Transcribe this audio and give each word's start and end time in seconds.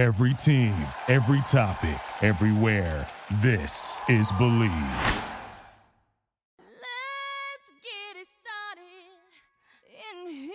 Every 0.00 0.32
team, 0.32 0.74
every 1.08 1.42
topic, 1.42 2.00
everywhere. 2.22 3.06
This 3.42 4.00
is 4.08 4.32
Bleav. 4.32 4.70
Let's 6.58 7.70
get 7.82 8.16
it 8.16 8.26
started 8.40 8.80
in 9.92 10.26
here. 10.26 10.54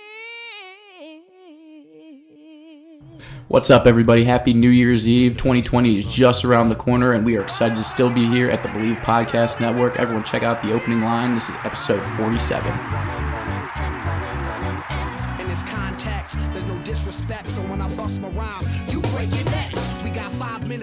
What's 3.48 3.70
up, 3.70 3.86
everybody? 3.86 4.24
Happy 4.24 4.52
New 4.52 4.72
Year's 4.72 5.08
Eve. 5.08 5.34
2020 5.34 5.96
is 5.96 6.12
just 6.12 6.44
around 6.44 6.70
the 6.70 6.76
corner, 6.76 7.14
and 7.14 7.24
we 7.24 7.38
are 7.38 7.44
excited 7.44 7.76
to 7.76 7.84
still 7.84 8.10
be 8.10 8.28
here 8.28 8.50
at 8.50 8.64
the 8.64 8.70
Bleav 8.70 9.04
Podcast 9.04 9.62
Network. 9.62 10.00
Everyone, 10.00 10.24
check 10.24 10.42
out 10.42 10.64
the 10.64 10.74
opening 10.74 11.02
line. 11.02 11.36
This 11.36 11.50
is 11.50 11.56
episode 11.64 12.02
47. 12.18 13.25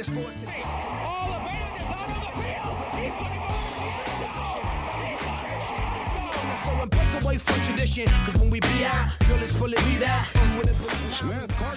Got 0.02 0.10
five 0.10 0.16
minutes 0.16 0.18
for 0.18 0.26
us 0.26 0.34
to 0.34 0.46
disconnect. 0.46 1.12
Break 6.90 7.22
away 7.22 7.36
from 7.38 7.62
tradition, 7.62 8.06
cause 8.24 8.36
when 8.40 8.50
we 8.50 8.58
be 8.58 8.84
out, 8.84 9.16
girl, 9.28 9.38
it's 9.38 9.52
be 9.54 9.98
that. 10.02 10.28
You 10.34 10.58
wouldn't 10.58 10.76
believe 10.78 11.22
how 11.54 11.74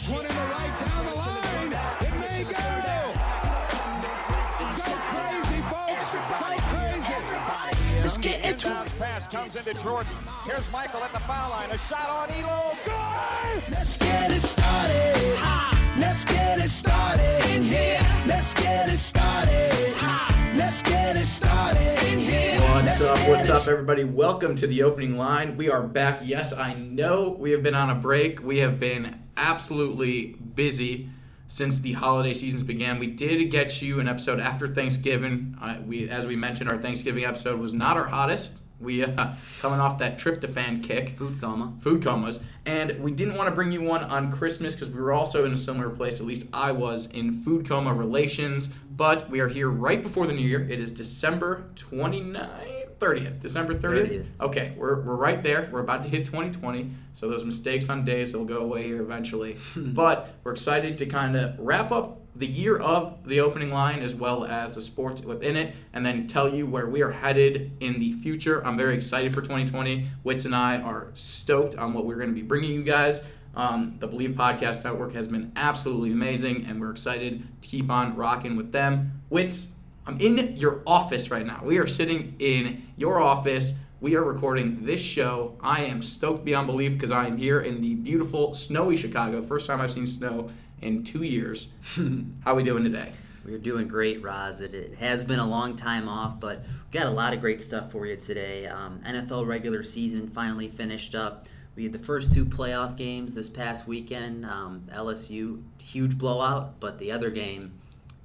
Let's 8.01 8.17
get 8.17 8.43
into 8.43 8.69
it. 8.69 8.99
Pass 8.99 9.27
comes 9.31 9.55
into 9.55 9.79
Jordan. 9.83 10.11
Here's 10.45 10.73
Michael 10.73 11.03
at 11.03 11.11
the 11.13 11.19
foul 11.19 11.51
line. 11.51 11.69
A 11.69 11.77
shot 11.77 12.09
on 12.09 12.29
Ehlo. 12.29 12.73
Good! 12.85 13.71
Let's 13.71 13.97
get 13.99 14.31
it 14.31 14.35
started. 14.35 15.37
Ha! 15.37 15.84
Let's 16.05 16.23
get 16.23 16.59
it 16.59 16.69
started 16.69 17.55
in 17.55 17.63
here. 17.63 17.99
Let's 18.27 18.53
get 18.53 18.87
it 18.87 18.91
started. 18.91 20.55
Let's 20.55 20.83
get 20.83 21.15
it 21.15 21.23
started 21.23 22.13
in 22.13 22.19
here. 22.19 22.61
What's 22.61 22.85
Let's 22.85 23.11
up? 23.11 23.27
What's 23.27 23.49
up, 23.49 23.73
everybody? 23.73 24.03
Welcome 24.03 24.55
to 24.57 24.67
the 24.67 24.83
opening 24.83 25.17
line. 25.17 25.57
We 25.57 25.71
are 25.71 25.81
back. 25.81 26.19
Yes, 26.23 26.53
I 26.53 26.75
know 26.75 27.35
we 27.39 27.49
have 27.49 27.63
been 27.63 27.73
on 27.73 27.89
a 27.89 27.95
break. 27.95 28.43
We 28.43 28.59
have 28.59 28.79
been 28.79 29.19
absolutely 29.35 30.33
busy 30.53 31.09
since 31.47 31.79
the 31.79 31.93
holiday 31.93 32.35
seasons 32.35 32.61
began. 32.61 32.99
We 32.99 33.07
did 33.07 33.43
get 33.49 33.81
you 33.81 33.99
an 33.99 34.07
episode 34.07 34.39
after 34.39 34.71
Thanksgiving. 34.71 35.57
Uh, 35.59 35.77
we, 35.83 36.07
as 36.07 36.27
we 36.27 36.35
mentioned, 36.35 36.69
our 36.69 36.77
Thanksgiving 36.77 37.25
episode 37.25 37.59
was 37.59 37.73
not 37.73 37.97
our 37.97 38.05
hottest. 38.05 38.61
We 38.79 39.03
uh, 39.03 39.33
coming 39.59 39.79
off 39.79 39.99
that 39.99 40.17
tryptophan 40.17 40.83
kick. 40.83 41.09
Food 41.17 41.39
coma. 41.39 41.73
food 41.79 42.03
comas. 42.03 42.39
And 42.65 42.99
we 42.99 43.11
didn't 43.11 43.35
want 43.35 43.47
to 43.47 43.55
bring 43.55 43.71
you 43.71 43.81
one 43.81 44.03
on 44.03 44.31
Christmas 44.31 44.73
because 44.73 44.89
we 44.89 44.99
were 44.99 45.13
also 45.13 45.45
in 45.45 45.53
a 45.53 45.57
similar 45.57 45.89
place, 45.89 46.19
at 46.19 46.25
least 46.25 46.47
I 46.51 46.71
was, 46.71 47.07
in 47.07 47.33
food 47.33 47.67
coma 47.67 47.93
relations. 47.93 48.69
But 48.91 49.29
we 49.29 49.39
are 49.39 49.47
here 49.47 49.69
right 49.69 50.01
before 50.01 50.25
the 50.25 50.33
new 50.33 50.47
year. 50.47 50.67
It 50.67 50.79
is 50.79 50.91
December 50.91 51.69
29th, 51.75 52.95
30th. 52.97 53.41
December 53.41 53.75
30th? 53.75 54.09
30th. 54.09 54.25
Okay, 54.41 54.73
we're, 54.77 55.01
we're 55.01 55.15
right 55.15 55.43
there. 55.43 55.69
We're 55.71 55.81
about 55.81 56.03
to 56.03 56.09
hit 56.09 56.25
2020. 56.25 56.91
So 57.13 57.29
those 57.29 57.43
mistakes 57.43 57.89
on 57.89 58.03
days, 58.03 58.31
they'll 58.31 58.45
go 58.45 58.59
away 58.59 58.83
here 58.83 59.01
eventually. 59.01 59.57
but 59.75 60.35
we're 60.43 60.53
excited 60.53 60.97
to 60.99 61.05
kind 61.05 61.35
of 61.35 61.59
wrap 61.59 61.91
up 61.91 62.24
the 62.35 62.45
year 62.45 62.77
of 62.77 63.17
the 63.25 63.39
opening 63.39 63.71
line 63.71 64.01
as 64.01 64.13
well 64.13 64.43
as 64.43 64.75
the 64.75 64.81
sports 64.81 65.21
within 65.21 65.55
it 65.55 65.73
and 65.93 66.05
then 66.05 66.27
tell 66.27 66.53
you 66.53 66.65
where 66.65 66.87
we 66.87 67.01
are 67.01 67.11
headed 67.11 67.71
in 67.79 67.99
the 67.99 68.13
future. 68.13 68.65
I'm 68.65 68.77
very 68.77 68.95
excited 68.95 69.33
for 69.33 69.41
2020. 69.41 70.07
Wits 70.23 70.45
and 70.45 70.55
I 70.55 70.77
are 70.77 71.11
stoked 71.13 71.75
on 71.75 71.93
what 71.93 72.05
we're 72.05 72.17
going 72.17 72.29
to 72.29 72.35
be 72.35 72.41
bringing 72.41 72.73
you 72.73 72.83
guys. 72.83 73.21
Um, 73.55 73.95
the 73.99 74.07
Bleav 74.07 74.35
Podcast 74.35 74.83
Network 74.83 75.13
has 75.13 75.27
been 75.27 75.51
absolutely 75.55 76.11
amazing 76.11 76.65
and 76.65 76.79
we're 76.79 76.91
excited 76.91 77.47
to 77.61 77.69
keep 77.69 77.89
on 77.89 78.15
rocking 78.15 78.57
with 78.57 78.73
them. 78.73 79.21
Wits, 79.29 79.69
I'm 80.05 80.19
in 80.19 80.57
your 80.57 80.81
office 80.85 81.31
right 81.31 81.45
now. 81.45 81.61
We 81.63 81.77
are 81.77 81.87
sitting 81.87 82.35
in 82.39 82.83
your 82.97 83.21
office. 83.21 83.73
We 84.01 84.15
are 84.15 84.23
recording 84.23 84.85
this 84.85 84.99
show. 84.99 85.57
I 85.61 85.85
am 85.85 86.01
stoked 86.01 86.43
beyond 86.43 86.67
belief 86.67 86.93
because 86.93 87.11
I 87.11 87.27
am 87.27 87.37
here 87.37 87.61
in 87.61 87.81
the 87.81 87.95
beautiful 87.95 88.53
snowy 88.53 88.97
Chicago. 88.97 89.41
First 89.41 89.67
time 89.67 89.79
I've 89.79 89.91
seen 89.91 90.05
snow 90.05 90.49
in 90.81 91.03
two 91.03 91.23
years. 91.23 91.67
How 92.43 92.55
we 92.55 92.63
doing 92.63 92.83
today? 92.83 93.11
We're 93.45 93.59
doing 93.59 93.87
great, 93.87 94.23
Roz. 94.23 94.59
It, 94.59 94.73
it 94.73 94.95
has 94.95 95.23
been 95.23 95.39
a 95.39 95.47
long 95.47 95.75
time 95.75 96.09
off, 96.09 96.39
but 96.39 96.63
we've 96.63 96.91
got 96.91 97.05
a 97.05 97.11
lot 97.11 97.33
of 97.33 97.41
great 97.41 97.61
stuff 97.61 97.91
for 97.91 98.07
you 98.07 98.15
today. 98.15 98.65
Um, 98.65 99.01
NFL 99.05 99.45
regular 99.45 99.83
season 99.83 100.27
finally 100.27 100.67
finished 100.67 101.13
up. 101.13 101.47
We 101.75 101.83
had 101.83 101.91
the 101.91 101.99
first 101.99 102.33
two 102.33 102.45
playoff 102.45 102.95
games 102.95 103.35
this 103.35 103.49
past 103.49 103.87
weekend. 103.87 104.45
Um, 104.45 104.87
LSU, 104.91 105.61
huge 105.79 106.17
blowout, 106.17 106.79
but 106.79 106.97
the 106.97 107.11
other 107.11 107.29
game, 107.29 107.73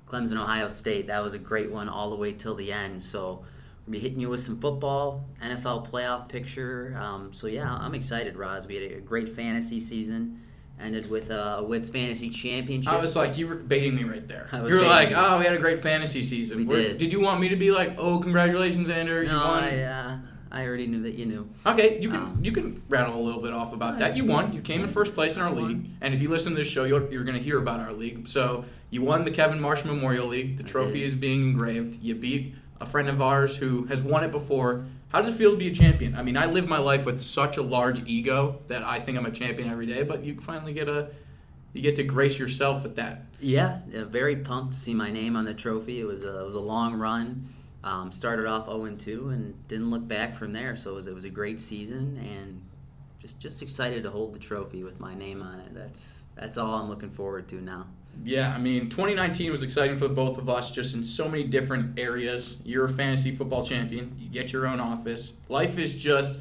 Clemson, 0.09 0.41
Ohio 0.41 0.69
State, 0.69 1.09
that 1.09 1.23
was 1.23 1.35
a 1.35 1.39
great 1.39 1.71
one 1.71 1.89
all 1.89 2.09
the 2.09 2.17
way 2.17 2.33
till 2.33 2.55
the 2.55 2.73
end. 2.73 3.03
So 3.03 3.45
we'll 3.87 3.93
be 3.93 3.99
hitting 3.99 4.21
you 4.21 4.31
with 4.31 4.41
some 4.41 4.59
football, 4.59 5.25
NFL 5.43 5.91
playoff 5.91 6.29
picture. 6.29 6.97
Um, 6.99 7.35
so 7.35 7.47
yeah, 7.47 7.71
I'm 7.71 7.95
excited, 7.95 8.37
Roz. 8.37 8.67
We 8.67 8.77
had 8.77 8.91
a 8.91 9.01
great 9.01 9.37
fantasy 9.37 9.81
season. 9.81 10.41
Ended 10.81 11.11
with 11.11 11.31
a 11.31 11.63
Wits 11.63 11.89
Fantasy 11.91 12.31
Championship. 12.31 12.93
I 12.93 12.97
was 12.97 13.15
like, 13.15 13.37
you 13.37 13.47
were 13.47 13.55
baiting 13.55 13.95
me 13.95 14.05
right 14.05 14.27
there. 14.27 14.49
You 14.53 14.63
were 14.75 14.83
like, 14.83 15.13
oh, 15.15 15.39
we 15.39 15.45
had 15.45 15.55
a 15.55 15.59
great 15.59 15.83
fantasy 15.83 16.23
season. 16.23 16.59
We 16.59 16.65
Where- 16.65 16.95
did. 16.95 17.13
you 17.13 17.21
want 17.21 17.41
me 17.41 17.51
to 17.51 17.57
be 17.57 17.71
like, 17.71 17.97
oh, 17.99 18.19
congratulations, 18.19 18.89
Xander? 18.89 19.25
No, 19.27 19.33
you 19.33 19.39
won. 19.39 19.65
I, 19.65 19.83
uh, 19.83 20.19
I 20.51 20.67
already 20.67 20.87
knew 20.87 21.03
that 21.03 21.15
you 21.15 21.27
knew. 21.27 21.49
Okay, 21.67 22.01
you 22.01 22.09
can 22.09 22.21
Um, 22.21 22.41
you 22.43 22.51
can 22.51 22.83
rattle 22.89 23.15
a 23.15 23.23
little 23.23 23.41
bit 23.41 23.53
off 23.53 23.73
about 23.73 23.99
that. 23.99 24.17
You 24.17 24.25
won. 24.25 24.53
You 24.53 24.63
came 24.63 24.83
in 24.83 24.89
first 24.89 25.15
place 25.15 25.37
in 25.37 25.43
our 25.43 25.53
league, 25.53 25.87
and 26.01 26.13
if 26.13 26.21
you 26.21 26.29
listen 26.29 26.53
to 26.53 26.59
this 26.59 26.67
show, 26.67 26.85
you're, 26.85 27.09
you're 27.13 27.25
going 27.25 27.37
to 27.37 27.43
hear 27.43 27.59
about 27.59 27.79
our 27.79 27.93
league. 27.93 28.29
So 28.29 28.65
you 28.91 29.03
won 29.03 29.25
the 29.25 29.31
Kevin 29.31 29.61
Marsh 29.61 29.85
Memorial 29.85 30.27
League. 30.27 30.57
The 30.57 30.65
trophy 30.65 31.05
is 31.05 31.15
being 31.15 31.43
engraved. 31.43 32.03
You 32.03 32.15
beat 32.17 32.55
a 32.81 32.87
friend 32.87 33.09
of 33.09 33.21
ours 33.23 33.57
who 33.57 33.85
has 33.85 34.01
won 34.03 34.25
it 34.25 34.33
before. 34.33 34.87
How 35.11 35.21
does 35.21 35.29
it 35.35 35.37
feel 35.37 35.51
to 35.51 35.57
be 35.57 35.69
a 35.69 35.75
champion? 35.75 36.15
I 36.15 36.23
mean, 36.23 36.37
I 36.37 36.47
live 36.47 36.69
my 36.69 36.79
life 36.79 37.05
with 37.05 37.21
such 37.21 37.57
a 37.57 37.63
large 37.63 38.07
ego 38.09 38.61
that 38.69 38.85
I 38.85 39.01
think 39.01 39.19
I'm 39.19 39.27
a 39.27 39.31
champion 39.31 39.69
every 39.69 39.87
day. 39.87 40.05
But 40.05 40.25
you 40.25 40.41
finally 40.41 40.73
get 40.73 40.89
a 40.89 41.11
you 41.73 41.83
get 41.83 41.97
to 41.97 42.05
grace 42.05 42.39
yourself 42.39 42.83
with 42.83 42.97
that. 42.97 43.23
Yeah, 43.41 43.81
yeah, 43.91 44.05
very 44.05 44.37
pumped 44.37 44.73
to 44.73 44.79
see 44.79 44.95
my 44.95 45.11
name 45.11 45.37
on 45.37 45.45
the 45.45 45.55
trophy. 45.55 46.01
It 46.01 46.05
was 46.05 46.25
a, 46.25 46.41
it 46.41 46.47
was 46.47 46.55
a 46.55 46.61
long 46.61 46.95
run. 46.95 47.49
Um, 47.83 48.13
started 48.13 48.47
off 48.47 48.67
0 48.67 48.95
2 48.97 49.31
and 49.31 49.69
didn't 49.69 49.91
look 49.91 50.07
back 50.07 50.35
from 50.35 50.53
there. 50.53 50.77
So 50.77 50.91
it 50.91 50.95
was, 50.95 51.07
it 51.07 51.15
was 51.15 51.25
a 51.25 51.31
great 51.31 51.61
season 51.61 52.19
and 52.19 52.61
just 53.21 53.41
just 53.41 53.63
excited 53.63 54.03
to 54.05 54.11
hold 54.11 54.33
the 54.33 54.39
trophy 54.39 54.83
with 54.83 55.01
my 55.01 55.15
name 55.15 55.43
on 55.43 55.61
it. 55.61 55.75
That's 55.75 56.25
that's 56.35 56.57
all 56.57 56.75
I'm 56.75 56.89
looking 56.89 57.11
forward 57.11 57.49
to 57.49 57.57
now. 57.57 57.87
Yeah, 58.23 58.53
I 58.55 58.59
mean, 58.59 58.91
2019 58.91 59.51
was 59.51 59.63
exciting 59.63 59.97
for 59.97 60.09
both 60.09 60.37
of 60.39 60.49
us, 60.49 60.71
just 60.71 60.95
in 60.95 61.03
so 61.03 61.29
many 61.29 61.45
different 61.45 61.99
areas. 61.99 62.57
You're 62.65 62.85
a 62.85 62.89
fantasy 62.93 63.35
football 63.35 63.65
champion. 63.65 64.15
You 64.19 64.29
get 64.29 64.53
your 64.53 64.67
own 64.67 64.79
office. 64.79 65.33
Life 65.49 65.79
is 65.79 65.95
just 65.95 66.39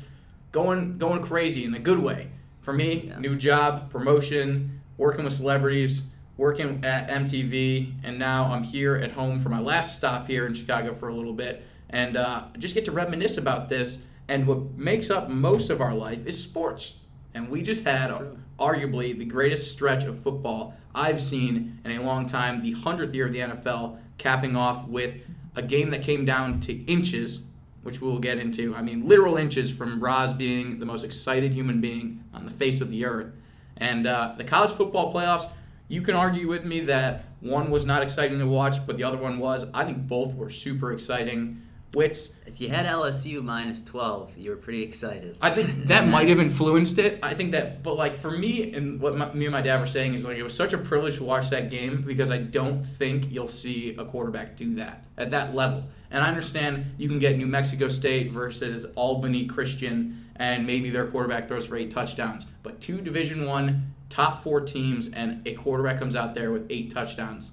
going 0.51 0.97
going 0.97 1.21
crazy 1.21 1.63
in 1.63 1.73
a 1.75 1.79
good 1.79 1.99
way. 1.99 2.29
For 2.61 2.73
me, 2.73 3.05
Yeah. 3.07 3.19
new 3.19 3.35
job, 3.35 3.89
promotion, 3.91 4.81
working 4.97 5.23
with 5.23 5.33
celebrities, 5.33 6.03
working 6.37 6.83
at 6.83 7.09
MTV, 7.09 7.93
and 8.03 8.19
now 8.19 8.45
I'm 8.45 8.63
here 8.63 8.95
at 8.95 9.11
home 9.11 9.39
for 9.39 9.49
my 9.49 9.59
last 9.59 9.95
stop 9.97 10.27
here 10.27 10.45
in 10.45 10.53
Chicago 10.53 10.93
for 10.93 11.07
a 11.09 11.15
little 11.15 11.33
bit, 11.33 11.63
and 11.89 12.17
uh, 12.17 12.43
just 12.57 12.75
get 12.75 12.85
to 12.85 12.91
reminisce 12.91 13.37
about 13.37 13.69
this. 13.69 13.99
And 14.27 14.45
what 14.45 14.77
makes 14.77 15.09
up 15.09 15.29
most 15.29 15.69
of 15.69 15.81
our 15.81 15.93
life 15.93 16.25
is 16.27 16.41
sports. 16.41 16.97
And 17.33 17.49
we 17.49 17.61
just 17.61 17.83
had 17.83 18.15
true. 18.15 18.37
arguably 18.59 19.17
the 19.17 19.25
greatest 19.25 19.71
stretch 19.71 20.03
of 20.05 20.21
football 20.21 20.75
I've 20.93 21.21
seen 21.21 21.79
in 21.85 21.91
a 21.91 22.01
long 22.01 22.27
time, 22.27 22.61
the 22.61 22.73
100th 22.73 23.13
year 23.13 23.27
of 23.27 23.33
the 23.33 23.39
NFL, 23.39 23.97
capping 24.17 24.55
off 24.55 24.87
with 24.87 25.15
a 25.55 25.61
game 25.61 25.91
that 25.91 26.03
came 26.03 26.25
down 26.25 26.59
to 26.61 26.73
inches, 26.85 27.41
which 27.83 28.01
we'll 28.01 28.19
get 28.19 28.37
into. 28.37 28.75
I 28.75 28.81
mean, 28.81 29.07
literal 29.07 29.37
inches 29.37 29.71
from 29.71 29.99
Roz 29.99 30.33
being 30.33 30.79
the 30.79 30.85
most 30.85 31.03
excited 31.03 31.53
human 31.53 31.79
being 31.81 32.23
on 32.33 32.45
the 32.45 32.51
face 32.51 32.81
of 32.81 32.89
the 32.89 33.05
earth. 33.05 33.31
And 33.77 34.07
uh, 34.07 34.35
the 34.37 34.43
college 34.43 34.71
football 34.71 35.13
playoffs, 35.13 35.49
you 35.87 36.01
can 36.01 36.15
argue 36.15 36.47
with 36.47 36.65
me 36.65 36.81
that 36.81 37.25
one 37.39 37.71
was 37.71 37.85
not 37.85 38.03
exciting 38.03 38.39
to 38.39 38.47
watch, 38.47 38.85
but 38.85 38.97
the 38.97 39.03
other 39.03 39.17
one 39.17 39.39
was. 39.39 39.65
I 39.73 39.85
think 39.85 40.07
both 40.07 40.35
were 40.35 40.49
super 40.49 40.91
exciting. 40.91 41.61
Wits, 41.95 42.35
If 42.45 42.61
you 42.61 42.69
had 42.69 42.85
LSU 42.85 43.43
minus 43.43 43.81
12, 43.81 44.37
you 44.37 44.51
were 44.51 44.57
pretty 44.57 44.83
excited. 44.83 45.37
I 45.41 45.49
think 45.49 45.85
that 45.87 46.07
might 46.07 46.29
have 46.29 46.39
influenced 46.39 46.99
it. 46.99 47.19
I 47.23 47.33
think 47.33 47.51
that, 47.53 47.81
but 47.81 47.95
like 47.95 48.15
for 48.15 48.29
me 48.29 48.73
and 48.73 48.99
what 48.99 49.17
my, 49.17 49.33
me 49.33 49.45
and 49.45 49.51
my 49.51 49.61
dad 49.61 49.79
were 49.79 49.87
saying 49.87 50.13
is 50.13 50.23
like 50.23 50.37
it 50.37 50.43
was 50.43 50.53
such 50.53 50.73
a 50.73 50.77
privilege 50.77 51.17
to 51.17 51.23
watch 51.23 51.49
that 51.49 51.71
game 51.71 52.03
because 52.03 52.29
I 52.29 52.37
don't 52.37 52.83
think 52.83 53.31
you'll 53.31 53.47
see 53.47 53.95
a 53.95 54.05
quarterback 54.05 54.55
do 54.55 54.75
that 54.75 55.05
at 55.17 55.31
that 55.31 55.55
level. 55.55 55.83
And 56.11 56.23
I 56.23 56.27
understand 56.27 56.85
you 56.97 57.07
can 57.07 57.17
get 57.17 57.37
New 57.37 57.47
Mexico 57.47 57.87
State 57.87 58.31
versus 58.31 58.85
Albany 58.95 59.45
Christian, 59.45 60.25
and 60.35 60.65
maybe 60.65 60.89
their 60.89 61.07
quarterback 61.07 61.47
throws 61.47 61.65
for 61.65 61.75
eight 61.75 61.91
touchdowns, 61.91 62.45
but 62.63 62.79
two 62.81 63.01
Division 63.01 63.45
One 63.45 63.93
top 64.09 64.43
four 64.43 64.61
teams 64.61 65.07
and 65.09 65.45
a 65.47 65.53
quarterback 65.53 65.99
comes 65.99 66.15
out 66.15 66.33
there 66.33 66.51
with 66.51 66.65
eight 66.69 66.91
touchdowns 66.91 67.51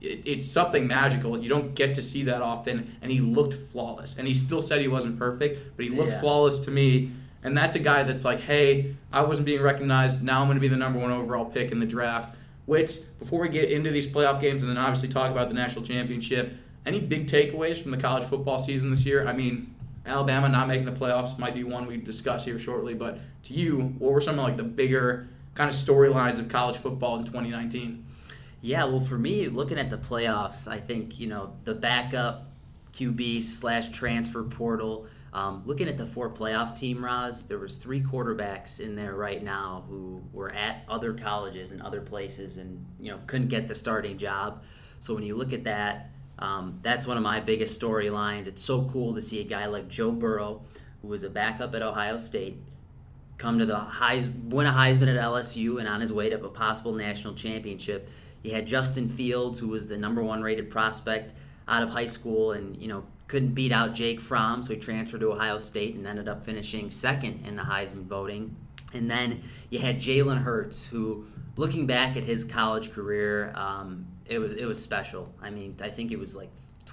it, 0.00 0.22
it's 0.24 0.46
something 0.50 0.86
magical. 0.86 1.38
You 1.38 1.48
don't 1.48 1.74
get 1.74 1.94
to 1.94 2.02
see 2.02 2.22
that 2.24 2.42
often, 2.42 2.96
and 3.02 3.10
he 3.10 3.20
looked 3.20 3.54
flawless. 3.72 4.14
And 4.18 4.26
he 4.26 4.34
still 4.34 4.62
said 4.62 4.80
he 4.80 4.88
wasn't 4.88 5.18
perfect, 5.18 5.76
but 5.76 5.84
he 5.84 5.90
looked 5.90 6.12
Yeah. 6.12 6.20
flawless 6.20 6.58
to 6.60 6.70
me. 6.70 7.10
And 7.42 7.56
that's 7.56 7.74
a 7.74 7.78
guy 7.78 8.02
that's 8.02 8.24
like, 8.24 8.40
hey, 8.40 8.94
I 9.12 9.22
wasn't 9.22 9.46
being 9.46 9.62
recognized. 9.62 10.22
Now 10.22 10.40
I'm 10.42 10.46
going 10.48 10.56
to 10.56 10.60
be 10.60 10.68
the 10.68 10.76
number 10.76 10.98
one 10.98 11.10
overall 11.10 11.46
pick 11.46 11.72
in 11.72 11.80
the 11.80 11.86
draft. 11.86 12.36
Which, 12.66 12.98
before 13.18 13.40
we 13.40 13.48
get 13.48 13.70
into 13.72 13.90
these 13.90 14.06
playoff 14.06 14.40
games 14.40 14.62
and 14.62 14.70
then 14.70 14.76
obviously 14.78 15.08
talk 15.08 15.30
about 15.32 15.48
the 15.48 15.54
national 15.54 15.84
championship, 15.84 16.52
any 16.86 17.00
big 17.00 17.26
takeaways 17.26 17.80
from 17.82 17.90
the 17.90 17.96
college 17.96 18.24
football 18.24 18.58
season 18.58 18.90
this 18.90 19.04
year? 19.06 19.26
I 19.26 19.32
mean, 19.32 19.74
Alabama 20.06 20.48
not 20.48 20.68
making 20.68 20.84
the 20.84 20.92
playoffs 20.92 21.38
might 21.38 21.54
be 21.54 21.64
one 21.64 21.86
we 21.86 21.96
discuss 21.96 22.44
here 22.44 22.58
shortly, 22.58 22.94
but 22.94 23.18
to 23.44 23.54
you, 23.54 23.94
what 23.98 24.12
were 24.12 24.20
some 24.20 24.38
of 24.38 24.44
like 24.44 24.56
the 24.56 24.62
bigger 24.62 25.28
kind 25.54 25.68
of 25.70 25.74
storylines 25.76 26.38
of 26.38 26.48
college 26.48 26.76
football 26.76 27.18
in 27.18 27.24
2019? 27.24 28.04
Yeah, 28.62 28.84
well, 28.84 29.00
for 29.00 29.16
me, 29.18 29.48
looking 29.48 29.78
at 29.78 29.88
the 29.88 29.96
playoffs, 29.96 30.68
I 30.68 30.78
think 30.78 31.18
you 31.18 31.26
know 31.26 31.54
the 31.64 31.74
backup 31.74 32.50
QB 32.92 33.42
slash 33.42 33.88
transfer 33.88 34.42
portal. 34.42 35.06
Um, 35.32 35.62
looking 35.64 35.88
at 35.88 35.96
the 35.96 36.06
four 36.06 36.28
playoff 36.28 36.76
team, 36.76 37.04
Roz, 37.04 37.46
there 37.46 37.58
was 37.58 37.76
three 37.76 38.02
quarterbacks 38.02 38.80
in 38.80 38.96
there 38.96 39.14
right 39.14 39.42
now 39.42 39.84
who 39.88 40.20
were 40.32 40.50
at 40.50 40.82
other 40.88 41.12
colleges 41.14 41.70
and 41.70 41.80
other 41.80 42.00
places, 42.00 42.58
and 42.58 42.84
you 42.98 43.10
know 43.10 43.20
couldn't 43.26 43.48
get 43.48 43.68
the 43.68 43.74
starting 43.74 44.18
job. 44.18 44.62
So 45.00 45.14
when 45.14 45.22
you 45.22 45.36
look 45.36 45.52
at 45.52 45.64
that, 45.64 46.10
um, 46.38 46.78
that's 46.82 47.06
one 47.06 47.16
of 47.16 47.22
my 47.22 47.40
biggest 47.40 47.80
storylines. 47.80 48.46
It's 48.46 48.62
so 48.62 48.84
cool 48.84 49.14
to 49.14 49.22
see 49.22 49.40
a 49.40 49.44
guy 49.44 49.66
like 49.66 49.88
Joe 49.88 50.10
Burrow, 50.10 50.62
who 51.00 51.08
was 51.08 51.22
a 51.22 51.30
backup 51.30 51.74
at 51.74 51.80
Ohio 51.80 52.18
State, 52.18 52.58
come 53.38 53.58
to 53.58 53.64
the 53.64 53.78
Heis, 53.78 54.28
win 54.50 54.66
a 54.66 54.72
Heisman 54.72 55.08
at 55.08 55.22
LSU, 55.22 55.78
and 55.78 55.88
on 55.88 56.00
his 56.00 56.12
way 56.12 56.28
to 56.28 56.44
a 56.44 56.48
possible 56.50 56.92
national 56.92 57.34
championship. 57.34 58.10
You 58.42 58.52
had 58.52 58.66
Justin 58.66 59.08
Fields, 59.08 59.58
who 59.58 59.68
was 59.68 59.88
the 59.88 59.96
number 59.96 60.22
one 60.22 60.42
rated 60.42 60.70
prospect 60.70 61.34
out 61.68 61.82
of 61.82 61.90
high 61.90 62.06
school, 62.06 62.52
and 62.52 62.80
you 62.80 62.88
know 62.88 63.04
couldn't 63.28 63.54
beat 63.54 63.70
out 63.70 63.94
Jake 63.94 64.20
Fromm, 64.20 64.62
so 64.62 64.74
he 64.74 64.80
transferred 64.80 65.20
to 65.20 65.32
Ohio 65.32 65.58
State 65.58 65.94
and 65.94 66.06
ended 66.06 66.28
up 66.28 66.44
finishing 66.44 66.90
second 66.90 67.46
in 67.46 67.54
the 67.54 67.62
Heisman 67.62 68.04
voting. 68.04 68.56
And 68.92 69.08
then 69.08 69.42
you 69.68 69.78
had 69.78 70.00
Jalen 70.00 70.42
Hurts, 70.42 70.86
who, 70.86 71.26
looking 71.56 71.86
back 71.86 72.16
at 72.16 72.24
his 72.24 72.44
college 72.44 72.90
career, 72.90 73.52
um, 73.54 74.06
it 74.26 74.38
was 74.38 74.52
it 74.54 74.64
was 74.64 74.82
special. 74.82 75.32
I 75.40 75.50
mean, 75.50 75.76
I 75.80 75.88
think 75.88 76.12
it 76.12 76.18
was 76.18 76.34
like 76.34 76.50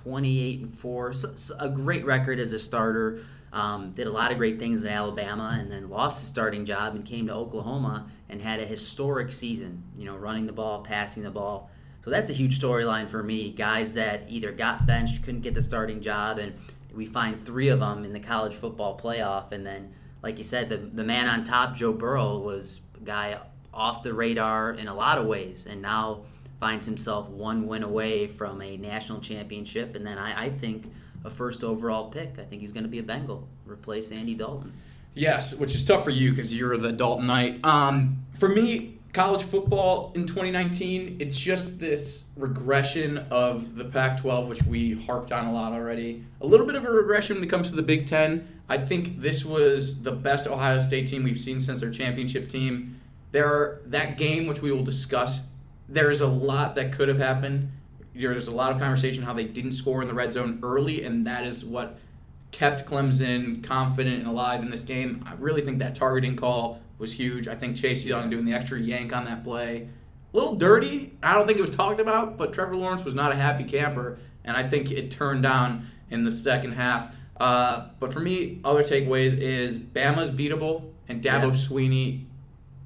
28 0.08 0.62
and 0.62 0.74
four, 0.74 1.12
so, 1.12 1.36
so 1.36 1.54
a 1.60 1.68
great 1.68 2.06
record 2.06 2.40
as 2.40 2.54
a 2.54 2.60
starter. 2.60 3.26
Um, 3.52 3.92
did 3.92 4.08
a 4.08 4.12
lot 4.12 4.32
of 4.32 4.38
great 4.38 4.58
things 4.60 4.84
in 4.84 4.90
Alabama, 4.90 5.58
and 5.60 5.70
then 5.70 5.90
lost 5.90 6.22
his 6.22 6.30
starting 6.30 6.66
job 6.66 6.96
and 6.96 7.06
came 7.06 7.28
to 7.28 7.34
Oklahoma 7.34 8.10
and 8.30 8.42
had 8.42 8.60
a 8.60 8.66
historic 8.66 9.32
season. 9.34 9.84
You 9.98 10.06
know, 10.06 10.16
running 10.16 10.46
the 10.46 10.54
ball, 10.54 10.82
passing 10.82 11.24
the 11.24 11.32
ball. 11.32 11.70
So 12.04 12.10
that's 12.10 12.30
a 12.30 12.34
huge 12.34 12.60
storyline 12.60 13.10
for 13.10 13.22
me. 13.22 13.52
Guys 13.52 13.94
that 13.94 14.24
either 14.30 14.54
got 14.54 14.86
benched, 14.86 15.24
couldn't 15.24 15.42
get 15.42 15.54
the 15.54 15.62
starting 15.62 16.00
job, 16.00 16.38
and 16.38 16.54
we 16.94 17.06
find 17.06 17.44
three 17.44 17.68
of 17.68 17.80
them 17.80 18.06
in 18.06 18.14
the 18.14 18.20
college 18.20 18.56
football 18.56 18.98
playoff. 18.98 19.52
And 19.52 19.66
then, 19.66 19.94
like 20.24 20.38
you 20.38 20.44
said, 20.46 20.70
the, 20.70 20.78
the 20.78 21.04
man 21.04 21.28
on 21.28 21.44
top, 21.44 21.76
Joe 21.76 21.92
Burrow, 21.92 22.38
was 22.38 22.80
a 22.96 23.04
guy 23.04 23.40
off 23.74 24.04
the 24.04 24.14
radar 24.14 24.72
in 24.72 24.88
a 24.88 24.96
lot 24.96 25.18
of 25.18 25.26
ways, 25.26 25.66
and 25.70 25.82
now 25.82 26.22
finds 26.60 26.86
himself 26.86 27.30
one 27.30 27.68
win 27.68 27.84
away 27.84 28.28
from 28.28 28.62
a 28.62 28.78
national 28.78 29.20
championship. 29.20 29.96
And 29.96 30.06
then 30.06 30.18
I, 30.18 30.46
I 30.46 30.50
think 30.50 30.92
a 31.24 31.30
first 31.30 31.64
overall 31.64 32.10
pick. 32.10 32.40
I 32.40 32.44
think 32.44 32.62
he's 32.62 32.72
going 32.72 32.84
to 32.84 32.90
be 32.90 33.00
a 33.00 33.04
Bengal, 33.04 33.48
replace 33.66 34.12
Andy 34.12 34.34
Dalton. 34.34 34.74
Yes, 35.14 35.56
which 35.56 35.74
is 35.74 35.84
tough 35.84 36.04
for 36.04 36.12
you 36.12 36.32
because 36.32 36.54
you're 36.54 36.78
the 36.78 36.94
Daltonite. 36.94 37.66
Um, 37.66 38.24
for 38.40 38.50
me, 38.50 39.00
college 39.14 39.44
football 39.44 40.12
in 40.14 40.28
2019, 40.28 41.18
it's 41.20 41.40
just 41.40 41.80
this 41.80 42.30
regression 42.38 43.18
of 43.32 43.76
the 43.76 43.86
Pac 43.86 44.22
12, 44.22 44.48
which 44.48 44.64
we 44.64 44.94
harped 44.94 45.32
on 45.32 45.48
a 45.48 45.52
lot 45.52 45.74
already. 45.74 46.24
A 46.42 46.46
little 46.46 46.68
bit 46.68 46.76
of 46.76 46.86
a 46.86 46.92
regression 46.92 47.38
when 47.38 47.44
it 47.44 47.50
comes 47.50 47.70
to 47.72 47.76
the 47.76 47.82
Big 47.82 48.06
Ten. 48.06 48.48
I 48.70 48.78
think 48.78 49.20
this 49.20 49.44
was 49.44 50.04
the 50.04 50.12
best 50.12 50.48
Ohio 50.48 50.80
State 50.80 51.08
team 51.08 51.24
we've 51.24 51.40
seen 51.40 51.60
since 51.60 51.80
their 51.80 51.90
championship 51.90 52.48
team. 52.48 53.00
There, 53.32 53.82
that 53.88 54.18
game, 54.18 54.46
which 54.46 54.62
we 54.62 54.72
will 54.72 54.84
discuss, 54.84 55.42
there's 55.90 56.22
a 56.22 56.28
lot 56.28 56.76
that 56.76 56.92
could 56.92 57.08
have 57.08 57.20
happened. 57.20 57.72
There's 58.14 58.48
a 58.48 58.52
lot 58.52 58.72
of 58.72 58.80
conversation 58.80 59.24
how 59.24 59.34
they 59.34 59.46
didn't 59.46 59.74
score 59.74 60.02
in 60.02 60.08
the 60.08 60.14
red 60.14 60.34
zone 60.34 60.60
early, 60.64 61.04
and 61.04 61.26
that 61.28 61.44
is 61.44 61.64
what 61.64 61.98
kept 62.52 62.90
Clemson 62.90 63.64
confident 63.64 64.20
and 64.20 64.28
alive 64.28 64.62
in 64.62 64.72
this 64.72 64.84
game. 64.84 65.24
I 65.28 65.34
really 65.34 65.62
think 65.62 65.80
that 65.80 65.96
targeting 65.96 66.36
call 66.36 66.80
was 66.98 67.14
huge. 67.14 67.48
I 67.48 67.56
think 67.56 67.78
Chase 67.78 68.04
Young 68.06 68.30
doing 68.30 68.46
the 68.46 68.54
extra 68.54 68.80
yank 68.80 69.16
on 69.16 69.26
that 69.26 69.44
play, 69.44 69.88
a 70.34 70.38
little 70.38 70.56
dirty. 70.56 71.14
I 71.22 71.34
don't 71.34 71.46
think 71.46 71.60
it 71.60 71.62
was 71.62 71.76
talked 71.76 72.00
about, 72.00 72.38
but 72.38 72.54
Trevor 72.54 72.76
Lawrence 72.76 73.04
was 73.04 73.14
not 73.14 73.32
a 73.32 73.36
happy 73.36 73.64
camper, 73.64 74.18
and 74.44 74.58
I 74.58 74.68
think 74.68 74.92
it 74.92 75.12
turned 75.12 75.44
down 75.44 75.88
in 76.10 76.24
the 76.24 76.32
second 76.32 76.72
half. 76.72 77.14
Uh, 77.40 77.90
but 78.00 78.12
for 78.12 78.20
me, 78.20 78.60
other 78.66 78.82
takeaways 78.82 79.38
is 79.38 79.78
Bama's 79.78 80.32
beatable, 80.32 80.84
and 81.08 81.22
Dabo 81.22 81.52
Yeah. 81.52 81.52
Swinney, 81.52 82.24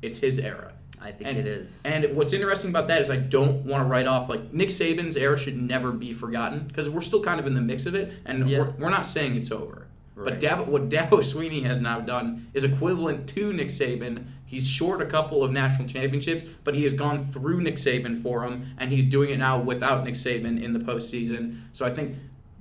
it's 0.02 0.18
his 0.18 0.40
era. 0.40 0.71
I 1.04 1.12
think 1.12 1.30
And, 1.30 1.38
it 1.40 1.48
is. 1.48 1.82
and 1.84 2.16
what's 2.16 2.32
interesting 2.32 2.70
about 2.70 2.88
that 2.90 3.02
is 3.02 3.10
I 3.10 3.16
don't 3.18 3.66
want 3.66 3.84
to 3.84 3.90
write 3.90 4.06
off 4.06 4.30
like 4.30 4.54
Nick 4.54 4.70
Saban's 4.70 5.18
era 5.18 5.38
should 5.38 5.60
never 5.60 5.92
be 5.92 6.14
forgotten 6.14 6.66
because 6.68 6.90
we're 6.90 7.02
still 7.02 7.24
kind 7.24 7.40
of 7.40 7.48
in 7.48 7.56
the 7.56 7.62
mix 7.62 7.86
of 7.88 7.96
it, 7.96 8.14
and 8.26 8.48
Yeah. 8.50 8.60
we're, 8.60 8.70
we're 8.72 8.90
not 8.92 9.06
saying 9.06 9.36
it's 9.36 9.52
over. 9.52 9.88
But 10.16 10.24
Right. 10.34 10.40
Dabo, 10.40 10.68
what 10.68 10.90
Dabo 10.90 11.10
Swinney 11.34 11.64
has 11.64 11.82
now 11.82 12.00
done 12.02 12.48
is 12.54 12.64
equivalent 12.64 13.28
to 13.30 13.52
Nick 13.52 13.70
Saban. 13.70 14.26
He's 14.46 14.68
short 14.68 15.02
a 15.02 15.06
couple 15.06 15.44
of 15.44 15.52
national 15.52 15.88
championships, 15.88 16.44
but 16.64 16.76
he 16.76 16.84
has 16.84 16.94
gone 16.94 17.26
through 17.32 17.62
Nick 17.62 17.78
Saban 17.78 18.22
for 18.22 18.44
him, 18.46 18.68
and 18.78 18.92
he's 18.92 19.06
doing 19.08 19.32
it 19.32 19.40
now 19.40 19.60
without 19.60 20.04
Nick 20.04 20.14
Saban 20.14 20.62
in 20.62 20.74
the 20.74 20.80
postseason. 20.80 21.62
So 21.72 21.86
I 21.86 21.94
think 21.94 22.16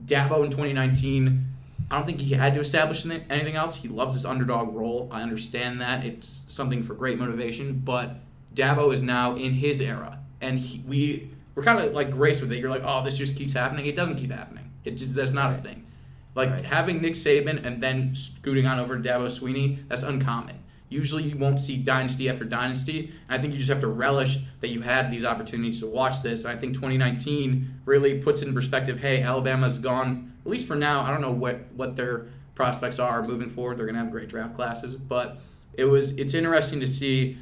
Dabo 0.06 0.44
in 0.44 0.50
2019. 0.50 1.44
I 1.92 1.96
don't 1.96 2.06
think 2.06 2.20
he 2.20 2.34
had 2.34 2.54
to 2.54 2.60
establish 2.60 3.04
anything 3.04 3.56
else. 3.56 3.74
He 3.74 3.88
loves 3.88 4.14
his 4.14 4.24
underdog 4.24 4.72
role. 4.76 5.08
I 5.10 5.22
understand 5.22 5.80
that. 5.80 6.04
It's 6.06 6.44
something 6.46 6.84
for 6.84 6.94
great 6.94 7.18
motivation, 7.18 7.82
but 7.84 8.14
Dabo 8.54 8.92
is 8.92 9.02
now 9.02 9.36
in 9.36 9.52
his 9.52 9.80
era, 9.80 10.18
and 10.40 10.58
he, 10.58 10.82
we 10.86 11.30
we're 11.54 11.62
kind 11.62 11.80
of 11.80 11.92
like 11.92 12.10
grace 12.10 12.40
with 12.40 12.52
it. 12.52 12.58
You're 12.58 12.70
like, 12.70 12.82
oh, 12.84 13.04
this 13.04 13.16
just 13.18 13.36
keeps 13.36 13.52
happening. 13.52 13.86
It 13.86 13.96
doesn't 13.96 14.16
keep 14.16 14.30
happening. 14.30 14.70
It 14.84 14.92
just 14.92 15.14
that's 15.14 15.32
not 15.32 15.58
a 15.58 15.62
thing. 15.62 15.86
Like 16.34 16.50
Right. 16.50 16.64
having 16.64 17.02
Nick 17.02 17.14
Saban 17.14 17.64
and 17.66 17.82
then 17.82 18.14
scooting 18.14 18.66
on 18.66 18.78
over 18.78 18.96
to 18.98 19.08
Dabo 19.08 19.26
Swinney, 19.26 19.78
that's 19.88 20.02
uncommon. 20.02 20.56
Usually 20.88 21.22
you 21.22 21.36
won't 21.36 21.60
see 21.60 21.76
dynasty 21.76 22.28
after 22.28 22.44
dynasty. 22.44 23.12
And 23.28 23.38
I 23.38 23.40
think 23.40 23.52
you 23.52 23.58
just 23.58 23.70
have 23.70 23.80
to 23.80 23.88
relish 23.88 24.38
that 24.60 24.70
you 24.70 24.80
had 24.80 25.10
these 25.10 25.24
opportunities 25.24 25.80
to 25.80 25.86
watch 25.86 26.22
this. 26.22 26.44
And 26.44 26.56
I 26.56 26.60
think 26.60 26.74
2019 26.74 27.80
really 27.84 28.18
puts 28.20 28.42
it 28.42 28.48
in 28.48 28.54
perspective. 28.54 28.98
Hey, 28.98 29.22
Alabama's 29.22 29.78
gone 29.78 30.32
at 30.44 30.50
least 30.50 30.66
for 30.66 30.74
now. 30.76 31.02
I 31.02 31.10
don't 31.10 31.20
know 31.20 31.30
what 31.30 31.60
what 31.76 31.94
their 31.96 32.26
prospects 32.54 32.98
are 32.98 33.22
moving 33.22 33.50
forward. 33.50 33.76
They're 33.78 33.86
gonna 33.86 33.98
have 33.98 34.10
great 34.10 34.28
draft 34.28 34.54
classes, 34.56 34.96
but 34.96 35.38
it 35.74 35.84
was 35.84 36.12
it's 36.12 36.34
interesting 36.34 36.80
to 36.80 36.86
see 36.86 37.38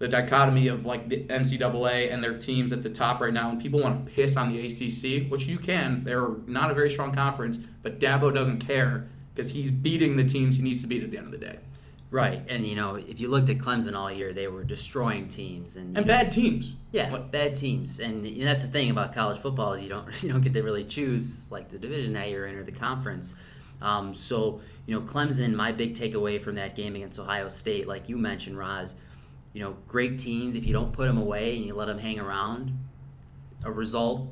the 0.00 0.08
dichotomy 0.08 0.66
of 0.68 0.84
like 0.86 1.08
the 1.08 1.24
NCAA 1.26 2.12
and 2.12 2.24
their 2.24 2.36
teams 2.38 2.72
at 2.72 2.82
the 2.82 2.88
top 2.90 3.20
right 3.20 3.32
now, 3.32 3.50
and 3.50 3.60
people 3.60 3.80
want 3.80 4.06
to 4.06 4.12
piss 4.12 4.36
on 4.36 4.50
the 4.52 4.66
ACC, 4.66 5.30
which 5.30 5.44
you 5.44 5.58
can. 5.58 6.02
They're 6.02 6.30
not 6.46 6.70
a 6.70 6.74
very 6.74 6.90
strong 6.90 7.12
conference, 7.12 7.58
but 7.82 8.00
Dabo 8.00 8.34
doesn't 8.34 8.66
care 8.66 9.06
because 9.34 9.52
he's 9.52 9.70
beating 9.70 10.16
the 10.16 10.24
teams 10.24 10.56
he 10.56 10.62
needs 10.62 10.80
to 10.80 10.86
beat 10.88 11.04
at 11.04 11.10
the 11.10 11.18
end 11.18 11.26
of 11.26 11.32
the 11.32 11.38
day, 11.46 11.58
Right, 12.10 12.42
and 12.48 12.66
you 12.66 12.74
know, 12.74 12.96
if 12.96 13.20
you 13.20 13.28
looked 13.28 13.50
at 13.50 13.58
Clemson 13.58 13.94
all 13.94 14.10
year, 14.10 14.32
they 14.32 14.48
were 14.48 14.64
destroying 14.64 15.28
teams 15.28 15.76
and, 15.76 15.96
and 15.96 16.06
know, 16.06 16.12
bad 16.12 16.32
teams. 16.32 16.74
Yeah, 16.92 17.10
What- 17.10 17.30
bad 17.30 17.54
teams, 17.54 18.00
and 18.00 18.26
you 18.26 18.40
know, 18.40 18.46
that's 18.46 18.64
the 18.64 18.70
thing 18.70 18.90
about 18.90 19.12
college 19.14 19.38
football 19.38 19.74
is 19.74 19.82
you 19.82 19.90
don't 19.90 20.22
you 20.22 20.30
don't 20.32 20.40
get 20.40 20.54
to 20.54 20.62
really 20.62 20.84
choose 20.84 21.52
like 21.52 21.68
the 21.68 21.78
division 21.78 22.14
that 22.14 22.30
you're 22.30 22.46
in 22.46 22.56
or 22.56 22.64
the 22.64 22.72
conference. 22.72 23.34
Um, 23.82 24.12
so 24.14 24.60
you 24.86 24.94
know, 24.94 25.02
Clemson. 25.02 25.54
My 25.54 25.72
big 25.72 25.94
takeaway 25.94 26.40
from 26.40 26.54
that 26.56 26.74
game 26.74 26.96
against 26.96 27.18
Ohio 27.18 27.48
State, 27.48 27.86
like 27.86 28.08
you 28.08 28.16
mentioned, 28.18 28.58
Roz, 28.58 28.94
you 29.52 29.62
know, 29.62 29.76
great 29.88 30.18
teams. 30.18 30.54
If 30.54 30.66
you 30.66 30.72
don't 30.72 30.92
put 30.92 31.06
them 31.06 31.18
away 31.18 31.56
and 31.56 31.64
you 31.64 31.74
let 31.74 31.86
them 31.86 31.98
hang 31.98 32.20
around, 32.20 32.76
a 33.64 33.70
result 33.70 34.28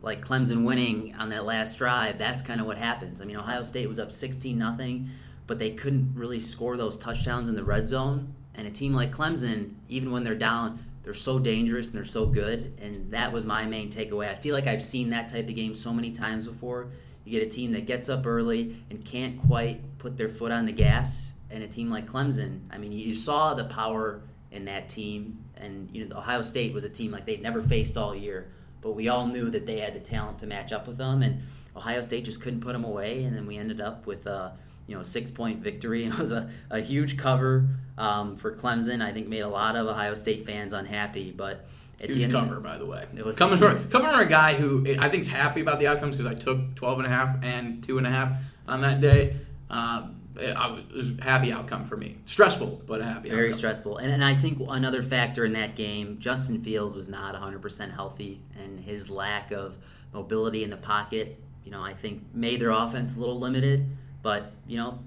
like 0.00 0.24
Clemson 0.24 0.64
winning 0.64 1.14
on 1.18 1.30
that 1.30 1.44
last 1.44 1.78
drive, 1.78 2.18
that's 2.18 2.42
kind 2.42 2.60
of 2.60 2.66
what 2.66 2.78
happens. 2.78 3.20
I 3.20 3.24
mean, 3.24 3.36
Ohio 3.36 3.62
State 3.62 3.88
was 3.88 3.98
up 3.98 4.12
16 4.12 4.56
nothing, 4.56 5.10
but 5.46 5.58
they 5.58 5.70
couldn't 5.70 6.12
really 6.14 6.40
score 6.40 6.76
those 6.76 6.96
touchdowns 6.96 7.48
in 7.48 7.56
the 7.56 7.64
red 7.64 7.88
zone. 7.88 8.34
And 8.54 8.66
a 8.66 8.70
team 8.70 8.92
like 8.92 9.12
Clemson, 9.12 9.74
even 9.88 10.10
when 10.10 10.22
they're 10.22 10.34
down, 10.34 10.84
they're 11.02 11.14
so 11.14 11.38
dangerous 11.38 11.86
and 11.86 11.96
they're 11.96 12.04
so 12.04 12.26
good. 12.26 12.78
And 12.80 13.10
that 13.10 13.32
was 13.32 13.44
my 13.44 13.64
main 13.64 13.90
takeaway. 13.90 14.30
I 14.30 14.34
feel 14.34 14.54
like 14.54 14.66
I've 14.66 14.82
seen 14.82 15.10
that 15.10 15.28
type 15.28 15.48
of 15.48 15.54
game 15.54 15.74
so 15.74 15.92
many 15.92 16.10
times 16.10 16.46
before. 16.46 16.90
You 17.24 17.38
get 17.38 17.46
a 17.46 17.50
team 17.50 17.72
that 17.72 17.86
gets 17.86 18.08
up 18.08 18.26
early 18.26 18.76
and 18.90 19.04
can't 19.04 19.38
quite 19.48 19.80
put 19.98 20.16
their 20.16 20.28
foot 20.28 20.52
on 20.52 20.66
the 20.66 20.72
gas, 20.72 21.34
and 21.50 21.62
a 21.62 21.68
team 21.68 21.90
like 21.90 22.06
Clemson. 22.06 22.60
I 22.70 22.78
mean, 22.78 22.92
you 22.92 23.14
saw 23.14 23.54
the 23.54 23.64
power 23.64 24.22
in 24.50 24.64
that 24.66 24.88
team, 24.88 25.44
and 25.56 25.88
you 25.92 26.06
know, 26.06 26.16
Ohio 26.16 26.42
State 26.42 26.72
was 26.72 26.84
a 26.84 26.88
team 26.88 27.10
like 27.12 27.26
they'd 27.26 27.42
never 27.42 27.60
faced 27.60 27.96
all 27.96 28.14
year 28.14 28.48
but 28.80 28.92
we 28.92 29.08
all 29.08 29.26
knew 29.26 29.50
that 29.50 29.66
they 29.66 29.80
had 29.80 29.94
the 29.94 30.00
talent 30.00 30.38
to 30.38 30.46
match 30.46 30.72
up 30.72 30.86
with 30.86 30.98
them, 30.98 31.22
and 31.22 31.40
Ohio 31.76 32.00
State 32.00 32.24
just 32.24 32.40
couldn't 32.40 32.60
put 32.60 32.72
them 32.72 32.84
away, 32.84 33.24
and 33.24 33.36
then 33.36 33.46
we 33.46 33.56
ended 33.56 33.80
up 33.80 34.06
with 34.06 34.26
a 34.26 34.52
you 34.86 34.96
know 34.96 35.02
six 35.02 35.30
point 35.30 35.60
victory. 35.60 36.04
It 36.06 36.18
was 36.18 36.32
a, 36.32 36.50
a 36.70 36.80
huge 36.80 37.16
cover 37.16 37.68
um, 37.96 38.36
for 38.36 38.54
Clemson. 38.54 39.02
I 39.02 39.12
think 39.12 39.28
made 39.28 39.40
a 39.40 39.48
lot 39.48 39.76
of 39.76 39.86
Ohio 39.86 40.14
State 40.14 40.46
fans 40.46 40.72
unhappy, 40.72 41.32
but 41.32 41.66
at 42.00 42.08
Huge 42.10 42.24
end 42.24 42.34
of 42.34 42.42
the- 42.42 42.48
cover, 42.48 42.60
by 42.60 42.78
the 42.78 42.86
way. 42.86 43.06
It 43.16 43.24
was 43.24 43.36
coming 43.36 43.58
from 43.58 43.88
coming 43.88 44.10
from 44.10 44.20
a 44.20 44.26
guy 44.26 44.54
who 44.54 44.86
I 45.00 45.08
think 45.08 45.22
is 45.22 45.28
happy 45.28 45.60
about 45.60 45.80
the 45.80 45.88
outcomes 45.88 46.16
because 46.16 46.30
I 46.30 46.34
took 46.34 46.74
12 46.76 46.98
and 47.00 47.06
a 47.06 47.10
half 47.10 47.42
and 47.42 47.82
two 47.82 47.98
and 47.98 48.06
a 48.06 48.10
half 48.10 48.32
on 48.66 48.80
that 48.82 49.00
day. 49.00 49.36
Uh, 49.68 50.08
Uh, 50.38 50.52
I 50.52 50.66
was, 50.70 50.80
it 50.90 50.94
was 50.96 51.10
a 51.18 51.22
happy 51.22 51.52
outcome 51.52 51.84
for 51.84 51.96
me. 51.96 52.16
Stressful, 52.24 52.82
but 52.86 53.00
a 53.00 53.04
happy. 53.04 53.28
Very 53.30 53.48
outcome. 53.48 53.58
stressful. 53.58 53.96
And, 53.98 54.12
and 54.12 54.24
I 54.24 54.34
think 54.34 54.60
another 54.68 55.02
factor 55.02 55.44
in 55.44 55.52
that 55.54 55.74
game, 55.76 56.18
Justin 56.18 56.62
Fields 56.62 56.94
was 56.94 57.08
not 57.08 57.34
100% 57.34 57.92
healthy, 57.92 58.40
and 58.62 58.78
his 58.80 59.10
lack 59.10 59.50
of 59.52 59.76
mobility 60.12 60.64
in 60.64 60.70
the 60.70 60.76
pocket, 60.76 61.38
you 61.64 61.70
know, 61.70 61.82
I 61.82 61.92
think 61.94 62.22
made 62.34 62.60
their 62.60 62.70
offense 62.70 63.16
a 63.16 63.20
little 63.20 63.38
limited. 63.38 63.86
But, 64.22 64.52
you 64.66 64.76
know, 64.78 64.98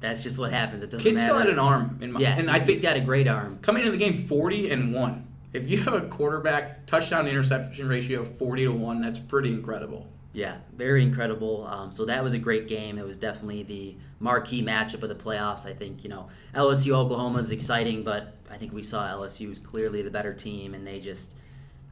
that's 0.00 0.22
just 0.22 0.38
what 0.38 0.52
happens. 0.52 0.82
It 0.82 0.90
doesn't 0.90 1.04
Kid 1.04 1.14
matter. 1.14 1.26
still 1.26 1.38
had 1.38 1.48
an 1.48 1.58
arm 1.58 1.98
in 2.00 2.12
my, 2.12 2.20
Yeah, 2.20 2.36
and 2.38 2.50
I 2.50 2.58
he's 2.58 2.66
think 2.66 2.82
got 2.82 2.96
a 2.96 3.00
great 3.00 3.28
arm. 3.28 3.58
coming 3.62 3.82
into 3.84 3.92
the 3.92 3.98
game 3.98 4.14
40 4.26 4.70
and 4.70 4.92
1 4.94 5.24
if 5.54 5.68
you 5.68 5.78
have 5.82 5.94
a 5.94 6.02
quarterback 6.02 6.84
touchdown 6.86 7.26
interception 7.26 7.88
ratio 7.88 8.20
of 8.20 8.36
40 8.36 8.64
to 8.64 8.68
1 8.72 9.00
that's 9.00 9.18
pretty 9.18 9.48
incredible 9.50 10.06
Yeah, 10.32 10.58
very 10.76 11.02
incredible. 11.02 11.66
Um, 11.66 11.90
so 11.90 12.04
that 12.04 12.22
was 12.22 12.34
a 12.34 12.38
great 12.38 12.68
game. 12.68 12.98
It 12.98 13.04
was 13.04 13.16
definitely 13.16 13.62
the 13.62 13.96
marquee 14.20 14.62
matchup 14.62 15.02
of 15.02 15.08
the 15.08 15.14
playoffs. 15.14 15.66
I 15.66 15.72
think 15.72 16.04
you 16.04 16.10
know 16.10 16.28
LSU 16.54 16.92
Oklahoma 16.92 17.38
is 17.38 17.50
exciting, 17.50 18.02
but 18.04 18.34
I 18.50 18.56
think 18.56 18.72
we 18.72 18.82
saw 18.82 19.06
LSU 19.08 19.48
was 19.48 19.58
clearly 19.58 20.02
the 20.02 20.10
better 20.10 20.34
team, 20.34 20.74
and 20.74 20.86
they 20.86 21.00
just, 21.00 21.34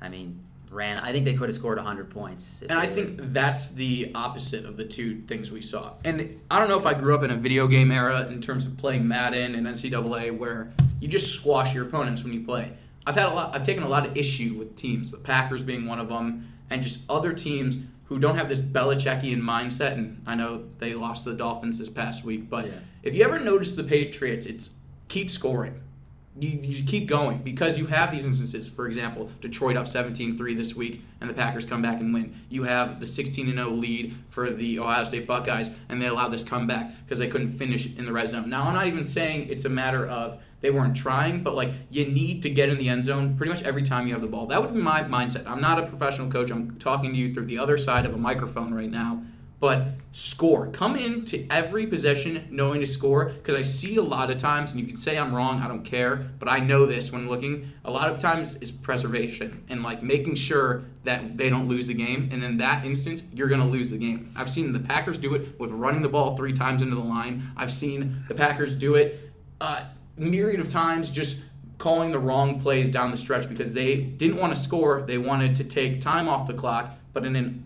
I 0.00 0.08
mean, 0.08 0.38
ran. 0.70 0.98
I 0.98 1.12
think 1.12 1.24
they 1.24 1.32
could 1.34 1.48
have 1.48 1.54
scored 1.56 1.78
100 1.78 2.10
points. 2.10 2.62
and 2.62 2.72
i 2.78 2.86
think 2.86 3.18
were- 3.20 3.26
that's 3.26 3.70
the 3.70 4.10
opposite 4.14 4.64
of 4.66 4.76
the 4.76 4.84
two 4.84 5.20
things 5.22 5.50
we 5.50 5.62
saw 5.62 5.92
and 6.04 6.38
i 6.50 6.58
don't 6.58 6.68
know 6.68 6.78
if 6.78 6.84
i 6.86 6.92
grew 6.92 7.14
up 7.14 7.22
in 7.22 7.30
a 7.30 7.36
video 7.36 7.66
game 7.68 7.90
era 7.92 8.26
in 8.28 8.40
terms 8.42 8.66
of 8.66 8.76
playing 8.76 9.06
madden 9.06 9.54
and 9.54 9.64
ncaa 9.66 10.36
where 10.36 10.72
you 11.00 11.06
just 11.06 11.32
squash 11.32 11.72
your 11.72 11.84
opponents 11.86 12.24
when 12.24 12.32
you 12.32 12.40
play 12.40 12.72
i've 13.06 13.14
had 13.14 13.26
a 13.26 13.32
lot 13.34 13.54
i've 13.54 13.62
taken 13.62 13.84
a 13.84 13.88
lot 13.88 14.04
of 14.06 14.16
issue 14.16 14.54
with 14.58 14.74
teams 14.74 15.12
the 15.12 15.16
packers 15.16 15.62
being 15.62 15.86
one 15.86 16.00
of 16.00 16.08
them 16.08 16.46
and 16.70 16.82
just 16.82 17.08
other 17.08 17.32
teams 17.32 17.76
who 18.08 18.18
don't 18.18 18.36
have 18.36 18.48
this 18.48 18.60
Belichickian 18.60 19.40
mindset, 19.40 19.92
and 19.94 20.22
I 20.26 20.34
know 20.34 20.64
they 20.78 20.94
lost 20.94 21.24
to 21.24 21.30
the 21.30 21.36
Dolphins 21.36 21.78
this 21.78 21.88
past 21.88 22.24
week, 22.24 22.48
but 22.48 22.66
Yeah. 22.66 22.72
if 23.02 23.14
you 23.16 23.24
ever 23.24 23.38
notice 23.38 23.74
the 23.74 23.84
Patriots, 23.84 24.46
it's 24.46 24.70
keep 25.08 25.28
scoring. 25.30 25.74
You, 26.38 26.50
you 26.50 26.84
keep 26.84 27.08
going 27.08 27.38
because 27.38 27.78
you 27.78 27.86
have 27.86 28.12
these 28.12 28.24
instances. 28.24 28.68
For 28.68 28.86
example, 28.86 29.30
Detroit 29.40 29.76
up 29.76 29.86
17-3 29.86 30.56
this 30.56 30.74
week, 30.74 31.02
and 31.20 31.30
the 31.30 31.34
Packers 31.34 31.64
come 31.64 31.80
back 31.80 32.00
and 32.00 32.12
win. 32.12 32.34
You 32.50 32.64
have 32.64 33.00
the 33.00 33.06
16-0 33.06 33.80
lead 33.80 34.14
for 34.28 34.50
the 34.50 34.78
Ohio 34.78 35.04
State 35.04 35.26
Buckeyes, 35.26 35.70
and 35.88 36.00
they 36.00 36.06
allowed 36.06 36.28
this 36.28 36.44
comeback 36.44 36.92
because 37.04 37.18
they 37.18 37.28
couldn't 37.28 37.56
finish 37.56 37.86
in 37.96 38.04
the 38.04 38.12
red 38.12 38.28
zone. 38.28 38.50
Now, 38.50 38.64
I'm 38.64 38.74
not 38.74 38.86
even 38.86 39.04
saying 39.04 39.48
it's 39.48 39.64
a 39.64 39.70
matter 39.70 40.06
of 40.06 40.38
they 40.60 40.70
weren't 40.70 40.96
trying, 40.96 41.42
but 41.42 41.54
like 41.54 41.72
you 41.90 42.06
need 42.06 42.42
to 42.42 42.50
get 42.50 42.68
in 42.68 42.78
the 42.78 42.88
end 42.88 43.04
zone 43.04 43.36
pretty 43.36 43.52
much 43.52 43.62
every 43.62 43.82
time 43.82 44.06
you 44.06 44.14
have 44.14 44.22
the 44.22 44.28
ball. 44.28 44.46
That 44.46 44.60
would 44.60 44.74
be 44.74 44.80
my 44.80 45.02
mindset. 45.02 45.46
I'm 45.46 45.60
not 45.60 45.78
a 45.78 45.86
professional 45.86 46.30
coach. 46.30 46.50
I'm 46.50 46.76
talking 46.78 47.12
to 47.12 47.16
you 47.16 47.32
through 47.32 47.46
the 47.46 47.58
other 47.58 47.78
side 47.78 48.06
of 48.06 48.14
a 48.14 48.18
microphone 48.18 48.72
right 48.74 48.90
now. 48.90 49.22
But 49.58 49.94
score. 50.12 50.68
Come 50.68 50.96
into 50.96 51.46
every 51.50 51.86
possession 51.86 52.46
knowing 52.50 52.80
to 52.80 52.86
score 52.86 53.26
because 53.26 53.54
I 53.54 53.62
see 53.62 53.96
a 53.96 54.02
lot 54.02 54.30
of 54.30 54.38
times, 54.38 54.72
and 54.72 54.80
you 54.80 54.86
can 54.86 54.96
say 54.96 55.18
I'm 55.18 55.34
wrong, 55.34 55.60
I 55.62 55.68
don't 55.68 55.84
care, 55.84 56.16
but 56.38 56.48
I 56.48 56.58
know 56.58 56.86
this 56.86 57.10
when 57.10 57.28
looking. 57.28 57.72
A 57.84 57.90
lot 57.90 58.12
of 58.12 58.18
times 58.18 58.56
is 58.56 58.70
preservation 58.70 59.64
and 59.68 59.82
like 59.82 60.02
making 60.02 60.34
sure 60.34 60.84
that 61.04 61.36
they 61.36 61.48
don't 61.48 61.68
lose 61.68 61.86
the 61.86 61.94
game. 61.94 62.28
And 62.32 62.44
in 62.44 62.58
that 62.58 62.84
instance, 62.84 63.24
you're 63.32 63.48
going 63.48 63.60
to 63.60 63.66
lose 63.66 63.90
the 63.90 63.98
game. 63.98 64.30
I've 64.36 64.50
seen 64.50 64.72
the 64.72 64.80
Packers 64.80 65.18
do 65.18 65.34
it 65.34 65.58
with 65.58 65.70
running 65.70 66.02
the 66.02 66.08
ball 66.08 66.36
three 66.36 66.52
times 66.52 66.82
into 66.82 66.96
the 66.96 67.02
line. 67.02 67.50
I've 67.56 67.72
seen 67.72 68.24
the 68.28 68.34
Packers 68.34 68.74
do 68.74 68.94
it 68.96 69.32
uh, 69.60 69.84
myriad 70.16 70.60
of 70.60 70.68
times 70.68 71.10
just 71.10 71.38
calling 71.78 72.10
the 72.10 72.18
wrong 72.18 72.60
plays 72.60 72.90
down 72.90 73.10
the 73.10 73.16
stretch 73.16 73.48
because 73.48 73.74
they 73.74 73.96
didn't 73.96 74.36
want 74.36 74.54
to 74.54 74.60
score. 74.60 75.02
They 75.02 75.18
wanted 75.18 75.56
to 75.56 75.64
take 75.64 76.00
time 76.00 76.28
off 76.28 76.46
the 76.46 76.54
clock, 76.54 76.90
but 77.12 77.24
in 77.24 77.36
an 77.36 77.64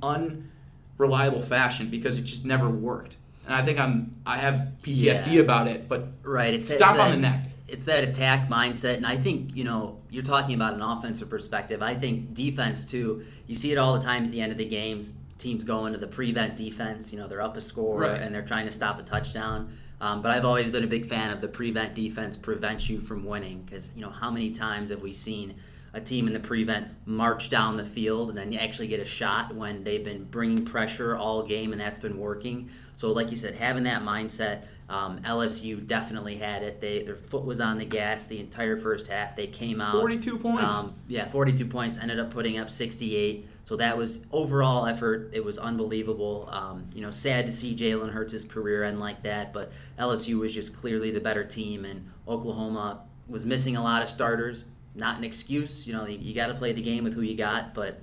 unreliable 1.04 1.40
fashion 1.42 1.88
because 1.88 2.18
it 2.18 2.22
just 2.22 2.44
never 2.44 2.68
worked. 2.68 3.16
And 3.46 3.54
I 3.54 3.64
think 3.64 3.78
I'm 3.78 4.14
I 4.26 4.36
have 4.38 4.68
PTSD 4.82 5.32
Yeah. 5.34 5.40
about 5.42 5.66
it, 5.68 5.88
but 5.88 6.08
Right. 6.22 6.54
It's 6.54 6.66
Stop 6.66 6.94
it's 6.94 7.00
on 7.00 7.10
that- 7.10 7.10
the 7.10 7.16
neck. 7.22 7.46
It's 7.68 7.84
that 7.84 8.02
attack 8.02 8.48
mindset, 8.48 8.96
and 8.96 9.06
I 9.06 9.16
think 9.16 9.56
you 9.56 9.62
know 9.62 9.98
you're 10.10 10.24
talking 10.24 10.56
about 10.56 10.74
an 10.74 10.82
offensive 10.82 11.30
perspective. 11.30 11.82
I 11.82 11.94
think 11.94 12.34
defense 12.34 12.84
too. 12.84 13.22
You 13.46 13.54
see 13.54 13.70
it 13.70 13.78
all 13.78 13.94
the 13.94 14.00
time 14.04 14.24
at 14.24 14.30
the 14.32 14.40
end 14.40 14.50
of 14.52 14.58
the 14.58 14.64
games. 14.64 15.12
Teams 15.38 15.62
go 15.64 15.86
into 15.86 15.98
the 15.98 16.06
prevent 16.08 16.56
defense. 16.56 17.12
You 17.12 17.20
know 17.20 17.28
they're 17.28 17.40
up 17.40 17.56
a 17.56 17.60
score 17.60 18.00
Right. 18.00 18.20
and 18.20 18.34
they're 18.34 18.42
trying 18.44 18.66
to 18.66 18.72
stop 18.72 18.98
a 18.98 19.02
touchdown. 19.04 19.68
Um, 20.00 20.20
but 20.22 20.30
I've 20.32 20.44
always 20.46 20.70
been 20.70 20.82
a 20.82 20.86
big 20.88 21.06
fan 21.06 21.30
of 21.30 21.40
the 21.40 21.48
prevent 21.48 21.94
defense 21.94 22.36
prevents 22.36 22.88
you 22.90 23.00
from 23.00 23.24
winning 23.24 23.62
because 23.64 23.90
you 23.94 24.02
know 24.02 24.10
how 24.10 24.30
many 24.30 24.50
times 24.50 24.90
have 24.90 25.02
we 25.02 25.12
seen 25.12 25.54
a 25.92 26.00
team 26.00 26.26
in 26.26 26.32
the 26.32 26.40
prevent 26.40 26.88
march 27.04 27.48
down 27.48 27.76
the 27.76 27.84
field 27.84 28.28
and 28.28 28.38
then 28.38 28.52
you 28.52 28.58
actually 28.58 28.86
get 28.86 29.00
a 29.00 29.04
shot 29.04 29.54
when 29.54 29.82
they've 29.82 30.04
been 30.04 30.24
bringing 30.24 30.64
pressure 30.64 31.16
all 31.16 31.42
game 31.42 31.72
and 31.72 31.80
that's 31.80 32.00
been 32.00 32.18
working. 32.18 32.70
So 32.96 33.12
like 33.12 33.30
you 33.30 33.36
said, 33.36 33.54
having 33.54 33.84
that 33.84 34.02
mindset, 34.02 34.64
um, 34.90 35.20
LSU 35.20 35.86
definitely 35.86 36.36
had 36.36 36.62
it. 36.62 36.80
They 36.80 37.04
their 37.04 37.14
foot 37.14 37.44
was 37.44 37.60
on 37.60 37.78
the 37.78 37.84
gas 37.84 38.26
the 38.26 38.40
entire 38.40 38.76
first 38.76 39.06
half. 39.06 39.36
They 39.36 39.46
came 39.46 39.80
out 39.80 39.92
42 39.92 40.38
points. 40.38 40.74
Um, 40.74 40.94
yeah, 41.06 41.28
42 41.28 41.64
points. 41.66 41.96
Ended 41.96 42.18
up 42.18 42.30
putting 42.30 42.58
up 42.58 42.68
68. 42.70 43.48
So 43.64 43.76
that 43.76 43.96
was 43.96 44.18
overall 44.32 44.86
effort. 44.86 45.30
It 45.32 45.44
was 45.44 45.58
unbelievable. 45.58 46.48
Um, 46.50 46.86
you 46.92 47.02
know, 47.02 47.12
sad 47.12 47.46
to 47.46 47.52
see 47.52 47.74
Jalen 47.76 48.10
Hurts' 48.10 48.44
career 48.44 48.82
end 48.82 48.98
like 48.98 49.22
that, 49.22 49.52
but 49.52 49.70
LSU 49.96 50.40
was 50.40 50.52
just 50.52 50.76
clearly 50.76 51.12
the 51.12 51.20
better 51.20 51.44
team, 51.44 51.84
and 51.84 52.10
Oklahoma 52.26 53.02
was 53.28 53.46
missing 53.46 53.76
a 53.76 53.82
lot 53.82 54.02
of 54.02 54.08
starters. 54.08 54.64
Not 54.94 55.18
an 55.18 55.24
excuse. 55.24 55.86
You 55.86 55.92
know, 55.92 56.06
you, 56.06 56.18
you 56.18 56.34
got 56.34 56.48
to 56.48 56.54
play 56.54 56.72
the 56.72 56.82
game 56.82 57.04
with 57.04 57.14
who 57.14 57.22
you 57.22 57.36
got, 57.36 57.74
but 57.74 58.00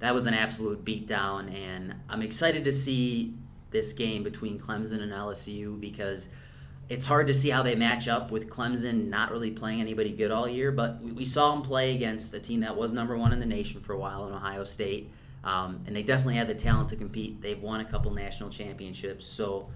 that 0.00 0.14
was 0.14 0.26
an 0.26 0.34
absolute 0.34 0.84
beatdown, 0.84 1.54
and 1.54 1.94
I'm 2.08 2.22
excited 2.22 2.64
to 2.64 2.72
see 2.72 3.34
this 3.70 3.92
game 3.92 4.22
between 4.22 4.58
Clemson 4.58 5.00
and 5.00 5.12
LSU 5.12 5.80
because 5.80 6.28
it's 6.88 7.06
hard 7.06 7.26
to 7.28 7.34
see 7.34 7.48
how 7.48 7.62
they 7.62 7.74
match 7.74 8.06
up 8.08 8.30
with 8.30 8.50
Clemson 8.50 9.08
not 9.08 9.30
really 9.30 9.50
playing 9.50 9.80
anybody 9.80 10.10
good 10.10 10.30
all 10.30 10.48
year, 10.48 10.70
but 10.70 11.00
we, 11.00 11.12
we 11.12 11.24
saw 11.24 11.52
them 11.52 11.62
play 11.62 11.94
against 11.94 12.34
a 12.34 12.40
team 12.40 12.60
that 12.60 12.76
was 12.76 12.92
number 12.92 13.16
one 13.16 13.32
in 13.32 13.40
the 13.40 13.46
nation 13.46 13.80
for 13.80 13.94
a 13.94 13.98
while 13.98 14.26
in 14.26 14.34
Ohio 14.34 14.64
State, 14.64 15.10
um, 15.42 15.80
and 15.86 15.96
they 15.96 16.02
definitely 16.02 16.36
had 16.36 16.48
the 16.48 16.54
talent 16.54 16.88
to 16.90 16.96
compete. 16.96 17.40
They've 17.40 17.60
won 17.60 17.80
a 17.80 17.84
couple 17.84 18.12
national 18.12 18.50
championships, 18.50 19.26
so 19.26 19.68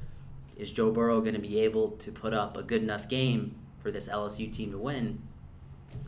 is 0.57 0.71
Joe 0.73 0.91
Burrow 0.91 1.21
going 1.21 1.35
to 1.35 1.41
be 1.41 1.61
able 1.61 1.93
to 1.93 2.12
put 2.12 2.35
up 2.35 2.57
a 2.57 2.62
good 2.62 2.83
enough 2.83 3.09
game 3.09 3.55
for 3.81 3.91
this 3.91 4.09
LSU 4.09 4.53
team 4.53 4.73
to 4.73 4.79
win? 4.79 5.23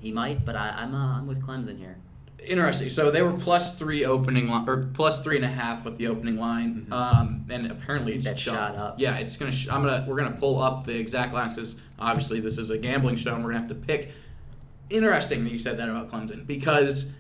He 0.01 0.13
might, 0.13 0.45
but 0.45 0.57
I, 0.57 0.71
I'm 0.71 0.95
uh, 0.95 1.19
I'm 1.19 1.27
with 1.27 1.43
Clemson 1.43 1.79
here. 1.79 1.97
Interesting. 2.47 2.89
So 2.89 3.11
they 3.11 3.21
were 3.21 3.33
plus 3.35 3.75
three 3.79 4.05
opening 4.07 4.49
line, 4.49 4.67
or 4.69 4.89
plus 4.95 5.23
three 5.23 5.37
and 5.37 5.45
a 5.45 5.49
half 5.49 5.85
with 5.85 5.99
the 5.99 6.07
opening 6.07 6.39
line, 6.39 6.87
um, 6.91 7.45
and 7.51 7.71
apparently 7.71 8.15
it's 8.15 8.25
That 8.25 8.39
shot 8.39 8.77
up. 8.77 8.99
Yeah, 8.99 9.19
it's 9.19 9.37
gonna. 9.37 9.53
Sh- 9.53 9.69
I'm 9.71 9.83
gonna. 9.83 10.07
We're 10.09 10.17
gonna 10.17 10.37
pull 10.37 10.61
up 10.61 10.85
the 10.85 10.99
exact 10.99 11.35
lines 11.35 11.53
because 11.53 11.77
obviously 11.99 12.41
this 12.41 12.57
is 12.57 12.71
a 12.71 12.79
gambling 12.79 13.17
show, 13.17 13.35
and 13.35 13.45
we're 13.45 13.51
gonna 13.51 13.61
have 13.61 13.69
to 13.69 13.75
pick. 13.75 14.13
Interesting 14.89 15.45
that 15.45 15.53
you 15.53 15.59
said 15.59 15.77
that 15.79 15.89
about 15.89 16.11
Clemson 16.11 16.47
because 16.47 17.11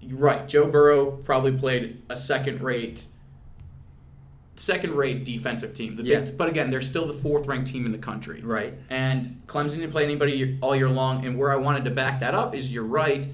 you're 0.00 0.18
right. 0.18 0.46
Joe 0.48 0.66
Burrow 0.68 1.10
probably 1.10 1.52
played 1.52 2.02
a 2.08 2.16
second-rate, 4.60 5.20
second-rate 5.20 5.24
defensive 5.24 5.74
team. 5.74 5.96
The 5.96 6.04
Yeah. 6.04 6.20
big, 6.20 6.36
but 6.36 6.48
again, 6.48 6.70
they're 6.70 6.80
still 6.82 7.06
the 7.06 7.14
fourth-ranked 7.14 7.66
team 7.66 7.86
in 7.86 7.92
the 7.92 7.98
country. 7.98 8.42
Right. 8.42 8.74
And 8.90 9.40
Clemson 9.46 9.76
didn't 9.76 9.90
play 9.90 10.04
anybody 10.04 10.58
all 10.60 10.76
year 10.76 10.90
long. 10.90 11.24
And 11.24 11.38
where 11.38 11.50
I 11.50 11.56
wanted 11.56 11.84
to 11.86 11.90
back 11.90 12.20
that 12.20 12.34
up 12.34 12.54
is 12.54 12.70
you're 12.72 12.84
right, 12.84 13.26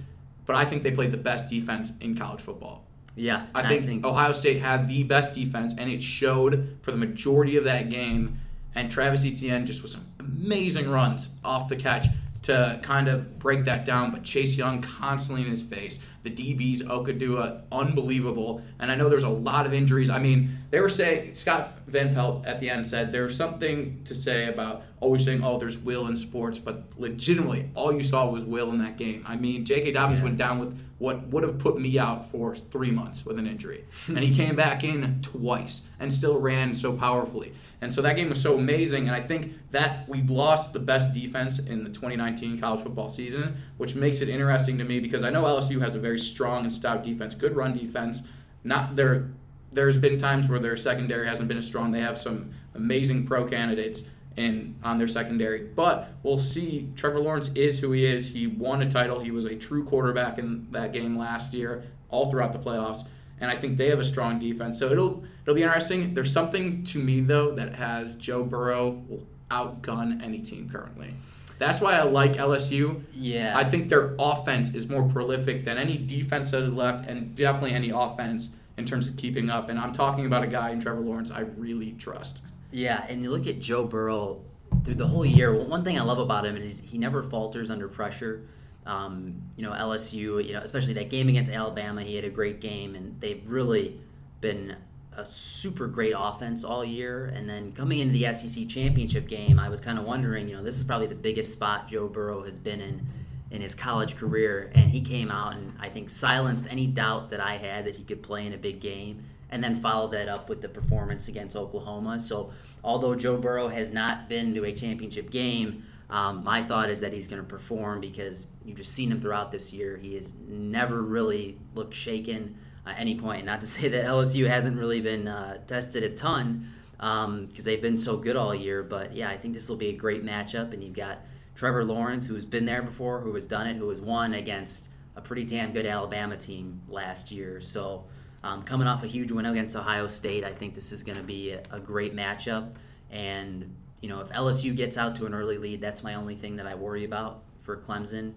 but 0.46 0.54
I 0.54 0.64
think 0.64 0.82
they 0.84 0.92
played 0.92 1.10
the 1.10 1.16
best 1.18 1.48
defense 1.48 1.92
in 2.00 2.14
college 2.16 2.40
football. 2.40 2.84
Yeah, 3.16 3.46
I 3.54 3.62
and 3.62 3.84
think, 3.86 4.04
Ohio 4.04 4.32
State 4.32 4.60
had 4.60 4.88
the 4.88 5.02
best 5.02 5.34
defense, 5.34 5.74
and 5.78 5.90
it 5.90 6.02
showed 6.02 6.76
for 6.82 6.90
the 6.90 6.98
majority 6.98 7.56
of 7.56 7.64
that 7.64 7.88
game. 7.88 8.38
And 8.74 8.90
Travis 8.90 9.24
Etienne 9.24 9.64
just 9.64 9.82
was 9.82 9.92
some 9.92 10.04
amazing 10.20 10.88
runs 10.90 11.30
off 11.42 11.68
the 11.68 11.76
catch 11.76 12.06
to 12.42 12.78
kind 12.82 13.08
of 13.08 13.38
break 13.38 13.64
that 13.64 13.86
down. 13.86 14.12
But 14.12 14.22
Chase 14.22 14.56
Young 14.58 14.82
constantly 14.82 15.42
in 15.42 15.50
his 15.50 15.62
face. 15.62 15.98
The 16.24 16.30
DBs, 16.30 16.82
Okudah, 16.82 17.62
unbelievable. 17.72 18.60
And 18.78 18.92
I 18.92 18.96
know 18.96 19.08
there's 19.08 19.24
a 19.24 19.28
lot 19.30 19.64
of 19.64 19.72
injuries. 19.72 20.10
I 20.10 20.18
mean, 20.18 20.50
they 20.76 20.82
were 20.82 20.90
saying, 20.90 21.34
Scott 21.34 21.78
Van 21.86 22.12
Pelt 22.12 22.44
at 22.44 22.60
the 22.60 22.68
end 22.68 22.86
said 22.86 23.10
there's 23.10 23.34
something 23.34 23.98
to 24.04 24.14
say 24.14 24.46
about 24.48 24.82
always 25.00 25.24
saying, 25.24 25.42
oh, 25.42 25.58
there's 25.58 25.78
will 25.78 26.06
in 26.08 26.14
sports. 26.14 26.58
But 26.58 26.82
legitimately, 26.98 27.70
all 27.74 27.94
you 27.94 28.02
saw 28.02 28.28
was 28.30 28.44
will 28.44 28.68
in 28.68 28.78
that 28.80 28.98
game. 28.98 29.24
I 29.26 29.36
mean, 29.36 29.64
J.K. 29.64 29.92
Dobbins 29.92 30.20
Yeah. 30.20 30.24
went 30.24 30.36
down 30.36 30.58
with 30.58 30.78
what 30.98 31.26
would 31.28 31.44
have 31.44 31.58
put 31.58 31.80
me 31.80 31.98
out 31.98 32.30
for 32.30 32.54
three 32.54 32.90
months 32.90 33.24
with 33.24 33.38
an 33.38 33.46
injury. 33.46 33.86
and 34.08 34.18
he 34.18 34.34
came 34.34 34.54
back 34.54 34.84
in 34.84 35.20
twice 35.22 35.86
and 35.98 36.12
still 36.12 36.38
ran 36.38 36.74
so 36.74 36.92
powerfully. 36.92 37.54
And 37.80 37.90
so 37.90 38.02
that 38.02 38.14
game 38.16 38.28
was 38.28 38.42
so 38.42 38.58
amazing. 38.58 39.06
And 39.06 39.16
I 39.16 39.22
think 39.22 39.54
that 39.70 40.06
we 40.10 40.20
lost 40.24 40.74
the 40.74 40.78
best 40.78 41.14
defense 41.14 41.58
in 41.58 41.84
the 41.84 41.90
2019 41.90 42.58
college 42.58 42.82
football 42.82 43.08
season, 43.08 43.56
which 43.78 43.94
makes 43.94 44.20
it 44.20 44.28
interesting 44.28 44.76
to 44.76 44.84
me 44.84 45.00
because 45.00 45.22
I 45.22 45.30
know 45.30 45.44
LSU 45.44 45.80
has 45.80 45.94
a 45.94 45.98
very 45.98 46.18
strong 46.18 46.64
and 46.64 46.72
stout 46.72 47.02
defense, 47.02 47.34
good 47.34 47.56
run 47.56 47.72
defense. 47.72 48.24
Not 48.62 48.94
there. 48.96 49.30
There's 49.76 49.98
been 49.98 50.16
times 50.16 50.48
where 50.48 50.58
their 50.58 50.74
secondary 50.74 51.28
hasn't 51.28 51.48
been 51.48 51.58
as 51.58 51.66
strong. 51.66 51.92
They 51.92 52.00
have 52.00 52.16
some 52.16 52.50
amazing 52.74 53.26
pro 53.26 53.44
candidates 53.44 54.04
in 54.38 54.74
on 54.82 54.96
their 54.96 55.06
secondary. 55.06 55.64
But 55.64 56.08
we'll 56.22 56.38
see. 56.38 56.88
Trevor 56.96 57.20
Lawrence 57.20 57.50
is 57.54 57.78
who 57.78 57.92
he 57.92 58.06
is. 58.06 58.26
He 58.26 58.46
won 58.46 58.80
a 58.80 58.90
title. 58.90 59.20
He 59.20 59.30
was 59.30 59.44
a 59.44 59.54
true 59.54 59.84
quarterback 59.84 60.38
in 60.38 60.66
that 60.70 60.94
game 60.94 61.18
last 61.18 61.52
year, 61.52 61.84
all 62.08 62.30
throughout 62.30 62.54
the 62.54 62.58
playoffs. 62.58 63.06
And 63.38 63.50
I 63.50 63.56
think 63.58 63.76
they 63.76 63.90
have 63.90 63.98
a 64.00 64.04
strong 64.04 64.38
defense. 64.38 64.78
So 64.78 64.90
it'll 64.90 65.22
it'll 65.42 65.54
be 65.54 65.62
interesting. 65.62 66.14
There's 66.14 66.32
something 66.32 66.82
to 66.84 66.98
me 66.98 67.20
though 67.20 67.54
that 67.54 67.74
has 67.74 68.14
Joe 68.14 68.44
Burrow 68.44 69.02
outgun 69.50 70.24
any 70.24 70.38
team 70.38 70.70
currently. 70.70 71.12
That's 71.58 71.82
why 71.82 71.98
I 71.98 72.02
like 72.04 72.32
LSU. 72.32 73.02
Yeah. 73.14 73.52
I 73.58 73.68
think 73.68 73.90
their 73.90 74.14
offense 74.18 74.70
is 74.74 74.88
more 74.88 75.06
prolific 75.06 75.66
than 75.66 75.76
any 75.76 75.98
defense 75.98 76.50
that 76.52 76.62
is 76.62 76.74
left, 76.74 77.08
and 77.08 77.34
definitely 77.34 77.72
any 77.72 77.90
offense 77.90 78.50
in 78.76 78.84
terms 78.84 79.08
of 79.08 79.16
keeping 79.16 79.50
up. 79.50 79.68
And 79.68 79.78
I'm 79.78 79.92
talking 79.92 80.26
about 80.26 80.42
a 80.42 80.46
guy 80.46 80.70
in 80.70 80.80
Trevor 80.80 81.00
Lawrence 81.00 81.30
I 81.30 81.40
really 81.40 81.92
trust. 81.92 82.44
Yeah, 82.70 83.04
and 83.08 83.22
you 83.22 83.30
look 83.30 83.46
at 83.46 83.60
Joe 83.60 83.84
Burrow 83.84 84.42
through 84.84 84.94
the 84.94 85.06
whole 85.06 85.24
year. 85.24 85.54
One 85.54 85.84
thing 85.84 85.98
I 85.98 86.02
love 86.02 86.18
about 86.18 86.44
him 86.44 86.56
is 86.56 86.80
he 86.80 86.98
never 86.98 87.22
falters 87.22 87.70
under 87.70 87.88
pressure. 87.88 88.46
Um, 88.84 89.42
you 89.56 89.64
know, 89.64 89.72
LSU, 89.72 90.44
you 90.44 90.52
know, 90.52 90.60
especially 90.60 90.94
that 90.94 91.10
game 91.10 91.28
against 91.28 91.50
Alabama, 91.50 92.02
he 92.02 92.14
had 92.14 92.24
a 92.24 92.30
great 92.30 92.60
game, 92.60 92.94
and 92.94 93.20
they've 93.20 93.42
really 93.50 94.00
been 94.40 94.76
a 95.16 95.24
super 95.24 95.86
great 95.86 96.14
offense 96.16 96.62
all 96.62 96.84
year. 96.84 97.26
And 97.34 97.48
then 97.48 97.72
coming 97.72 97.98
into 97.98 98.12
the 98.12 98.32
SEC 98.32 98.68
championship 98.68 99.26
game, 99.26 99.58
I 99.58 99.68
was 99.68 99.80
kind 99.80 99.98
of 99.98 100.04
wondering, 100.04 100.48
you 100.48 100.56
know, 100.56 100.62
this 100.62 100.76
is 100.76 100.84
probably 100.84 101.06
the 101.06 101.14
biggest 101.14 101.52
spot 101.52 101.88
Joe 101.88 102.06
Burrow 102.06 102.44
has 102.44 102.58
been 102.58 102.80
in 102.80 103.06
in 103.50 103.60
his 103.60 103.74
college 103.74 104.16
career, 104.16 104.70
and 104.74 104.90
he 104.90 105.00
came 105.00 105.30
out 105.30 105.54
and 105.54 105.72
I 105.78 105.88
think 105.88 106.10
silenced 106.10 106.66
any 106.68 106.86
doubt 106.86 107.30
that 107.30 107.40
I 107.40 107.56
had 107.56 107.84
that 107.84 107.96
he 107.96 108.02
could 108.02 108.22
play 108.22 108.46
in 108.46 108.52
a 108.52 108.58
big 108.58 108.80
game. 108.80 109.24
And 109.48 109.62
then 109.62 109.76
followed 109.76 110.10
that 110.10 110.28
up 110.28 110.48
with 110.48 110.60
the 110.60 110.68
performance 110.68 111.28
against 111.28 111.54
Oklahoma. 111.54 112.18
So, 112.18 112.50
although 112.82 113.14
Joe 113.14 113.36
Burrow 113.36 113.68
has 113.68 113.92
not 113.92 114.28
been 114.28 114.52
to 114.54 114.64
a 114.64 114.72
championship 114.72 115.30
game, 115.30 115.84
um, 116.10 116.44
my 116.44 116.62
thought 116.62 116.90
is 116.90 117.00
that 117.00 117.12
he's 117.12 117.28
going 117.28 117.40
to 117.40 117.48
perform 117.48 118.00
because 118.00 118.46
you've 118.64 118.76
just 118.76 118.92
seen 118.92 119.10
him 119.10 119.20
throughout 119.20 119.52
this 119.52 119.72
year. 119.72 119.96
He 119.96 120.14
has 120.14 120.32
never 120.48 121.02
really 121.02 121.58
looked 121.74 121.94
shaken 121.94 122.56
at 122.86 122.98
any 122.98 123.16
point. 123.16 123.44
Not 123.44 123.60
to 123.60 123.66
say 123.68 123.88
that 123.88 124.04
LSU 124.04 124.48
hasn't 124.48 124.78
really 124.78 125.00
been 125.00 125.28
uh, 125.28 125.58
tested 125.66 126.04
a 126.04 126.10
ton 126.10 126.68
because 126.92 127.24
um, 127.24 127.48
they've 127.54 127.82
been 127.82 127.98
so 127.98 128.16
good 128.16 128.36
all 128.36 128.54
year. 128.54 128.82
But 128.82 129.14
yeah, 129.14 129.28
I 129.28 129.36
think 129.36 129.54
this 129.54 129.68
will 129.68 129.76
be 129.76 129.88
a 129.88 129.96
great 129.96 130.24
matchup. 130.24 130.72
And 130.72 130.82
you've 130.82 130.94
got 130.94 131.20
Trevor 131.56 131.84
Lawrence, 131.84 132.26
who's 132.26 132.44
been 132.44 132.64
there 132.64 132.82
before, 132.82 133.20
who 133.20 133.34
has 133.34 133.46
done 133.46 133.66
it, 133.66 133.76
who 133.76 133.88
has 133.88 134.00
won 134.00 134.34
against 134.34 134.90
a 135.16 135.20
pretty 135.20 135.44
damn 135.44 135.72
good 135.72 135.86
Alabama 135.86 136.36
team 136.36 136.80
last 136.88 137.32
year. 137.32 137.60
So 137.60 138.04
um, 138.44 138.62
coming 138.62 138.86
off 138.86 139.02
a 139.02 139.06
huge 139.06 139.32
win 139.32 139.46
against 139.46 139.74
Ohio 139.74 140.06
State, 140.06 140.44
I 140.44 140.52
think 140.52 140.74
this 140.74 140.92
is 140.92 141.02
going 141.02 141.18
to 141.18 141.24
be 141.24 141.50
a, 141.50 141.62
a 141.72 141.80
great 141.80 142.14
matchup. 142.14 142.74
And 143.10 143.74
you 144.00 144.08
know, 144.08 144.20
if 144.20 144.28
LSU 144.28 144.76
gets 144.76 144.96
out 144.96 145.16
to 145.16 145.26
an 145.26 145.34
early 145.34 145.58
lead, 145.58 145.80
that's 145.80 146.02
my 146.02 146.14
only 146.14 146.36
thing 146.36 146.56
that 146.56 146.66
I 146.66 146.74
worry 146.74 147.04
about 147.04 147.42
for 147.62 147.76
Clemson, 147.76 148.34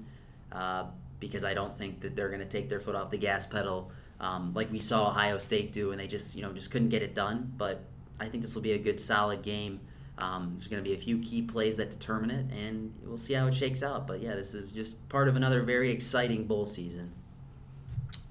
uh, 0.52 0.86
because 1.20 1.44
I 1.44 1.54
don't 1.54 1.78
think 1.78 2.00
that 2.00 2.16
they're 2.16 2.30
going 2.30 2.40
to 2.40 2.46
take 2.46 2.70
their 2.70 2.80
foot 2.80 2.96
off 2.96 3.12
the 3.12 3.18
gas 3.18 3.46
pedal 3.46 3.92
um, 4.20 4.52
like 4.54 4.72
we 4.72 4.80
saw 4.80 5.10
Ohio 5.10 5.38
State 5.38 5.72
do, 5.72 5.92
and 5.92 6.00
they 6.00 6.08
just 6.08 6.36
you 6.36 6.42
know 6.42 6.52
just 6.52 6.72
couldn't 6.72 6.90
get 6.90 7.02
it 7.02 7.16
done. 7.16 7.54
But 7.58 7.84
I 8.20 8.28
think 8.28 8.44
this 8.44 8.56
will 8.56 8.62
be 8.62 8.74
a 8.74 8.78
good, 8.78 9.00
solid 9.00 9.42
game. 9.42 9.80
Um, 10.22 10.54
there's 10.56 10.68
going 10.68 10.84
to 10.84 10.88
be 10.88 10.96
a 10.96 11.00
few 11.00 11.20
key 11.20 11.42
plays 11.42 11.78
that 11.78 11.92
determine 11.92 12.32
it, 12.32 12.46
and 12.52 12.94
we'll 13.04 13.18
see 13.18 13.34
how 13.34 13.48
it 13.48 13.56
shakes 13.56 13.82
out. 13.82 14.08
But 14.08 14.22
yeah, 14.22 14.36
this 14.36 14.54
is 14.54 14.72
just 14.72 15.08
part 15.10 15.28
of 15.28 15.36
another 15.36 15.62
very 15.64 15.92
exciting 15.92 16.46
bowl 16.46 16.66
season. 16.66 17.14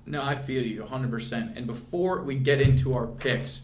No, 0.06 0.22
I 0.22 0.34
feel 0.34 0.64
you 0.64 0.82
100%. 0.82 1.56
And 1.56 1.66
before 1.66 2.22
we 2.22 2.36
get 2.36 2.60
into 2.60 2.94
our 2.94 3.06
picks, 3.06 3.62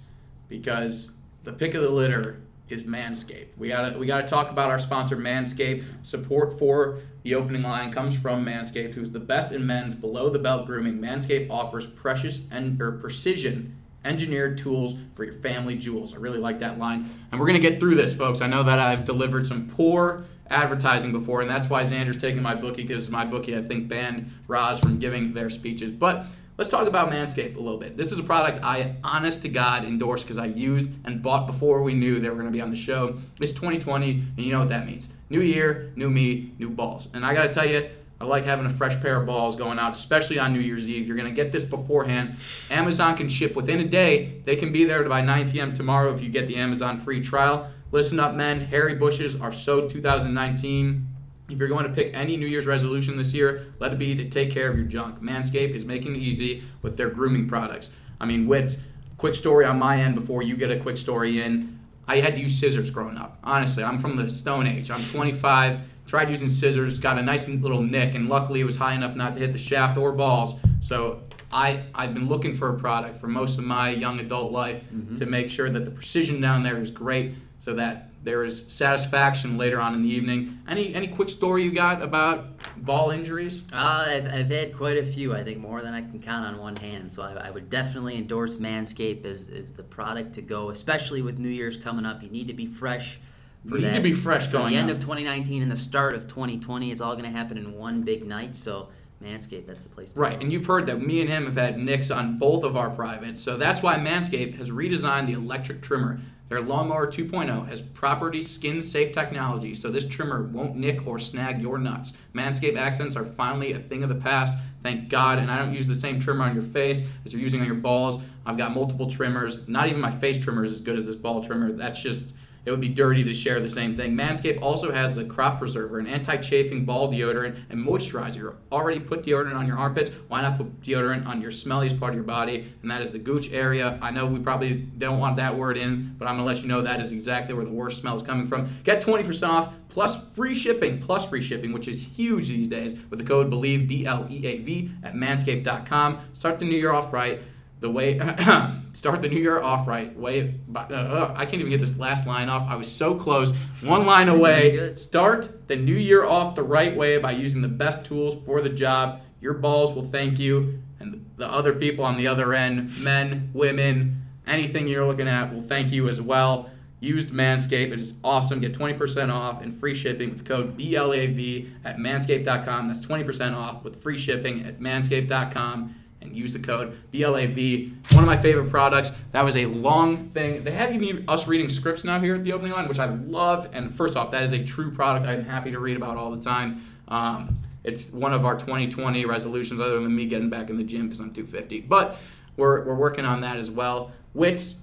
because 0.49 1.13
the 1.43 1.53
pick 1.53 1.75
of 1.75 1.83
the 1.83 1.91
litter 1.91 2.43
is 2.69 2.83
Manscaped. 2.83 3.49
We 3.59 3.69
gotta 3.69 3.99
we 3.99 4.07
gotta 4.07 4.27
talk 4.27 4.51
about 4.51 4.71
our 4.71 4.79
sponsor 4.79 5.17
Manscaped. 5.17 5.85
Support 6.03 6.59
for 6.59 7.01
the 7.23 7.35
opening 7.35 7.63
line 7.63 7.93
comes 7.93 8.17
from 8.17 8.45
Manscaped, 8.45 8.95
who's 8.95 9.11
the 9.11 9.21
best 9.21 9.53
in 9.53 9.67
men's 9.67 9.95
below 9.95 10.31
the 10.31 10.39
belt 10.39 10.67
grooming. 10.67 10.99
Manscaped 10.99 11.51
offers 11.51 11.87
precious 11.87 12.41
and 12.51 12.79
precision 12.79 13.77
engineered 14.05 14.59
tools 14.59 14.95
for 15.15 15.25
your 15.25 15.35
family 15.35 15.77
jewels. 15.77 16.15
I 16.15 16.19
really 16.19 16.39
like 16.39 16.61
that 16.61 16.79
line. 16.79 17.11
And 17.31 17.41
we're 17.41 17.47
gonna 17.47 17.59
get 17.59 17.81
through 17.81 17.95
this, 17.95 18.15
folks. 18.15 18.41
I 18.41 18.47
know 18.47 18.63
that 18.63 18.79
I've 18.79 19.05
delivered 19.05 19.47
some 19.47 19.69
poor 19.69 20.25
advertising 20.51 21.13
before, 21.13 21.41
and 21.41 21.51
that's 21.51 21.69
why 21.71 21.83
Xander's 21.83 22.19
taking 22.19 22.43
my 22.43 22.55
bookie 22.55 22.83
because 22.83 23.11
my 23.11 23.25
bookie 23.25 23.57
I 23.57 23.63
think 23.63 23.89
banned 23.89 24.31
Roz 24.47 24.79
from 24.79 24.99
giving 24.99 25.33
their 25.33 25.51
speeches. 25.51 25.91
But 25.91 26.27
Let's 26.57 26.71
talk 26.71 26.87
about 26.87 27.11
Manscaped 27.11 27.57
a 27.57 27.59
little 27.59 27.81
bit. 27.81 27.97
This 27.97 28.13
is 28.13 28.19
a 28.21 28.23
product 28.23 28.65
I, 28.65 28.95
honest 29.03 29.43
to 29.43 29.49
God, 29.49 29.85
endorsed 29.85 30.25
because 30.25 30.39
I 30.39 30.45
used 30.45 30.89
and 31.05 31.21
bought 31.21 31.49
before 31.49 31.83
we 31.83 31.95
knew 31.95 32.21
they 32.21 32.29
were 32.29 32.37
going 32.37 32.47
to 32.47 32.53
be 32.53 32.61
on 32.61 32.71
the 32.71 32.77
show. 32.77 33.19
It's 33.41 33.51
2020, 33.51 34.11
and 34.13 34.39
you 34.39 34.53
know 34.53 34.61
what 34.61 34.69
that 34.69 34.87
means. 34.87 35.09
New 35.31 35.41
year, 35.41 35.93
new 35.97 36.09
me, 36.09 36.53
new 36.61 36.71
balls. 36.71 37.09
And 37.13 37.27
I 37.27 37.35
got 37.35 37.43
to 37.43 37.53
tell 37.53 37.69
you, 37.69 37.89
I 38.25 38.27
like 38.27 38.47
having 38.47 38.65
a 38.65 38.71
fresh 38.71 38.99
pair 39.03 39.21
of 39.21 39.27
balls 39.27 39.55
going 39.55 39.79
out, 39.79 39.93
especially 39.93 40.39
on 40.39 40.55
New 40.55 40.61
Year's 40.61 40.89
Eve. 40.89 41.07
You're 41.07 41.17
going 41.17 41.29
to 41.29 41.35
get 41.35 41.53
this 41.53 41.63
beforehand. 41.63 42.37
Amazon 42.71 43.19
can 43.19 43.29
ship 43.29 43.55
within 43.55 43.81
a 43.81 43.85
day. 43.85 44.41
They 44.45 44.57
can 44.57 44.73
be 44.73 44.87
there 44.87 45.07
by 45.07 45.21
9 45.21 45.51
p.m. 45.51 45.75
tomorrow 45.75 46.11
if 46.15 46.23
you 46.23 46.31
get 46.31 46.49
the 46.49 46.57
Amazon 46.57 46.99
free 46.99 47.21
trial. 47.21 47.71
Listen 47.93 48.19
up, 48.19 48.35
men. 48.35 48.63
Harry 48.63 48.95
bushes 48.95 49.39
are 49.39 49.53
so 49.53 49.87
2019. 49.91 51.07
If 51.51 51.59
you're 51.59 51.69
going 51.69 51.85
to 51.85 51.93
pick 51.93 52.15
any 52.15 52.39
New 52.39 52.47
Year's 52.47 52.65
resolution 52.65 53.19
this 53.19 53.35
year, 53.35 53.75
let 53.79 53.93
it 53.93 53.99
be 53.99 54.15
to 54.15 54.31
take 54.31 54.51
care 54.51 54.71
of 54.71 54.77
your 54.79 54.87
junk. 54.87 55.21
Manscaped 55.21 55.75
is 55.75 55.85
making 55.85 56.17
it 56.17 56.21
easy 56.21 56.63
with 56.81 56.97
their 56.97 57.11
grooming 57.11 57.47
products. 57.47 57.91
I 58.23 58.25
mean, 58.25 58.47
Wits, 58.47 58.79
quick 59.19 59.35
story 59.35 59.67
on 59.67 59.79
my 59.79 60.01
end 60.01 60.15
before 60.15 60.43
you 60.43 60.57
get 60.57 60.71
a 60.71 60.81
quick 60.81 60.97
story 60.97 61.43
in. 61.43 61.79
I 62.09 62.21
had 62.21 62.37
to 62.37 62.41
use 62.41 62.59
scissors 62.59 62.89
growing 62.89 63.19
up. 63.19 63.39
Honestly, 63.45 63.85
I'm 63.85 63.99
from 63.99 64.17
the 64.17 64.31
Stone 64.31 64.67
Age. 64.67 64.91
I'm 64.91 65.05
25, 65.05 65.81
tried 66.07 66.31
using 66.31 66.49
scissors, 66.49 66.99
got 66.99 67.19
a 67.19 67.23
nice 67.23 67.49
little 67.49 67.83
nick, 67.83 68.15
and 68.15 68.29
luckily 68.29 68.61
it 68.61 68.65
was 68.65 68.77
high 68.77 68.95
enough 68.95 69.17
not 69.17 69.35
to 69.35 69.41
hit 69.41 69.53
the 69.53 69.59
shaft 69.59 69.97
or 69.97 70.13
balls. 70.13 70.57
So 70.81 71.23
I, 71.51 71.83
I've 71.95 72.15
been 72.15 72.29
looking 72.29 72.57
for 72.57 72.75
a 72.75 72.79
product 72.79 73.21
for 73.21 73.29
most 73.29 73.59
of 73.59 73.65
my 73.65 73.91
young 73.91 74.21
adult 74.21 74.53
life 74.53 74.83
mm-hmm. 74.93 75.17
to 75.17 75.27
make 75.27 75.49
sure 75.49 75.71
that 75.71 75.85
the 75.85 75.91
precision 75.91 76.41
down 76.41 76.63
there 76.63 76.79
is 76.79 76.91
great 76.91 77.35
so 77.59 77.75
that 77.75 78.11
there 78.25 78.43
is 78.43 78.65
satisfaction 78.69 79.59
later 79.59 79.81
on 79.81 79.95
in 79.95 80.03
the 80.03 80.09
evening. 80.09 80.59
Any 80.67 80.95
any 80.95 81.09
quick 81.09 81.29
story 81.29 81.63
you 81.63 81.73
got 81.73 82.03
about 82.03 82.47
ball 82.79 83.11
injuries? 83.11 83.63
Uh, 83.73 84.07
I've, 84.09 84.27
I've 84.27 84.51
had 84.51 84.75
quite 84.75 84.97
a 84.97 85.05
few. 85.05 85.35
I 85.35 85.45
think 85.45 85.59
more 85.59 85.83
than 85.83 85.93
I 85.93 86.01
can 86.01 86.21
count 86.21 86.47
on 86.47 86.59
one 86.59 86.75
hand. 86.77 87.13
So 87.13 87.23
I, 87.23 87.49
I 87.49 87.51
would 87.51 87.69
definitely 87.69 88.17
endorse 88.17 88.55
Manscaped 88.57 89.27
as, 89.27 89.49
as 89.49 89.73
the 89.73 89.83
product 89.83 90.33
to 90.35 90.43
go, 90.43 90.71
especially 90.71 91.21
with 91.21 91.39
New 91.39 91.51
Year's 91.51 91.77
coming 91.77 92.07
up. 92.07 92.23
You 92.23 92.31
need 92.31 92.49
to 92.49 92.55
be 92.55 92.67
fresh. 92.67 93.21
For 93.69 93.77
need 93.77 93.85
that, 93.85 93.95
to 93.95 94.01
be 94.03 94.13
fresh 94.13 94.49
going. 94.49 94.73
the 94.73 94.79
end 94.79 94.91
up. 94.91 94.97
of 94.97 95.03
2019 95.03 95.63
and 95.63 95.71
the 95.73 95.77
start 95.77 96.15
of 96.15 96.27
2020, 96.27 96.91
it's 96.93 97.01
all 97.01 97.13
going 97.17 97.25
to 97.31 97.37
happen 97.37 97.57
in 97.57 97.73
one 97.75 98.03
big 98.03 98.27
night. 98.27 98.55
So 98.57 98.89
Manscaped, 99.23 99.67
that's 99.67 99.85
the 99.85 99.91
place 99.91 100.13
to 100.13 100.21
Right, 100.21 100.35
go. 100.39 100.41
and 100.43 100.53
you've 100.53 100.67
heard 100.67 100.87
that 100.87 101.01
me 101.01 101.21
and 101.21 101.31
him 101.31 101.47
have 101.47 101.57
had 101.57 101.79
nicks 101.79 102.11
on 102.11 102.39
both 102.39 102.63
of 102.63 102.77
our 102.77 102.91
privates, 102.91 103.41
so 103.41 103.57
that's 103.57 103.83
why 103.83 103.97
Manscaped 103.97 104.57
has 104.59 104.71
redesigned 104.71 105.27
the 105.29 105.33
electric 105.33 105.81
trimmer. 105.81 106.21
Their 106.51 106.61
Lawnmower 106.61 107.07
2.0 107.07 107.67
has 107.69 107.81
property 107.81 108.43
skin 108.43 108.83
safe 108.83 109.13
technology, 109.13 109.73
so 109.73 109.91
this 109.91 110.07
trimmer 110.07 110.43
won't 110.49 110.77
nick 110.77 111.07
or 111.07 111.19
snag 111.19 111.63
your 111.63 111.79
nuts. 111.79 112.13
Manscaped 112.35 112.77
accents 112.77 113.17
are 113.17 113.25
finally 113.25 113.73
a 113.73 113.79
thing 113.79 114.03
of 114.03 114.11
the 114.11 114.15
past, 114.17 114.59
thank 114.83 115.09
God, 115.09 115.39
and 115.39 115.51
I 115.51 115.57
don't 115.57 115.73
use 115.73 115.89
the 115.89 115.95
same 115.95 116.21
trimmer 116.21 116.45
on 116.45 116.53
your 116.53 116.63
face 116.65 117.03
as 117.25 117.33
you're 117.33 117.41
using 117.41 117.61
on 117.63 117.67
your 117.67 117.77
balls. 117.77 118.21
I've 118.45 118.59
got 118.59 118.75
multiple 118.75 119.11
trimmers. 119.11 119.67
Not 119.69 119.89
even 119.89 120.03
my 120.03 120.11
face 120.11 120.37
trimmer 120.37 120.65
is 120.65 120.73
as 120.73 120.83
good 120.83 120.99
as 120.99 121.07
this 121.07 121.17
ball 121.17 121.43
trimmer. 121.43 121.73
That's 121.73 122.03
just 122.03 122.35
it 122.65 122.71
would 122.71 122.81
be 122.81 122.89
dirty 122.89 123.23
to 123.25 123.35
share 123.35 123.61
the 123.61 123.69
same 123.69 123.95
thing. 123.95 124.17
Manscaped 124.17 124.61
also 124.63 124.91
has 124.91 125.15
the 125.15 125.25
crop 125.25 125.59
preserver, 125.59 125.99
an 125.99 126.07
anti-chafing 126.07 126.85
ball 126.85 127.11
deodorant 127.11 127.57
and 127.71 127.85
moisturizer. 127.85 128.57
Already 128.73 129.01
put 129.01 129.25
deodorant 129.25 129.57
on 129.57 129.67
your 129.67 129.79
armpits. 129.79 130.11
Why 130.29 130.43
not 130.43 130.57
put 130.57 130.81
deodorant 130.81 131.27
on 131.27 131.41
your 131.41 131.51
smelliest 131.51 131.99
part 131.99 132.11
of 132.11 132.17
your 132.17 132.25
body? 132.25 132.73
And 132.83 132.91
that 132.91 133.03
is 133.03 133.13
the 133.13 133.19
gooch 133.19 133.53
area. 133.53 133.99
I 134.01 134.11
know 134.11 134.27
we 134.27 134.39
probably 134.39 134.75
don't 134.75 135.19
want 135.19 135.37
that 135.37 135.57
word 135.57 135.77
in, 135.77 136.15
but 136.19 136.27
I'm 136.27 136.37
gonna 136.37 136.47
let 136.47 136.63
you 136.63 136.69
know 136.69 136.83
that 136.83 137.01
is 137.01 137.13
exactly 137.13 137.55
where 137.55 137.65
the 137.65 137.73
worst 137.73 138.01
smell 138.01 138.17
is 138.17 138.23
coming 138.23 138.47
from. 138.47 138.69
Get 138.85 139.03
20% 139.03 139.49
off 139.49 139.73
plus 139.89 140.25
free 140.35 140.55
shipping, 140.55 141.01
plus 141.01 141.25
free 141.27 141.41
shipping, 141.41 141.73
which 141.73 141.87
is 141.87 142.01
huge 142.03 142.49
these 142.49 142.69
days 142.69 142.95
with 143.11 143.19
the 143.19 143.25
code 143.25 143.51
BLEAV 143.51 143.87
B 143.87 144.07
L 144.07 144.27
E 144.31 144.47
A 144.47 144.59
V 144.59 144.91
at 145.03 145.15
manscaped.com. 145.15 146.21
Start 146.33 146.59
the 146.59 146.65
new 146.65 146.77
year 146.77 146.93
off 146.93 147.13
right 147.13 147.41
the 147.85 147.91
way 147.91 148.19
start 148.95 149.21
the 149.21 149.29
new 149.29 149.39
year 149.39 149.61
off 149.61 149.87
right 149.87 150.17
way 150.17 150.55
uh, 150.75 150.79
uh, 150.79 151.35
i 151.37 151.45
can't 151.45 151.61
even 151.61 151.69
get 151.69 151.81
this 151.81 151.99
last 151.99 152.27
line 152.27 152.49
off. 152.49 152.67
I 152.69 152.77
was 152.77 152.91
so 152.91 153.15
close. 153.15 153.53
One 153.83 154.07
line 154.07 154.29
away. 154.29 154.95
start 154.97 155.69
the 155.69 155.77
new 155.77 155.95
year 155.95 156.25
off 156.25 156.55
the 156.55 156.63
right 156.63 156.97
way 156.97 157.19
by 157.19 157.33
using 157.33 157.61
the 157.61 157.69
best 157.69 158.05
tools 158.05 158.43
for 158.47 158.63
the 158.63 158.71
job. 158.71 159.21
Your 159.41 159.55
balls 159.55 159.93
will 159.93 160.03
thank 160.03 160.39
you. 160.39 160.81
And 160.99 161.31
the 161.37 161.47
other 161.47 161.75
people 161.75 162.05
on 162.05 162.17
the 162.17 162.27
other 162.27 162.55
end 162.55 162.99
men 162.99 163.51
women 163.53 164.23
anything 164.47 164.89
you're 164.89 165.07
looking 165.07 165.29
at 165.29 165.53
will 165.53 165.63
thank 165.63 165.93
you 165.93 166.09
as 166.09 166.23
well. 166.23 166.71
Used 167.01 167.31
manscaped 167.31 167.93
it 167.93 167.99
is 167.99 168.15
awesome. 168.25 168.61
Get 168.61 168.73
20% 168.73 169.31
off 169.31 169.63
and 169.63 169.79
free 169.79 169.95
shipping 169.95 170.31
with 170.31 170.47
code 170.47 170.79
blav 170.79 171.71
at 171.85 171.99
manscaped.com 171.99 172.87
that's 172.87 173.05
20% 173.05 173.55
off 173.55 173.85
with 173.85 174.03
free 174.03 174.17
shipping 174.17 174.65
at 174.65 174.81
manscaped.com 174.81 175.95
and 176.25 176.37
use 176.37 176.53
the 176.53 176.59
code 176.59 176.99
BLAV. 177.13 177.93
One 178.13 178.25
of 178.25 178.27
my 178.27 178.37
favorite 178.37 178.71
products. 178.71 179.11
That 179.33 179.43
was 179.43 179.57
a 179.57 179.67
long 179.67 180.29
thing. 180.29 180.65
They 180.65 180.73
have 180.73 180.93
even 180.93 181.25
us 181.29 181.47
reading 181.47 181.69
scripts 181.69 182.05
now 182.05 182.21
here 182.21 182.35
at 182.35 182.45
the 182.45 182.53
opening 182.53 182.73
line, 182.73 182.89
which 182.89 182.99
I 182.99 183.07
love. 183.07 183.69
And 183.73 183.95
first 183.95 184.17
off, 184.17 184.31
that 184.33 184.45
is 184.45 184.53
a 184.53 184.65
true 184.65 184.91
product 184.91 185.27
I'm 185.27 185.45
happy 185.45 185.71
to 185.71 185.79
read 185.79 185.97
about 185.97 186.17
all 186.17 186.31
the 186.31 186.43
time. 186.43 186.83
Um, 187.09 187.59
it's 187.85 188.11
one 188.13 188.33
of 188.33 188.47
our 188.47 188.55
2020 188.55 189.27
resolutions, 189.27 189.81
other 189.81 190.01
than 190.01 190.15
me 190.15 190.27
getting 190.27 190.49
back 190.49 190.71
in 190.71 190.79
the 190.79 190.85
gym 190.85 191.03
because 191.03 191.21
I'm 191.21 191.33
250. 191.33 191.83
But 191.83 192.19
we're, 192.57 192.85
we're 192.85 192.95
working 192.95 193.25
on 193.25 193.43
that 193.43 193.59
as 193.59 193.71
well. 193.71 194.13
Wits, 194.33 194.77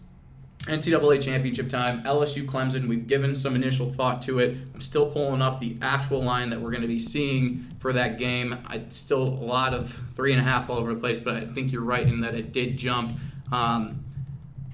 NCAA 0.63 1.19
championship 1.21 1.69
time, 1.69 2.04
LSU 2.04 2.45
Clemson. 2.45 2.88
We've 2.88 3.08
given 3.08 3.36
some 3.36 3.56
initial 3.56 3.91
thought 3.93 4.21
to 4.24 4.39
it. 4.39 4.58
I'm 4.76 4.82
still 4.82 5.10
pulling 5.10 5.41
up 5.41 5.60
the 5.60 5.76
actual 5.82 6.24
line 6.24 6.52
that 6.52 6.62
we're 6.62 6.69
going 6.69 6.84
to 6.84 6.88
be 6.88 7.00
seeing 7.00 7.65
for 7.80 7.93
that 7.93 8.19
game. 8.19 8.58
I 8.67 8.84
still 8.89 9.24
a 9.24 9.43
lot 9.43 9.74
of 9.74 10.00
three 10.15 10.34
and 10.34 10.39
a 10.39 10.43
half 10.43 10.69
all 10.69 10.78
over 10.78 10.93
the 10.93 11.00
place, 11.00 11.19
but 11.19 11.36
I 11.36 11.45
think 11.45 11.71
you're 11.71 11.82
right 11.82 12.06
in 12.06 12.21
that 12.21 12.36
it 12.36 12.52
did 12.52 12.78
jump. 12.78 13.17
Um, 13.52 14.06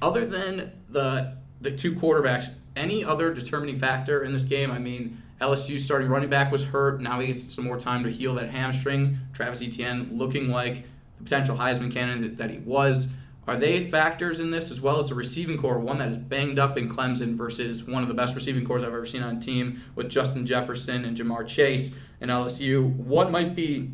other 0.01 0.25
than 0.25 0.71
the 0.89 1.37
the 1.61 1.71
two 1.71 1.93
quarterbacks, 1.93 2.51
any 2.75 3.03
other 3.03 3.33
determining 3.33 3.79
factor 3.79 4.23
in 4.23 4.33
this 4.33 4.45
game? 4.45 4.69
I 4.69 4.79
mean, 4.79 5.21
LSU 5.41 5.79
starting 5.79 6.09
running 6.09 6.29
back 6.29 6.51
was 6.51 6.65
hurt. 6.65 7.01
Now 7.01 7.19
he 7.19 7.27
gets 7.27 7.53
some 7.53 7.63
more 7.63 7.79
time 7.79 8.03
to 8.03 8.11
heal 8.11 8.35
that 8.35 8.49
hamstring. 8.49 9.17
Travis 9.33 9.61
Etienne 9.61 10.09
looking 10.11 10.49
like 10.49 10.83
the 11.17 11.23
potential 11.23 11.57
Heisman 11.57 11.91
candidate 11.91 12.37
that 12.37 12.49
he 12.49 12.59
was. 12.59 13.07
Are 13.47 13.55
they 13.55 13.89
factors 13.89 14.41
in 14.41 14.51
this 14.51 14.71
as 14.71 14.81
well 14.81 14.99
as 14.99 15.09
the 15.09 15.15
receiving 15.15 15.57
core, 15.57 15.79
one 15.79 15.99
that 15.99 16.09
is 16.09 16.17
banged 16.17 16.59
up 16.59 16.77
in 16.77 16.89
Clemson 16.89 17.33
versus 17.33 17.85
one 17.85 18.01
of 18.01 18.09
the 18.09 18.13
best 18.13 18.35
receiving 18.35 18.65
cores 18.65 18.83
I've 18.83 18.89
ever 18.89 19.05
seen 19.05 19.23
on 19.23 19.37
a 19.37 19.39
team 19.39 19.81
with 19.95 20.09
Justin 20.09 20.45
Jefferson 20.45 21.05
and 21.05 21.15
Ja'Marr 21.15 21.47
Chase 21.47 21.95
and 22.19 22.29
LSU? 22.29 22.93
What 22.97 23.31
might 23.31 23.55
be 23.55 23.91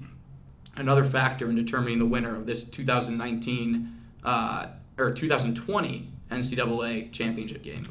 another 0.75 1.03
factor 1.05 1.47
in 1.49 1.55
determining 1.55 1.99
the 1.99 2.05
winner 2.05 2.35
of 2.35 2.47
this 2.47 2.63
2019 2.63 3.95
uh, 4.23 4.67
or 4.97 5.11
2020 5.11 6.09
NCAA 6.31 7.11
championship 7.11 7.61
game? 7.61 7.83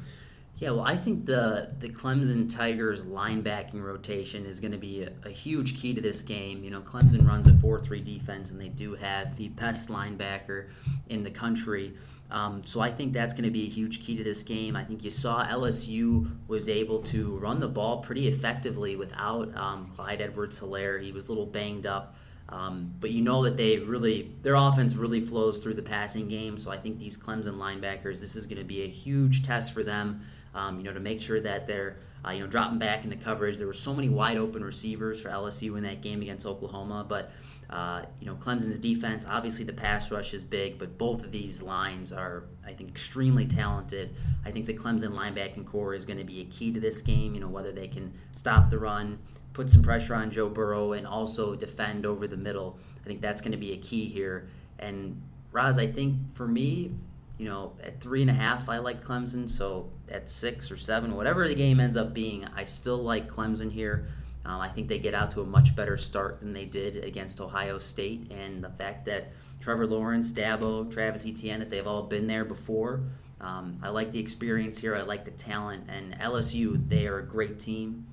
Yeah, 0.62 0.70
well, 0.70 0.84
I 0.84 0.96
think 0.96 1.26
the 1.26 1.70
the 1.80 1.88
Clemson 1.88 2.48
Tigers 2.48 3.02
linebacking 3.02 3.82
rotation 3.82 4.46
is 4.46 4.60
going 4.60 4.70
to 4.70 4.78
be 4.78 5.02
a, 5.02 5.10
a, 5.24 5.28
huge 5.28 5.76
key 5.76 5.92
to 5.92 6.00
this 6.00 6.22
game. 6.22 6.62
You 6.62 6.70
know, 6.70 6.80
Clemson 6.82 7.26
runs 7.26 7.48
a 7.48 7.50
4-3 7.50 8.04
defense, 8.04 8.52
and 8.52 8.60
they 8.60 8.68
do 8.68 8.94
have 8.94 9.34
the 9.34 9.48
best 9.48 9.88
linebacker 9.88 10.68
in 11.08 11.24
the 11.24 11.32
country. 11.32 11.94
Um, 12.30 12.62
so 12.64 12.80
I 12.80 12.92
think 12.92 13.12
that's 13.12 13.34
going 13.34 13.42
to 13.42 13.50
be 13.50 13.64
a 13.64 13.68
huge 13.68 14.06
key 14.06 14.16
to 14.16 14.22
this 14.22 14.44
game. 14.44 14.76
I 14.76 14.84
think 14.84 15.02
you 15.02 15.10
saw 15.10 15.44
LSU 15.44 16.30
was 16.46 16.68
able 16.68 17.02
to 17.02 17.38
run 17.38 17.58
the 17.58 17.66
ball 17.66 17.96
pretty 18.00 18.28
effectively 18.28 18.94
without 18.94 19.52
um, 19.56 19.88
Clyde 19.96 20.20
Edwards-Helaire. 20.20 21.02
He 21.02 21.10
was 21.10 21.26
a 21.26 21.32
little 21.32 21.44
banged 21.44 21.86
up. 21.86 22.14
Um, 22.48 22.94
but 23.00 23.10
you 23.10 23.20
know 23.20 23.42
that 23.42 23.56
they 23.56 23.78
really, 23.78 24.30
their 24.42 24.54
offense 24.54 24.94
really 24.94 25.20
flows 25.20 25.58
through 25.58 25.74
the 25.74 25.82
passing 25.82 26.28
game. 26.28 26.56
So 26.56 26.70
I 26.70 26.76
think 26.76 27.00
these 27.00 27.16
Clemson 27.16 27.56
linebackers, 27.56 28.20
this 28.20 28.36
is 28.36 28.46
going 28.46 28.58
to 28.58 28.64
be 28.64 28.84
a 28.84 28.88
huge 28.88 29.42
test 29.42 29.72
for 29.72 29.82
them 29.82 30.22
um, 30.54 30.78
you 30.78 30.84
know, 30.84 30.92
to 30.92 31.00
make 31.00 31.20
sure 31.20 31.40
that 31.40 31.66
they're 31.66 31.98
uh, 32.24 32.30
you 32.30 32.40
know 32.40 32.46
dropping 32.46 32.78
back 32.78 33.04
into 33.04 33.16
coverage. 33.16 33.58
There 33.58 33.66
were 33.66 33.72
so 33.72 33.94
many 33.94 34.08
wide 34.08 34.36
open 34.36 34.64
receivers 34.64 35.20
for 35.20 35.28
LSU 35.28 35.76
in 35.76 35.82
that 35.84 36.02
game 36.02 36.22
against 36.22 36.46
Oklahoma, 36.46 37.04
but 37.08 37.32
uh, 37.70 38.02
you 38.20 38.26
know 38.26 38.34
Clemson's 38.36 38.78
defense, 38.78 39.26
obviously 39.28 39.64
the 39.64 39.72
pass 39.72 40.10
rush 40.10 40.34
is 40.34 40.42
big, 40.42 40.78
but 40.78 40.98
both 40.98 41.24
of 41.24 41.32
these 41.32 41.62
lines 41.62 42.12
are, 42.12 42.44
I 42.66 42.72
think, 42.72 42.90
extremely 42.90 43.46
talented. 43.46 44.14
I 44.44 44.50
think 44.50 44.66
the 44.66 44.74
Clemson 44.74 45.10
linebacking 45.10 45.66
core 45.66 45.94
is 45.94 46.04
going 46.04 46.18
to 46.18 46.24
be 46.24 46.40
a 46.42 46.44
key 46.44 46.72
to 46.72 46.80
this 46.80 47.02
game. 47.02 47.34
You 47.34 47.40
know 47.40 47.48
whether 47.48 47.72
they 47.72 47.88
can 47.88 48.12
stop 48.32 48.70
the 48.70 48.78
run, 48.78 49.18
put 49.52 49.70
some 49.70 49.82
pressure 49.82 50.14
on 50.14 50.30
Joe 50.30 50.48
Burrow, 50.48 50.92
and 50.92 51.06
also 51.06 51.54
defend 51.54 52.06
over 52.06 52.26
the 52.26 52.36
middle. 52.36 52.78
I 53.02 53.06
think 53.06 53.20
that's 53.20 53.40
going 53.40 53.52
to 53.52 53.58
be 53.58 53.72
a 53.72 53.78
key 53.78 54.06
here. 54.06 54.48
And 54.78 55.20
Roz, 55.50 55.78
I 55.78 55.90
think 55.90 56.16
for 56.34 56.46
me, 56.46 56.92
you 57.42 57.48
know, 57.48 57.72
at 57.82 58.00
three 58.00 58.22
and 58.22 58.30
a 58.30 58.34
half, 58.34 58.68
I 58.68 58.78
like 58.78 59.04
Clemson. 59.04 59.50
So 59.50 59.90
at 60.08 60.30
six 60.30 60.70
or 60.70 60.76
seven, 60.76 61.16
whatever 61.16 61.48
the 61.48 61.56
game 61.56 61.80
ends 61.80 61.96
up 61.96 62.14
being, 62.14 62.46
I 62.54 62.62
still 62.62 62.98
like 62.98 63.28
Clemson 63.28 63.72
here. 63.72 64.06
Um, 64.44 64.60
I 64.60 64.68
think 64.68 64.86
they 64.86 65.00
get 65.00 65.12
out 65.12 65.32
to 65.32 65.40
a 65.40 65.44
much 65.44 65.74
better 65.74 65.96
start 65.96 66.38
than 66.38 66.52
they 66.52 66.66
did 66.66 67.02
against 67.04 67.40
Ohio 67.40 67.80
State, 67.80 68.30
and 68.30 68.62
the 68.62 68.68
fact 68.68 69.06
that 69.06 69.32
Trevor 69.60 69.88
Lawrence, 69.88 70.30
Dabo, 70.30 70.88
Travis 70.88 71.26
Etienne, 71.26 71.58
that 71.58 71.68
they've 71.68 71.86
all 71.86 72.04
been 72.04 72.28
there 72.28 72.44
before. 72.44 73.00
Um, 73.40 73.80
I 73.82 73.88
like 73.88 74.12
the 74.12 74.20
experience 74.20 74.80
here. 74.80 74.94
I 74.94 75.02
like 75.02 75.24
the 75.24 75.32
talent, 75.32 75.86
and 75.88 76.14
LSU, 76.20 76.88
they 76.88 77.08
are 77.08 77.18
a 77.18 77.26
great 77.26 77.58
team, 77.58 78.06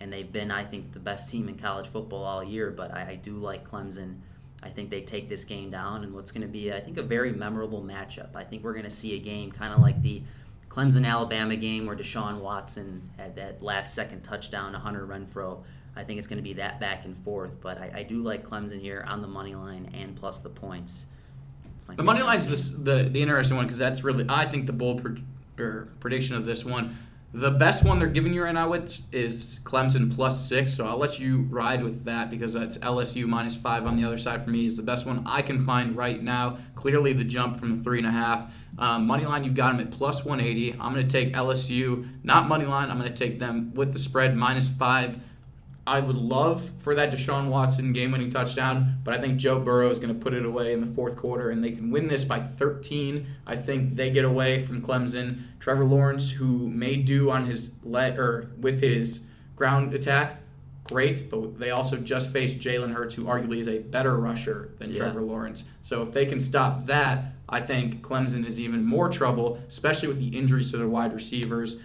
and 0.00 0.10
they've 0.10 0.32
been, 0.32 0.50
I 0.50 0.64
think, 0.64 0.92
the 0.92 0.98
best 0.98 1.30
team 1.30 1.50
in 1.50 1.58
college 1.58 1.88
football 1.88 2.24
all 2.24 2.42
year. 2.42 2.70
But 2.70 2.94
I, 2.94 3.10
I 3.10 3.14
do 3.16 3.32
like 3.32 3.70
Clemson 3.70 4.16
I 4.62 4.68
think 4.68 4.90
they 4.90 5.00
take 5.00 5.28
this 5.28 5.44
game 5.44 5.70
down, 5.70 6.04
and 6.04 6.14
what's 6.14 6.30
going 6.30 6.42
to 6.42 6.48
be, 6.48 6.72
I 6.72 6.80
think, 6.80 6.96
a 6.96 7.02
very 7.02 7.32
memorable 7.32 7.82
matchup. 7.82 8.34
I 8.36 8.44
think 8.44 8.62
we're 8.62 8.74
going 8.74 8.84
to 8.84 8.90
see 8.90 9.16
a 9.16 9.18
game 9.18 9.50
kind 9.50 9.72
of 9.72 9.80
like 9.80 10.00
the 10.02 10.22
Clemson 10.68 11.06
Alabama 11.06 11.56
game 11.56 11.86
where 11.86 11.96
Deshaun 11.96 12.40
Watson 12.40 13.10
had 13.18 13.36
that 13.36 13.62
last 13.62 13.94
second 13.94 14.22
touchdown 14.22 14.72
to 14.72 14.78
Hunter 14.78 15.06
Renfrow. 15.06 15.62
I 15.94 16.04
think 16.04 16.18
it's 16.18 16.26
going 16.26 16.38
to 16.38 16.42
be 16.42 16.54
that 16.54 16.80
back 16.80 17.04
and 17.04 17.16
forth, 17.16 17.60
but 17.60 17.76
I, 17.76 17.92
I 17.96 18.02
do 18.04 18.22
like 18.22 18.48
Clemson 18.48 18.80
here 18.80 19.04
on 19.06 19.20
the 19.20 19.28
money 19.28 19.54
line 19.54 19.90
and 19.92 20.16
plus 20.16 20.40
the 20.40 20.48
points. 20.48 21.06
The 21.96 22.02
money 22.02 22.22
line's 22.22 22.48
this, 22.48 22.68
the 22.68 23.08
the 23.12 23.20
interesting 23.20 23.56
one 23.56 23.66
because 23.66 23.78
that's 23.78 24.04
really 24.04 24.24
I 24.28 24.44
think 24.44 24.66
the 24.66 24.72
bold 24.72 25.02
pre- 25.02 25.86
prediction 26.00 26.36
of 26.36 26.46
this 26.46 26.64
one 26.64 26.96
the 27.34 27.50
best 27.50 27.82
one 27.82 27.98
they're 27.98 28.08
giving 28.08 28.34
you 28.34 28.44
right 28.44 28.52
now 28.52 28.68
with 28.68 29.02
is 29.10 29.60
Clemson 29.64 30.14
plus 30.14 30.46
six, 30.46 30.74
so 30.74 30.86
I'll 30.86 30.98
let 30.98 31.18
you 31.18 31.42
ride 31.48 31.82
with 31.82 32.04
that 32.04 32.30
because 32.30 32.52
that's 32.52 32.76
LSU 32.78 33.26
minus 33.26 33.56
five 33.56 33.86
on 33.86 33.96
the 33.96 34.04
other 34.06 34.18
side 34.18 34.44
for 34.44 34.50
me 34.50 34.66
is 34.66 34.76
the 34.76 34.82
best 34.82 35.06
one 35.06 35.22
I 35.26 35.40
can 35.40 35.64
find 35.64 35.96
right 35.96 36.22
now. 36.22 36.58
Clearly, 36.74 37.14
the 37.14 37.24
jump 37.24 37.56
from 37.56 37.78
the 37.78 37.82
three 37.82 37.98
and 37.98 38.06
a 38.06 38.10
half. 38.10 38.52
Um, 38.78 39.06
money 39.06 39.24
line, 39.24 39.44
you've 39.44 39.54
got 39.54 39.74
them 39.74 39.86
at 39.86 39.90
plus 39.90 40.24
180. 40.24 40.78
I'm 40.78 40.92
going 40.92 41.06
to 41.06 41.10
take 41.10 41.32
LSU, 41.34 42.06
not 42.22 42.48
money 42.48 42.66
line. 42.66 42.90
I'm 42.90 42.98
going 42.98 43.12
to 43.12 43.16
take 43.16 43.38
them 43.38 43.72
with 43.74 43.94
the 43.94 43.98
spread 43.98 44.36
minus 44.36 44.68
five. 44.70 45.18
I 45.86 45.98
would 45.98 46.16
love 46.16 46.70
for 46.78 46.94
that 46.94 47.12
Deshaun 47.12 47.48
Watson 47.48 47.92
game 47.92 48.12
winning 48.12 48.30
touchdown, 48.30 48.98
but 49.02 49.14
I 49.14 49.20
think 49.20 49.38
Joe 49.38 49.58
Burrow 49.58 49.90
is 49.90 49.98
going 49.98 50.14
to 50.14 50.20
put 50.20 50.32
it 50.32 50.44
away 50.44 50.72
in 50.72 50.80
the 50.80 50.86
fourth 50.86 51.16
quarter 51.16 51.50
and 51.50 51.62
they 51.62 51.72
can 51.72 51.90
win 51.90 52.06
this 52.06 52.24
by 52.24 52.40
13. 52.40 53.26
I 53.46 53.56
think 53.56 53.96
they 53.96 54.10
get 54.10 54.24
away 54.24 54.64
from 54.64 54.80
Clemson. 54.80 55.42
Trevor 55.58 55.84
Lawrence, 55.84 56.30
who 56.30 56.68
may 56.68 56.96
do 56.96 57.32
on 57.32 57.46
his 57.46 57.72
let 57.82 58.16
or 58.16 58.52
with 58.60 58.80
his 58.80 59.22
ground 59.56 59.92
attack, 59.92 60.40
great, 60.84 61.28
but 61.28 61.58
they 61.58 61.70
also 61.70 61.96
just 61.96 62.32
faced 62.32 62.60
Jalen 62.60 62.92
Hurts, 62.92 63.14
who 63.16 63.24
arguably 63.24 63.58
is 63.58 63.68
a 63.68 63.80
better 63.80 64.16
rusher 64.16 64.70
than 64.78 64.90
yeah. 64.90 64.98
Trevor 64.98 65.22
Lawrence. 65.22 65.64
So 65.82 66.02
if 66.02 66.12
they 66.12 66.26
can 66.26 66.38
stop 66.38 66.86
that, 66.86 67.32
I 67.48 67.60
think 67.60 68.02
Clemson 68.02 68.46
is 68.46 68.60
even 68.60 68.84
more 68.84 69.08
trouble, 69.08 69.60
especially 69.66 70.08
with 70.08 70.20
the 70.20 70.38
injuries 70.38 70.70
to 70.70 70.76
their 70.76 70.88
wide 70.88 71.12
receivers. 71.12 71.78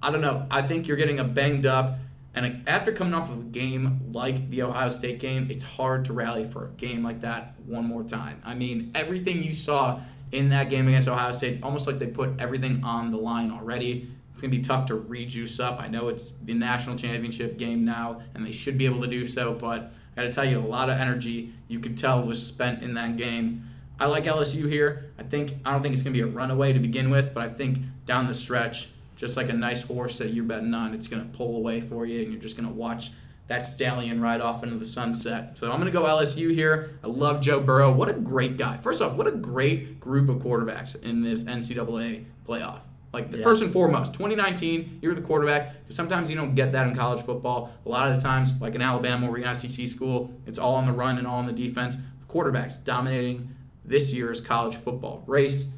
I 0.00 0.12
don't 0.12 0.20
know. 0.20 0.46
I 0.48 0.62
think 0.62 0.86
you're 0.86 0.96
getting 0.96 1.18
a 1.18 1.24
banged 1.24 1.66
up 1.66 1.98
and 2.44 2.68
after 2.68 2.92
coming 2.92 3.14
off 3.14 3.30
of 3.30 3.38
a 3.38 3.44
game 3.44 4.00
like 4.12 4.50
the 4.50 4.62
Ohio 4.62 4.88
State 4.88 5.18
game, 5.18 5.48
it's 5.50 5.62
hard 5.62 6.04
to 6.06 6.12
rally 6.12 6.44
for 6.44 6.66
a 6.66 6.70
game 6.70 7.02
like 7.02 7.20
that 7.22 7.54
one 7.66 7.84
more 7.84 8.02
time. 8.02 8.40
I 8.44 8.54
mean, 8.54 8.90
everything 8.94 9.42
you 9.42 9.52
saw 9.52 10.00
in 10.32 10.48
that 10.50 10.70
game 10.70 10.86
against 10.88 11.08
Ohio 11.08 11.32
State, 11.32 11.62
almost 11.62 11.86
like 11.86 11.98
they 11.98 12.06
put 12.06 12.30
everything 12.38 12.84
on 12.84 13.10
the 13.10 13.16
line 13.16 13.50
already. 13.50 14.10
It's 14.32 14.40
going 14.40 14.52
to 14.52 14.56
be 14.58 14.62
tough 14.62 14.86
to 14.86 14.94
rejuice 14.94 15.58
up. 15.58 15.80
I 15.80 15.88
know 15.88 16.08
it's 16.08 16.34
the 16.44 16.54
national 16.54 16.96
championship 16.96 17.58
game 17.58 17.84
now, 17.84 18.22
and 18.34 18.46
they 18.46 18.52
should 18.52 18.78
be 18.78 18.84
able 18.84 19.00
to 19.00 19.08
do 19.08 19.26
so, 19.26 19.54
but 19.54 19.92
I 20.12 20.16
got 20.16 20.22
to 20.22 20.32
tell 20.32 20.44
you, 20.44 20.58
a 20.58 20.60
lot 20.60 20.88
of 20.88 20.98
energy 20.98 21.52
you 21.68 21.80
could 21.80 21.98
tell 21.98 22.22
was 22.22 22.44
spent 22.44 22.82
in 22.82 22.94
that 22.94 23.16
game. 23.16 23.68
I 23.98 24.06
like 24.06 24.24
LSU 24.24 24.68
here. 24.68 25.12
I 25.18 25.24
think 25.24 25.54
I 25.64 25.72
don't 25.72 25.82
think 25.82 25.92
it's 25.92 26.02
going 26.02 26.14
to 26.14 26.22
be 26.22 26.28
a 26.28 26.32
runaway 26.32 26.72
to 26.72 26.78
begin 26.78 27.10
with, 27.10 27.34
but 27.34 27.42
I 27.42 27.52
think 27.52 27.78
down 28.06 28.26
the 28.26 28.34
stretch, 28.34 28.88
just 29.20 29.36
like 29.36 29.50
a 29.50 29.52
nice 29.52 29.82
horse 29.82 30.16
that 30.16 30.30
you're 30.30 30.44
betting 30.44 30.72
on, 30.72 30.94
it's 30.94 31.06
going 31.06 31.22
to 31.22 31.36
pull 31.36 31.58
away 31.58 31.82
for 31.82 32.06
you, 32.06 32.22
and 32.22 32.32
you're 32.32 32.40
just 32.40 32.56
going 32.56 32.66
to 32.66 32.74
watch 32.74 33.10
that 33.48 33.66
stallion 33.66 34.18
ride 34.18 34.40
off 34.40 34.62
into 34.62 34.76
the 34.76 34.84
sunset. 34.86 35.58
So 35.58 35.70
I'm 35.70 35.78
going 35.78 35.92
to 35.92 35.98
go 35.98 36.06
LSU 36.06 36.54
here. 36.54 36.98
I 37.04 37.06
love 37.06 37.42
Joe 37.42 37.60
Burrow. 37.60 37.92
What 37.92 38.08
a 38.08 38.14
great 38.14 38.56
guy. 38.56 38.78
First 38.78 39.02
off, 39.02 39.12
what 39.12 39.26
a 39.26 39.32
great 39.32 40.00
group 40.00 40.30
of 40.30 40.36
quarterbacks 40.36 41.00
in 41.02 41.22
this 41.22 41.42
NCAA 41.42 42.24
playoff. 42.48 42.80
Like, 43.12 43.30
the 43.30 43.38
yeah. 43.38 43.44
first 43.44 43.60
and 43.60 43.70
foremost, 43.70 44.14
2019, 44.14 45.00
you're 45.02 45.14
the 45.14 45.20
quarterback. 45.20 45.74
Sometimes 45.90 46.30
you 46.30 46.36
don't 46.36 46.54
get 46.54 46.72
that 46.72 46.88
in 46.88 46.94
college 46.94 47.22
football. 47.22 47.74
A 47.84 47.88
lot 47.90 48.10
of 48.10 48.16
the 48.16 48.22
times, 48.22 48.52
like 48.58 48.74
in 48.74 48.80
Alabama 48.80 49.28
or 49.28 49.36
an 49.36 49.54
SEC 49.54 49.86
school, 49.86 50.32
it's 50.46 50.58
all 50.58 50.76
on 50.76 50.86
the 50.86 50.92
run 50.92 51.18
and 51.18 51.26
all 51.26 51.40
on 51.40 51.46
the 51.46 51.52
defense. 51.52 51.96
The 51.96 52.26
quarterbacks 52.32 52.82
dominating 52.82 53.54
this 53.84 54.14
year's 54.14 54.40
college 54.40 54.76
football 54.76 55.24
race. 55.26 55.68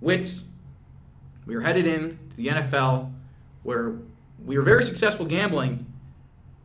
Wits, 0.00 0.44
we 1.46 1.54
were 1.54 1.62
headed 1.62 1.86
in 1.86 2.18
to 2.30 2.36
the 2.36 2.46
NFL 2.48 3.12
where 3.62 3.96
we 4.44 4.56
were 4.56 4.64
very 4.64 4.82
successful 4.82 5.26
gambling 5.26 5.86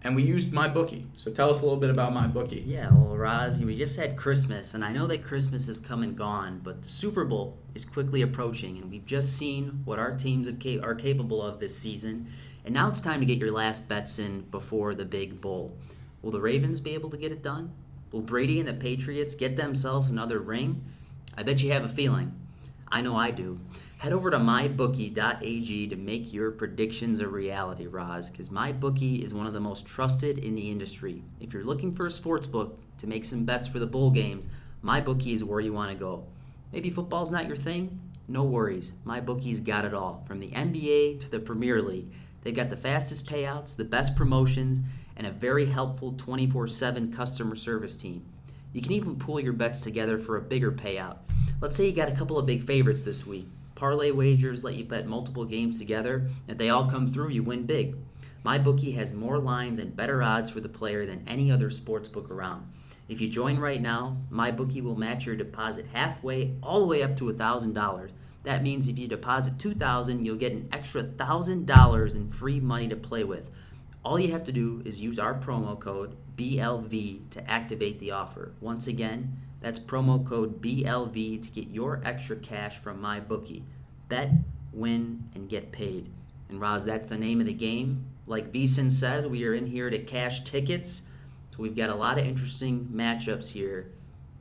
and 0.01 0.15
we 0.15 0.23
used 0.23 0.53
my 0.53 0.67
bookie. 0.67 1.05
So 1.15 1.31
tell 1.31 1.49
us 1.49 1.59
a 1.59 1.63
little 1.63 1.79
bit 1.79 1.89
about 1.89 2.13
my 2.13 2.27
bookie. 2.27 2.63
Yeah, 2.65 2.89
well, 2.91 3.17
Roz, 3.17 3.59
we 3.59 3.75
just 3.75 3.97
had 3.97 4.15
Christmas, 4.15 4.73
and 4.73 4.83
I 4.83 4.93
know 4.93 5.07
that 5.07 5.23
Christmas 5.23 5.67
has 5.67 5.79
come 5.79 6.03
and 6.03 6.15
gone, 6.15 6.61
but 6.63 6.81
the 6.81 6.87
Super 6.87 7.25
Bowl 7.25 7.57
is 7.75 7.83
quickly 7.83 8.21
approaching, 8.21 8.77
and 8.77 8.89
we've 8.89 9.05
just 9.05 9.37
seen 9.37 9.81
what 9.83 9.99
our 9.99 10.15
teams 10.15 10.47
are 10.47 10.95
capable 10.95 11.41
of 11.41 11.59
this 11.59 11.77
season. 11.77 12.27
And 12.63 12.73
now 12.73 12.87
it's 12.87 13.01
time 13.01 13.19
to 13.19 13.25
get 13.25 13.39
your 13.39 13.51
last 13.51 13.89
bets 13.89 14.19
in 14.19 14.41
before 14.51 14.95
the 14.95 15.05
big 15.05 15.41
bowl. 15.41 15.75
Will 16.21 16.31
the 16.31 16.41
Ravens 16.41 16.79
be 16.79 16.93
able 16.93 17.09
to 17.09 17.17
get 17.17 17.31
it 17.31 17.43
done? 17.43 17.73
Will 18.11 18.21
Brady 18.21 18.59
and 18.59 18.67
the 18.67 18.73
Patriots 18.73 19.35
get 19.35 19.57
themselves 19.57 20.09
another 20.09 20.39
ring? 20.39 20.83
I 21.37 21.43
bet 21.43 21.61
you 21.61 21.71
have 21.71 21.83
a 21.83 21.89
feeling. 21.89 22.33
I 22.91 23.01
know 23.01 23.15
I 23.15 23.31
do. 23.31 23.59
Head 23.99 24.13
over 24.13 24.31
to 24.31 24.37
mybookie.ag 24.37 25.87
to 25.87 25.95
make 25.97 26.31
your 26.31 26.51
predictions 26.51 27.19
a 27.19 27.27
reality, 27.27 27.85
Roz, 27.85 28.29
because 28.29 28.47
MyBookie 28.47 29.21
is 29.25 29.33
one 29.33 29.45
of 29.45 29.51
the 29.51 29.59
most 29.59 29.85
trusted 29.85 30.37
in 30.37 30.55
the 30.55 30.71
industry. 30.71 31.21
If 31.41 31.51
you're 31.51 31.65
looking 31.65 31.93
for 31.93 32.05
a 32.05 32.09
sports 32.09 32.47
book 32.47 32.79
to 32.99 33.07
make 33.07 33.25
some 33.25 33.43
bets 33.43 33.67
for 33.67 33.77
the 33.77 33.85
bowl 33.85 34.09
games, 34.09 34.47
MyBookie 34.85 35.33
is 35.33 35.43
where 35.43 35.59
you 35.59 35.73
want 35.73 35.91
to 35.91 35.97
go. 35.97 36.23
Maybe 36.71 36.89
football's 36.89 37.29
not 37.29 37.45
your 37.45 37.57
thing? 37.57 37.99
No 38.29 38.43
worries. 38.43 38.93
My 39.03 39.19
bookie's 39.19 39.59
got 39.59 39.83
it 39.83 39.93
all. 39.93 40.23
From 40.25 40.39
the 40.39 40.51
NBA 40.51 41.19
to 41.19 41.29
the 41.29 41.41
Premier 41.41 41.81
League. 41.81 42.09
They've 42.43 42.55
got 42.55 42.69
the 42.69 42.77
fastest 42.77 43.25
payouts, 43.25 43.75
the 43.75 43.83
best 43.83 44.15
promotions, 44.15 44.79
and 45.17 45.27
a 45.27 45.31
very 45.31 45.65
helpful 45.65 46.13
24 46.13 46.69
7 46.69 47.11
customer 47.11 47.57
service 47.57 47.97
team. 47.97 48.23
You 48.71 48.81
can 48.81 48.93
even 48.93 49.17
pool 49.17 49.41
your 49.41 49.51
bets 49.51 49.81
together 49.81 50.17
for 50.17 50.37
a 50.37 50.41
bigger 50.41 50.71
payout. 50.71 51.17
Let's 51.59 51.75
say 51.75 51.85
you 51.85 51.91
got 51.91 52.07
a 52.07 52.15
couple 52.15 52.37
of 52.37 52.45
big 52.45 52.63
favorites 52.63 53.01
this 53.01 53.27
week. 53.27 53.49
Parlay 53.79 54.11
wagers 54.11 54.65
let 54.65 54.75
you 54.75 54.83
bet 54.83 55.07
multiple 55.07 55.45
games 55.45 55.79
together. 55.79 56.27
If 56.49 56.57
they 56.57 56.69
all 56.69 56.89
come 56.89 57.13
through, 57.13 57.29
you 57.29 57.43
win 57.43 57.65
big. 57.65 57.95
My 58.43 58.57
bookie 58.57 58.91
has 58.91 59.13
more 59.13 59.39
lines 59.39 59.79
and 59.79 59.95
better 59.95 60.21
odds 60.21 60.49
for 60.49 60.59
the 60.59 60.67
player 60.67 61.05
than 61.05 61.23
any 61.25 61.49
other 61.49 61.69
sports 61.69 62.09
book 62.09 62.29
around. 62.29 62.69
If 63.07 63.21
you 63.21 63.29
join 63.29 63.57
right 63.57 63.81
now, 63.81 64.17
my 64.29 64.51
bookie 64.51 64.81
will 64.81 64.97
match 64.97 65.25
your 65.25 65.37
deposit 65.37 65.85
halfway 65.93 66.55
all 66.61 66.81
the 66.81 66.87
way 66.87 67.01
up 67.01 67.15
to 67.17 67.31
$1,000. 67.31 68.11
That 68.43 68.63
means 68.63 68.89
if 68.89 68.99
you 68.99 69.07
deposit 69.07 69.57
2,000, 69.57 70.25
you'll 70.25 70.35
get 70.35 70.51
an 70.51 70.67
extra 70.73 71.01
$1,000 71.01 72.15
in 72.15 72.31
free 72.31 72.59
money 72.59 72.89
to 72.89 72.97
play 72.97 73.23
with. 73.23 73.49
All 74.03 74.19
you 74.19 74.33
have 74.33 74.43
to 74.43 74.51
do 74.51 74.81
is 74.83 74.99
use 74.99 75.19
our 75.19 75.33
promo 75.33 75.79
code 75.79 76.17
BLV 76.35 77.29
to 77.29 77.49
activate 77.49 77.99
the 77.99 78.11
offer. 78.11 78.51
Once 78.59 78.87
again, 78.87 79.37
that's 79.61 79.79
promo 79.79 80.25
code 80.25 80.61
BLV 80.61 81.41
to 81.43 81.49
get 81.49 81.67
your 81.69 82.01
extra 82.05 82.35
cash 82.37 82.77
from 82.77 83.01
my 83.01 83.19
bookie. 83.19 83.63
Bet, 84.07 84.31
win, 84.73 85.23
and 85.35 85.49
get 85.49 85.71
paid. 85.71 86.09
And 86.49 86.59
Roz, 86.61 86.85
that's 86.85 87.09
the 87.09 87.17
name 87.17 87.39
of 87.41 87.47
the 87.47 87.53
game. 87.53 88.05
Like 88.25 88.51
Veasan 88.51 88.91
says, 88.91 89.27
we 89.27 89.43
are 89.45 89.53
in 89.53 89.65
here 89.67 89.89
to 89.89 89.99
cash 89.99 90.43
tickets. 90.43 91.03
So 91.51 91.57
we've 91.59 91.75
got 91.75 91.89
a 91.89 91.95
lot 91.95 92.17
of 92.17 92.25
interesting 92.25 92.89
matchups 92.93 93.49
here 93.49 93.91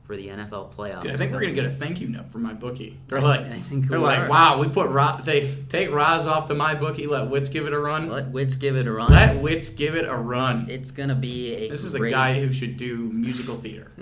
for 0.01 0.15
the 0.17 0.27
NFL 0.29 0.73
playoffs. 0.73 1.01
Dude, 1.01 1.11
I 1.13 1.17
think 1.17 1.31
we're 1.31 1.41
gonna 1.41 1.53
get 1.53 1.65
a 1.65 1.69
thank 1.69 2.01
you 2.01 2.07
note 2.07 2.27
from 2.29 2.41
my 2.41 2.53
bookie. 2.53 2.97
They're 3.07 3.21
like, 3.21 3.41
I 3.51 3.59
think 3.59 3.87
they're 3.87 3.99
like, 3.99 4.19
are. 4.21 4.27
wow, 4.29 4.59
we 4.59 4.67
put 4.67 4.89
Ro- 4.89 5.19
they 5.23 5.55
take 5.69 5.91
Roz 5.91 6.25
off 6.25 6.47
the 6.47 6.55
my 6.55 6.73
bookie, 6.73 7.05
let 7.05 7.29
Wits 7.29 7.47
give 7.47 7.67
it 7.67 7.73
a 7.73 7.79
run. 7.79 8.09
Let 8.09 8.31
Wits 8.31 8.55
give 8.55 8.75
it 8.75 8.87
a 8.87 8.91
run. 8.91 9.11
Let 9.11 9.29
It's- 9.29 9.43
Wits 9.43 9.69
give 9.69 9.95
it 9.95 10.05
a 10.07 10.15
run. 10.15 10.65
It's 10.67 10.89
gonna 10.89 11.13
be 11.13 11.53
a. 11.53 11.69
This 11.69 11.83
is 11.83 11.93
a 11.93 12.09
guy 12.09 12.39
who 12.39 12.51
should 12.51 12.77
do 12.77 12.97
musical 12.97 13.57
theater. 13.57 13.91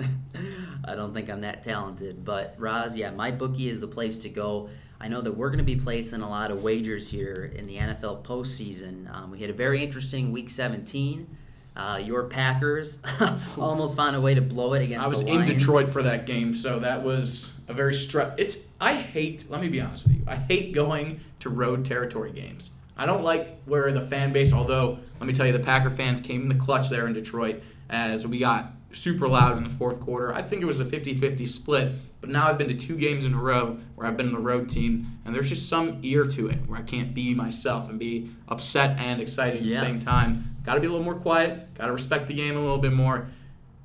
I 0.87 0.95
don't 0.95 1.13
think 1.13 1.29
I'm 1.29 1.41
that 1.41 1.63
talented, 1.63 2.23
but 2.23 2.55
Roz, 2.57 2.95
yeah, 2.95 3.11
my 3.11 3.31
bookie 3.31 3.69
is 3.69 3.79
the 3.79 3.87
place 3.87 4.19
to 4.19 4.29
go. 4.29 4.69
I 4.99 5.07
know 5.07 5.21
that 5.21 5.31
we're 5.31 5.49
going 5.49 5.59
to 5.59 5.63
be 5.63 5.75
placing 5.75 6.21
a 6.21 6.29
lot 6.29 6.49
of 6.49 6.63
wagers 6.63 7.09
here 7.09 7.51
in 7.55 7.67
the 7.67 7.75
NFL 7.75 8.23
postseason. 8.23 9.13
Um, 9.13 9.31
we 9.31 9.39
had 9.39 9.49
a 9.49 9.53
very 9.53 9.83
interesting 9.83 10.31
Week 10.31 10.49
17. 10.49 11.27
Uh, 11.75 12.01
your 12.03 12.23
Packers 12.23 12.99
almost 13.57 13.95
found 13.95 14.15
a 14.15 14.21
way 14.21 14.33
to 14.33 14.41
blow 14.41 14.73
it 14.73 14.81
against 14.81 15.05
I 15.05 15.09
was 15.09 15.21
in 15.21 15.45
Detroit 15.45 15.91
for 15.91 16.01
that 16.01 16.25
game, 16.25 16.55
so 16.55 16.79
that 16.79 17.03
was 17.03 17.59
a 17.67 17.73
very 17.73 17.93
stress. 17.93 18.33
It's 18.37 18.57
I 18.81 18.95
hate. 18.95 19.45
Let 19.47 19.61
me 19.61 19.69
be 19.69 19.79
honest 19.79 20.03
with 20.05 20.15
you. 20.15 20.23
I 20.25 20.37
hate 20.37 20.73
going 20.73 21.19
to 21.41 21.51
road 21.51 21.85
territory 21.85 22.31
games. 22.31 22.71
I 22.97 23.05
don't 23.05 23.23
like 23.23 23.61
where 23.65 23.91
the 23.91 24.07
fan 24.07 24.33
base. 24.33 24.53
Although 24.53 24.97
let 25.19 25.27
me 25.27 25.33
tell 25.33 25.45
you, 25.45 25.53
the 25.53 25.59
Packer 25.59 25.91
fans 25.91 26.19
came 26.19 26.41
in 26.41 26.49
the 26.49 26.55
clutch 26.55 26.89
there 26.89 27.05
in 27.05 27.13
Detroit 27.13 27.61
as 27.91 28.25
we 28.25 28.39
got 28.39 28.71
super 28.91 29.27
loud 29.27 29.57
in 29.57 29.63
the 29.63 29.69
fourth 29.69 29.99
quarter. 29.99 30.33
I 30.33 30.41
think 30.41 30.61
it 30.61 30.65
was 30.65 30.79
a 30.79 30.85
50-50 30.85 31.47
split. 31.47 31.91
But 32.19 32.29
now 32.31 32.47
I've 32.47 32.57
been 32.57 32.67
to 32.69 32.73
two 32.75 32.97
games 32.97 33.25
in 33.25 33.33
a 33.33 33.39
row 33.39 33.77
where 33.95 34.07
I've 34.07 34.17
been 34.17 34.27
in 34.27 34.33
the 34.33 34.39
road 34.39 34.69
team, 34.69 35.19
and 35.23 35.35
there's 35.35 35.49
just 35.49 35.69
some 35.69 35.99
ear 36.01 36.25
to 36.25 36.47
it 36.47 36.57
where 36.67 36.79
I 36.79 36.81
can't 36.81 37.13
be 37.13 37.33
myself 37.35 37.89
and 37.89 37.99
be 37.99 38.31
upset 38.47 38.97
and 38.97 39.21
excited 39.21 39.57
at 39.61 39.63
the 39.63 39.75
same 39.75 39.99
time. 39.99 40.55
Got 40.65 40.75
to 40.75 40.79
be 40.79 40.87
a 40.87 40.89
little 40.89 41.05
more 41.05 41.15
quiet. 41.15 41.73
Got 41.75 41.87
to 41.87 41.93
respect 41.93 42.27
the 42.27 42.33
game 42.33 42.57
a 42.57 42.59
little 42.59 42.79
bit 42.79 42.91
more. 42.93 43.29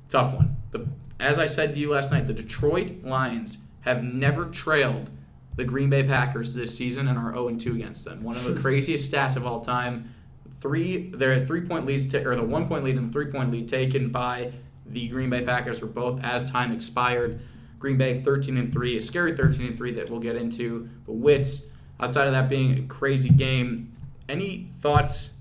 Tough 0.09 0.33
one. 0.33 0.57
The, 0.71 0.87
as 1.19 1.37
I 1.37 1.45
said 1.45 1.73
to 1.73 1.79
you 1.79 1.91
last 1.91 2.11
night, 2.11 2.27
the 2.27 2.33
Detroit 2.33 3.03
Lions 3.03 3.59
have 3.81 4.03
never 4.03 4.45
trailed 4.45 5.09
the 5.55 5.63
Green 5.63 5.89
Bay 5.89 6.03
Packers 6.03 6.55
this 6.55 6.75
season 6.75 7.07
and 7.07 7.17
are 7.17 7.33
0 7.33 7.55
2 7.55 7.75
against 7.75 8.03
them. 8.03 8.23
One 8.23 8.35
of 8.35 8.43
the 8.43 8.53
craziest 8.61 9.11
stats 9.11 9.35
of 9.35 9.45
all 9.45 9.61
time. 9.61 10.13
Three, 10.59 11.09
their 11.11 11.45
three 11.45 11.61
point 11.61 11.85
leads, 11.85 12.07
ta- 12.07 12.19
or 12.19 12.35
the 12.35 12.43
one 12.43 12.67
point 12.67 12.83
lead 12.83 12.95
and 12.95 13.09
the 13.09 13.13
three 13.13 13.27
point 13.27 13.51
lead 13.51 13.67
taken 13.67 14.09
by 14.09 14.51
the 14.85 15.07
Green 15.07 15.29
Bay 15.29 15.43
Packers 15.43 15.81
were 15.81 15.87
both 15.87 16.21
as 16.23 16.49
time 16.49 16.71
expired. 16.71 17.41
Green 17.79 17.97
Bay 17.97 18.21
13 18.21 18.57
and 18.57 18.71
3, 18.71 18.97
a 18.97 19.01
scary 19.01 19.35
13 19.35 19.67
and 19.67 19.77
3 19.77 19.91
that 19.93 20.09
we'll 20.09 20.19
get 20.19 20.35
into. 20.35 20.89
But 21.05 21.13
Wits, 21.13 21.63
outside 21.99 22.27
of 22.27 22.33
that 22.33 22.49
being 22.49 22.79
a 22.79 22.81
crazy 22.83 23.29
game, 23.29 23.93
any 24.29 24.69
thoughts, 24.79 25.31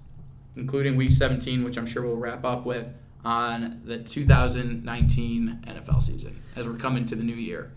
including 0.57 0.97
Week 0.97 1.13
17, 1.13 1.63
which 1.63 1.77
I'm 1.77 1.87
sure 1.87 2.03
we'll 2.03 2.17
wrap 2.17 2.45
up 2.45 2.67
with, 2.67 2.87
on 3.25 3.81
the 3.85 3.99
2019 3.99 5.65
NFL 5.67 6.03
season 6.03 6.43
as 6.57 6.67
we're 6.67 6.75
coming 6.75 7.07
to 7.07 7.15
the 7.15 7.23
new 7.23 7.35
year? 7.35 7.71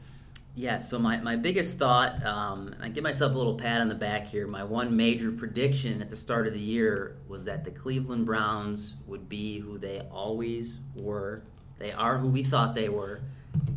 Yeah, 0.57 0.77
so 0.77 0.97
my, 0.97 1.17
my 1.17 1.35
biggest 1.35 1.77
thought, 1.77 2.25
um, 2.25 2.69
and 2.69 2.81
I 2.81 2.87
give 2.87 3.03
myself 3.03 3.35
a 3.35 3.37
little 3.37 3.55
pat 3.55 3.81
on 3.81 3.89
the 3.89 3.95
back 3.95 4.25
here. 4.25 4.47
My 4.47 4.63
one 4.63 4.95
major 4.95 5.31
prediction 5.31 6.01
at 6.01 6.09
the 6.09 6.15
start 6.15 6.47
of 6.47 6.53
the 6.53 6.59
year 6.59 7.17
was 7.27 7.43
that 7.43 7.65
the 7.65 7.71
Cleveland 7.71 8.25
Browns 8.25 8.95
would 9.05 9.27
be 9.27 9.59
who 9.59 9.77
they 9.77 9.99
always 10.09 10.79
were. 10.95 11.43
They 11.77 11.91
are 11.91 12.17
who 12.17 12.29
we 12.29 12.43
thought 12.43 12.75
they 12.75 12.89
were. 12.89 13.21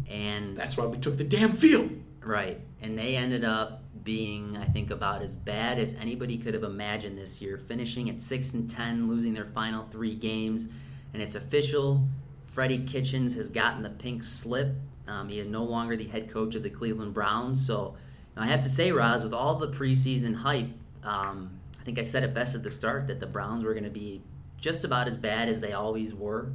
And 0.09 0.57
That's 0.57 0.77
why 0.77 0.87
we 0.87 0.99
took 0.99 1.17
the 1.17 1.25
damn 1.25 1.53
field. 1.53 1.91
Right. 2.23 2.61
And 2.81 2.99
they 2.99 3.17
ended 3.17 3.45
up 3.45 3.83
being, 4.05 4.57
I 4.57 4.65
think, 4.65 4.91
about 4.91 5.23
as 5.23 5.37
bad 5.37 5.79
as 5.79 5.95
anybody 5.95 6.39
could 6.39 6.55
have 6.55 6.63
imagined 6.63 7.19
this 7.19 7.43
year, 7.43 7.59
finishing 7.59 8.09
at 8.09 8.21
6 8.21 8.55
and 8.55 8.71
10, 8.71 9.09
losing 9.09 9.35
their 9.35 9.45
final 9.45 9.85
three 9.85 10.15
games. 10.15 10.67
And 11.13 11.23
it's 11.23 11.35
official. 11.35 12.07
Freddie 12.43 12.85
Kitchens 12.85 13.35
has 13.35 13.49
gotten 13.49 13.83
the 13.83 13.91
pink 13.91 14.25
slip. 14.25 14.75
Um, 15.07 15.29
he 15.29 15.39
is 15.39 15.47
no 15.47 15.65
longer 15.65 15.97
the 15.97 16.07
head 16.07 16.31
coach 16.31 16.55
of 16.55 16.63
the 16.63 16.71
Cleveland 16.71 17.15
Browns. 17.15 17.65
So 17.65 17.97
I 18.37 18.47
have 18.47 18.63
to 18.63 18.69
say, 18.69 18.93
Roz, 18.93 19.23
with 19.23 19.35
all 19.35 19.57
the 19.57 19.69
preseason 19.69 20.35
hype, 20.35 20.71
um, 21.05 21.51
I 21.81 21.85
think 21.85 21.99
I 21.99 22.05
said 22.05 22.25
it 22.25 22.35
best 22.35 22.55
at 22.55 22.63
the 22.63 22.71
start 22.71 23.07
that 23.09 23.21
the 23.21 23.27
Browns 23.27 23.65
were 23.65 23.73
going 23.73 23.85
to 23.85 23.91
be 23.91 24.23
just 24.59 24.85
about 24.85 25.09
as 25.09 25.17
bad 25.17 25.49
as 25.49 25.61
they 25.61 25.73
always 25.73 26.15
were. 26.15 26.53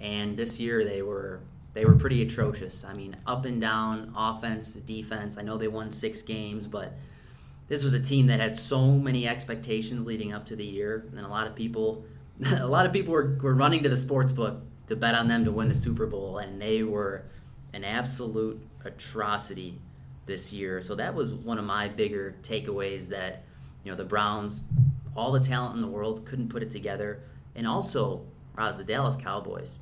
And 0.00 0.36
this 0.36 0.58
year 0.58 0.84
they 0.84 1.02
were 1.02 1.40
they 1.72 1.84
were 1.84 1.94
pretty 1.94 2.22
atrocious. 2.22 2.84
I 2.84 2.94
mean, 2.94 3.16
up 3.26 3.44
and 3.44 3.60
down, 3.60 4.12
offense, 4.16 4.72
defense. 4.74 5.38
I 5.38 5.42
know 5.42 5.56
they 5.56 5.68
won 5.68 5.90
six 5.90 6.22
games, 6.22 6.66
but 6.66 6.96
this 7.68 7.84
was 7.84 7.94
a 7.94 8.00
team 8.00 8.26
that 8.26 8.40
had 8.40 8.56
so 8.56 8.90
many 8.90 9.28
expectations 9.28 10.06
leading 10.06 10.32
up 10.32 10.44
to 10.46 10.56
the 10.56 10.64
year, 10.64 11.06
and 11.12 11.24
a 11.24 11.28
lot 11.28 11.46
of 11.46 11.54
people, 11.54 12.04
a 12.58 12.66
lot 12.66 12.86
of 12.86 12.92
people 12.92 13.12
were, 13.12 13.38
were 13.40 13.54
running 13.54 13.82
to 13.84 13.88
the 13.88 13.96
sports 13.96 14.32
book 14.32 14.62
to 14.88 14.96
bet 14.96 15.14
on 15.14 15.28
them 15.28 15.44
to 15.44 15.52
win 15.52 15.68
the 15.68 15.74
Super 15.74 16.06
Bowl, 16.06 16.38
and 16.38 16.60
they 16.60 16.82
were 16.82 17.22
an 17.72 17.84
absolute 17.84 18.60
atrocity 18.84 19.78
this 20.26 20.52
year. 20.52 20.82
So 20.82 20.96
that 20.96 21.14
was 21.14 21.32
one 21.32 21.58
of 21.58 21.64
my 21.64 21.86
bigger 21.86 22.34
takeaways 22.42 23.06
that 23.08 23.44
you 23.84 23.92
know 23.92 23.96
the 23.96 24.04
Browns, 24.04 24.62
all 25.14 25.30
the 25.30 25.38
talent 25.38 25.76
in 25.76 25.82
the 25.82 25.88
world, 25.88 26.26
couldn't 26.26 26.48
put 26.48 26.64
it 26.64 26.72
together, 26.72 27.22
and 27.54 27.68
also, 27.68 28.26
Roz, 28.56 28.78
the 28.78 28.84
Dallas 28.84 29.14
Cowboys. 29.14 29.76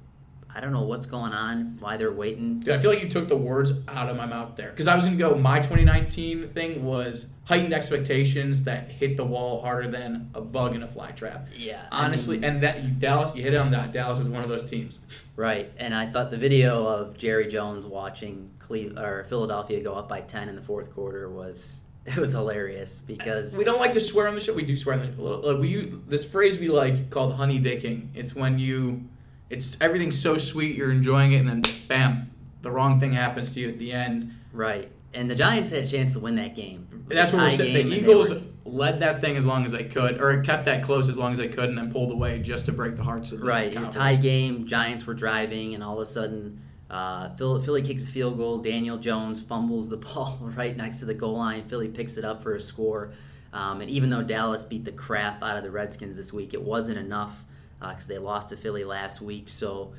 I 0.54 0.60
don't 0.60 0.72
know 0.72 0.82
what's 0.82 1.06
going 1.06 1.32
on, 1.32 1.76
why 1.78 1.96
they're 1.96 2.10
waiting. 2.12 2.60
Dude, 2.60 2.74
I 2.74 2.78
feel 2.78 2.90
like 2.90 3.02
you 3.02 3.08
took 3.08 3.28
the 3.28 3.36
words 3.36 3.72
out 3.86 4.08
of 4.08 4.16
my 4.16 4.26
mouth 4.26 4.56
there. 4.56 4.70
Because 4.70 4.88
I 4.88 4.94
was 4.94 5.04
going 5.04 5.16
to 5.16 5.22
go, 5.22 5.34
my 5.36 5.58
2019 5.60 6.48
thing 6.48 6.84
was 6.84 7.32
heightened 7.44 7.72
expectations 7.74 8.62
that 8.64 8.90
hit 8.90 9.16
the 9.16 9.24
wall 9.24 9.60
harder 9.62 9.88
than 9.88 10.30
a 10.34 10.40
bug 10.40 10.74
in 10.74 10.82
a 10.82 10.86
fly 10.88 11.10
trap. 11.12 11.48
Yeah, 11.56 11.86
I 11.92 12.06
Honestly, 12.06 12.36
mean- 12.38 12.44
and 12.50 12.62
that 12.62 12.82
you 12.82 12.90
Dallas, 12.90 13.34
you 13.36 13.42
hit 13.42 13.54
it 13.54 13.58
on 13.58 13.70
that. 13.72 13.92
Dallas 13.92 14.20
is 14.20 14.28
one 14.28 14.42
of 14.42 14.48
those 14.48 14.64
teams. 14.64 14.98
Right, 15.36 15.70
and 15.76 15.94
I 15.94 16.06
thought 16.10 16.30
the 16.30 16.36
video 16.38 16.86
of 16.86 17.16
Jerry 17.18 17.46
Jones 17.48 17.84
watching 17.86 18.50
Cle- 18.58 18.98
or 18.98 19.24
Philadelphia 19.24 19.80
go 19.82 19.94
up 19.94 20.08
by 20.08 20.22
ten 20.22 20.48
in 20.48 20.56
the 20.56 20.62
fourth 20.62 20.92
quarter 20.94 21.28
was 21.30 21.82
it 22.06 22.16
was 22.16 22.32
hilarious 22.32 23.00
because 23.06 23.54
We 23.54 23.64
don't 23.64 23.78
like 23.80 23.92
to 23.92 24.00
swear 24.00 24.28
on 24.28 24.34
the 24.34 24.40
show. 24.40 24.54
We 24.54 24.64
do 24.64 24.74
swear 24.76 24.98
on 24.98 25.14
the 25.16 25.22
like 25.22 25.58
we 25.60 25.92
this 26.08 26.24
phrase 26.24 26.58
we 26.58 26.68
like 26.68 27.10
called 27.10 27.34
honey 27.34 27.60
dicking. 27.60 28.08
It's 28.14 28.34
when 28.34 28.58
you, 28.58 29.02
it's 29.50 29.80
everything's 29.80 30.20
so 30.20 30.36
sweet, 30.36 30.76
you're 30.76 30.90
enjoying 30.92 31.32
it, 31.32 31.38
and 31.38 31.48
then 31.48 31.62
bam, 31.88 32.30
the 32.62 32.70
wrong 32.70 33.00
thing 33.00 33.12
happens 33.12 33.52
to 33.52 33.60
you 33.60 33.68
at 33.68 33.78
the 33.78 33.92
end. 33.92 34.32
right, 34.52 34.90
and 35.14 35.30
the 35.30 35.34
Giants 35.34 35.70
had 35.70 35.84
a 35.84 35.86
chance 35.88 36.12
to 36.12 36.20
win 36.20 36.36
that 36.36 36.54
game. 36.54 36.86
That's 37.08 37.32
what 37.32 37.42
we're 37.42 37.50
saying. 37.50 37.88
The 37.88 37.96
Eagles 37.96 38.32
were- 38.34 38.40
led 38.66 39.00
that 39.00 39.22
thing 39.22 39.34
as 39.36 39.46
long 39.46 39.64
as 39.64 39.72
they 39.72 39.84
could, 39.84 40.20
or 40.20 40.42
kept 40.42 40.66
that 40.66 40.82
close 40.82 41.08
as 41.08 41.16
long 41.16 41.32
as 41.32 41.38
they 41.38 41.48
could, 41.48 41.70
and 41.70 41.78
then 41.78 41.90
pulled 41.90 42.10
away 42.12 42.38
just 42.40 42.66
to 42.66 42.72
break 42.72 42.96
the 42.96 43.02
hearts 43.02 43.32
of 43.32 43.40
the 43.40 43.46
Right, 43.46 43.72
In 43.72 43.78
a 43.78 43.80
Cowboys. 43.86 43.94
tie 43.94 44.16
game. 44.16 44.66
Giants 44.66 45.06
were 45.06 45.14
driving, 45.14 45.74
and 45.74 45.82
all 45.82 45.94
of 45.94 46.00
a 46.00 46.06
sudden, 46.06 46.60
uh, 46.90 47.30
Philly, 47.36 47.62
Philly 47.62 47.80
kicks 47.82 48.06
a 48.06 48.10
field 48.10 48.36
goal. 48.36 48.58
Daniel 48.58 48.98
Jones 48.98 49.40
fumbles 49.40 49.88
the 49.88 49.96
ball 50.08 50.38
right 50.56 50.76
next 50.76 50.98
to 51.00 51.06
the 51.06 51.14
goal 51.14 51.38
line. 51.38 51.62
Philly 51.66 51.88
picks 51.88 52.18
it 52.18 52.24
up 52.26 52.42
for 52.42 52.54
a 52.54 52.60
score. 52.60 53.12
Um, 53.54 53.80
and 53.80 53.88
even 53.90 54.10
though 54.10 54.22
Dallas 54.22 54.64
beat 54.64 54.84
the 54.84 54.92
crap 54.92 55.42
out 55.42 55.56
of 55.56 55.62
the 55.64 55.70
Redskins 55.70 56.16
this 56.18 56.34
week, 56.34 56.52
it 56.52 56.60
wasn't 56.62 56.98
enough 56.98 57.44
because 57.80 58.06
they 58.06 58.18
lost 58.18 58.48
to 58.50 58.56
Philly 58.56 58.84
last 58.84 59.20
week. 59.20 59.48
So 59.48 59.92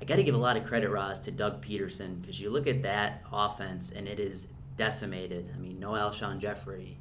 I 0.00 0.04
got 0.04 0.16
to 0.16 0.22
give 0.22 0.34
a 0.34 0.38
lot 0.38 0.56
of 0.56 0.64
credit, 0.64 0.90
Roz, 0.90 1.20
to 1.20 1.30
Doug 1.30 1.64
Pederson 1.64 2.20
because 2.20 2.40
you 2.40 2.50
look 2.50 2.66
at 2.66 2.82
that 2.82 3.22
offense 3.32 3.90
and 3.90 4.06
it 4.06 4.20
is 4.20 4.48
decimated. 4.76 5.50
I 5.54 5.58
mean, 5.58 5.78
no 5.80 5.90
Alshon 5.92 6.38
Jeffery, 6.38 6.98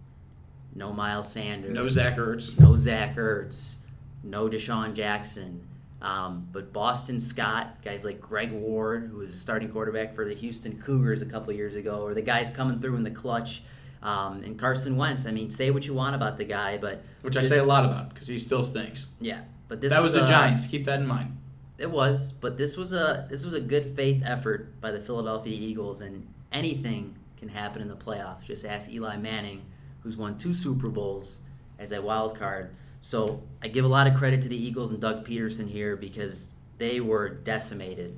no 0.74 0.92
Miles 0.94 1.32
Sanders, 1.32 1.74
No 1.74 1.88
Zach 1.88 2.16
Ertz. 2.18 2.60
no 2.60 2.76
Zach 2.76 3.16
Ertz, 3.16 3.78
no 4.24 4.48
DeSean 4.48 4.94
Jackson. 4.94 5.62
Um, 6.02 6.48
but 6.52 6.72
Boston 6.72 7.20
Scott, 7.20 7.82
guys 7.84 8.06
like 8.06 8.22
Greg 8.22 8.52
Ward, 8.52 9.10
who 9.12 9.18
was 9.18 9.34
a 9.34 9.38
starting 9.38 9.70
quarterback 9.70 10.14
for 10.14 10.26
the 10.26 10.36
Houston 10.36 10.80
Cougars 10.80 11.22
a 11.22 11.26
couple 11.26 11.52
years 11.54 11.76
ago, 11.76 12.02
or 12.04 12.14
the 12.14 12.22
guys 12.22 12.52
coming 12.52 12.80
through 12.80 12.96
in 12.96 13.04
the 13.04 13.12
clutch. 13.12 13.64
Um, 14.04 14.44
and 14.44 14.60
Carson 14.60 14.98
Wentz, 14.98 15.26
I 15.26 15.32
mean, 15.32 15.50
say 15.50 15.72
what 15.72 15.88
you 15.88 15.96
want 15.96 16.14
about 16.14 16.38
the 16.38 16.44
guy, 16.44 16.78
but 16.78 17.02
Which 17.24 17.38
I 17.38 17.42
say 17.42 17.58
a 17.58 17.64
lot 17.64 17.86
about 17.86 18.14
because 18.14 18.28
he 18.28 18.38
still 18.38 18.64
stinks. 18.64 19.08
Yeah, 19.20 19.42
but 19.68 19.82
this 19.82 19.92
that 19.92 20.02
was 20.02 20.14
the 20.14 20.24
a- 20.24 20.28
Giants. 20.28 20.68
Keep 20.68 20.86
that 20.86 21.00
in 21.00 21.08
mind. 21.08 21.38
It 21.78 21.92
was, 21.92 22.32
but 22.32 22.58
this 22.58 22.78
was 22.78 22.94
a 22.94 23.28
this 23.30 23.44
was 23.44 23.54
a 23.54 23.60
good 23.62 23.86
faith 23.96 24.24
effort 24.26 24.80
by 24.80 24.92
the 24.92 25.00
Philadelphia 25.00 25.54
Eagles, 25.54 26.02
and 26.02 26.26
anything 26.52 27.16
can 27.38 27.50
happen 27.50 27.82
in 27.82 27.88
the 27.90 27.96
playoffs. 27.96 28.46
Just 28.46 28.66
ask 28.66 28.90
Eli 28.92 29.18
Manning, 29.18 29.62
who's 30.02 30.16
won 30.16 30.38
two 30.38 30.54
Super 30.54 30.88
Bowls 30.90 31.40
as 31.80 31.92
a 31.92 32.02
wild 32.02 32.38
card. 32.40 32.74
So 33.02 33.44
I 33.62 33.68
give 33.68 33.84
a 33.86 33.90
lot 33.90 34.08
of 34.08 34.16
credit 34.16 34.42
to 34.44 34.50
the 34.50 34.56
Eagles 34.56 34.92
and 34.92 35.02
Doug 35.02 35.28
Pederson 35.28 35.70
here 35.70 35.96
because 35.98 36.52
they 36.78 37.02
were 37.02 37.30
decimated 37.30 38.18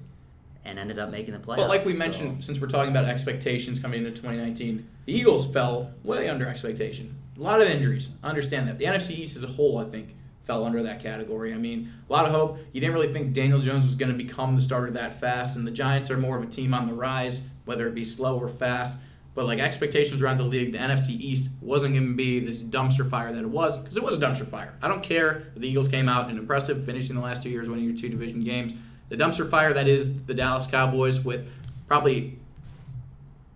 and 0.63 0.77
ended 0.77 0.99
up 0.99 1.09
making 1.09 1.33
the 1.33 1.39
playoffs. 1.39 1.57
But 1.57 1.69
like 1.69 1.83
we 1.85 1.93
So- 1.93 1.99
mentioned, 1.99 2.43
since 2.43 2.61
we're 2.61 2.67
talking 2.67 2.91
about 2.91 3.05
expectations 3.05 3.79
coming 3.79 4.05
into 4.05 4.11
2019, 4.11 4.85
the 5.05 5.13
Eagles 5.13 5.47
fell 5.47 5.91
way 6.03 6.29
under 6.29 6.47
expectation. 6.47 7.15
A 7.37 7.41
lot 7.41 7.59
of 7.61 7.67
injuries. 7.67 8.09
I 8.23 8.29
understand 8.29 8.67
that. 8.67 8.77
The 8.77 8.85
NFC 8.85 9.15
East 9.15 9.35
as 9.35 9.43
a 9.43 9.47
whole, 9.47 9.77
I 9.77 9.85
think, 9.85 10.15
fell 10.47 10.63
under 10.63 10.81
that 10.81 11.01
category. 11.01 11.53
I 11.53 11.57
mean, 11.57 11.91
a 12.09 12.11
lot 12.11 12.25
of 12.25 12.31
hope. 12.31 12.57
You 12.71 12.79
didn't 12.81 12.95
really 12.95 13.11
think 13.11 13.33
Daniel 13.33 13.59
Jones 13.59 13.85
was 13.85 13.95
going 13.95 14.11
to 14.11 14.17
become 14.17 14.55
the 14.55 14.61
starter 14.61 14.89
that 14.91 15.19
fast, 15.19 15.57
and 15.57 15.67
the 15.67 15.71
Giants 15.71 16.09
are 16.09 16.17
more 16.17 16.37
of 16.37 16.43
a 16.43 16.47
team 16.47 16.73
on 16.73 16.87
the 16.87 16.93
rise, 16.93 17.41
whether 17.65 17.85
it 17.87 17.93
be 17.93 18.03
slow 18.03 18.39
or 18.39 18.47
fast. 18.47 18.97
But 19.35 19.45
like 19.45 19.59
expectations 19.59 20.23
around 20.23 20.37
the 20.37 20.43
league, 20.43 20.71
the 20.71 20.79
NFC 20.79 21.09
East 21.09 21.51
wasn't 21.61 21.93
going 21.93 22.07
to 22.07 22.15
be 22.15 22.39
this 22.39 22.63
dumpster 22.63 23.07
fire 23.07 23.31
that 23.31 23.43
it 23.43 23.49
was, 23.49 23.77
because 23.77 23.95
it 23.95 24.01
was 24.01 24.17
a 24.17 24.19
dumpster 24.19 24.47
fire. 24.47 24.73
I 24.81 24.87
don't 24.87 25.03
care 25.03 25.51
the 25.55 25.67
Eagles 25.67 25.89
came 25.89 26.09
out 26.09 26.29
and 26.29 26.39
impressive, 26.39 26.85
finishing 26.85 27.15
the 27.15 27.21
last 27.21 27.43
two 27.43 27.49
years, 27.49 27.69
winning 27.69 27.85
your 27.85 27.95
two 27.95 28.09
division 28.09 28.43
games. 28.43 28.73
The 29.09 29.15
dumpster 29.15 29.47
fire 29.47 29.73
that 29.73 29.87
is 29.87 30.23
the 30.23 30.33
Dallas 30.33 30.65
Cowboys 30.65 31.19
with 31.19 31.47
probably 31.87 32.39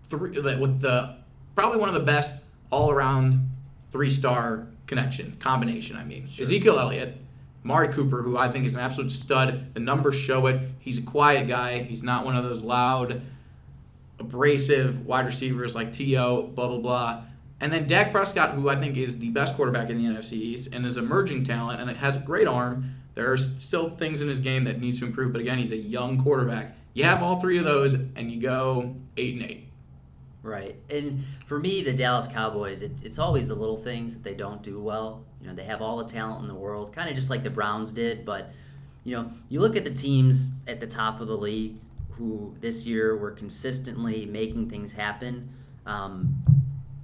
three 0.04 0.38
with 0.38 0.80
the 0.80 1.16
probably 1.56 1.78
one 1.78 1.88
of 1.88 1.94
the 1.94 2.00
best 2.00 2.42
all 2.70 2.90
around 2.90 3.50
three 3.90 4.10
star 4.10 4.68
connection 4.92 5.36
combination. 5.40 5.96
I 5.96 6.04
mean, 6.04 6.24
Ezekiel 6.24 6.78
Elliott, 6.78 7.16
Amari 7.64 7.88
Cooper, 7.88 8.20
who 8.20 8.36
I 8.36 8.50
think 8.50 8.66
is 8.66 8.74
an 8.74 8.80
absolute 8.80 9.10
stud. 9.10 9.72
The 9.72 9.80
numbers 9.80 10.16
show 10.16 10.46
it. 10.48 10.60
He's 10.80 10.98
a 10.98 11.02
quiet 11.02 11.48
guy. 11.48 11.82
He's 11.82 12.02
not 12.02 12.26
one 12.26 12.36
of 12.36 12.44
those 12.44 12.62
loud, 12.62 13.22
abrasive 14.18 15.06
wide 15.06 15.24
receivers 15.24 15.74
like 15.74 15.94
To. 15.94 16.50
Blah 16.54 16.68
blah 16.68 16.78
blah. 16.78 17.22
And 17.60 17.72
then 17.72 17.86
Dak 17.86 18.12
Prescott, 18.12 18.54
who 18.54 18.68
I 18.68 18.76
think 18.78 18.96
is 18.96 19.18
the 19.18 19.30
best 19.30 19.54
quarterback 19.54 19.88
in 19.88 19.96
the 19.96 20.04
NFC 20.04 20.32
East 20.32 20.74
and 20.74 20.84
is 20.84 20.96
emerging 20.96 21.44
talent 21.44 21.80
and 21.80 21.88
it 21.88 21.96
has 21.96 22.16
a 22.16 22.18
great 22.18 22.48
arm. 22.48 22.96
There 23.14 23.30
are 23.30 23.36
still 23.36 23.90
things 23.96 24.20
in 24.20 24.28
his 24.28 24.40
game 24.40 24.64
that 24.64 24.80
needs 24.80 24.98
to 24.98 25.06
improve, 25.06 25.32
but 25.32 25.40
again, 25.40 25.58
he's 25.58 25.70
a 25.70 25.76
young 25.76 26.22
quarterback. 26.22 26.76
You 26.94 27.04
have 27.04 27.22
all 27.22 27.40
three 27.40 27.58
of 27.58 27.64
those, 27.64 27.94
and 27.94 28.30
you 28.30 28.40
go 28.40 28.94
eight 29.16 29.34
and 29.34 29.42
eight. 29.44 29.68
Right. 30.42 30.76
And 30.90 31.24
for 31.46 31.60
me, 31.60 31.82
the 31.82 31.92
Dallas 31.92 32.26
Cowboys, 32.26 32.82
it, 32.82 33.02
it's 33.04 33.18
always 33.18 33.46
the 33.46 33.54
little 33.54 33.76
things 33.76 34.14
that 34.14 34.24
they 34.24 34.34
don't 34.34 34.60
do 34.62 34.80
well. 34.80 35.24
You 35.40 35.46
know, 35.46 35.54
they 35.54 35.64
have 35.64 35.80
all 35.80 35.98
the 35.98 36.04
talent 36.04 36.40
in 36.40 36.48
the 36.48 36.54
world, 36.54 36.92
kind 36.92 37.08
of 37.08 37.14
just 37.14 37.30
like 37.30 37.44
the 37.44 37.50
Browns 37.50 37.92
did. 37.92 38.24
But, 38.24 38.50
you 39.04 39.14
know, 39.14 39.30
you 39.48 39.60
look 39.60 39.76
at 39.76 39.84
the 39.84 39.92
teams 39.92 40.50
at 40.66 40.80
the 40.80 40.86
top 40.86 41.20
of 41.20 41.28
the 41.28 41.36
league 41.36 41.78
who 42.10 42.54
this 42.60 42.86
year 42.86 43.16
were 43.16 43.30
consistently 43.30 44.26
making 44.26 44.68
things 44.68 44.92
happen. 44.92 45.48
Um, 45.86 46.42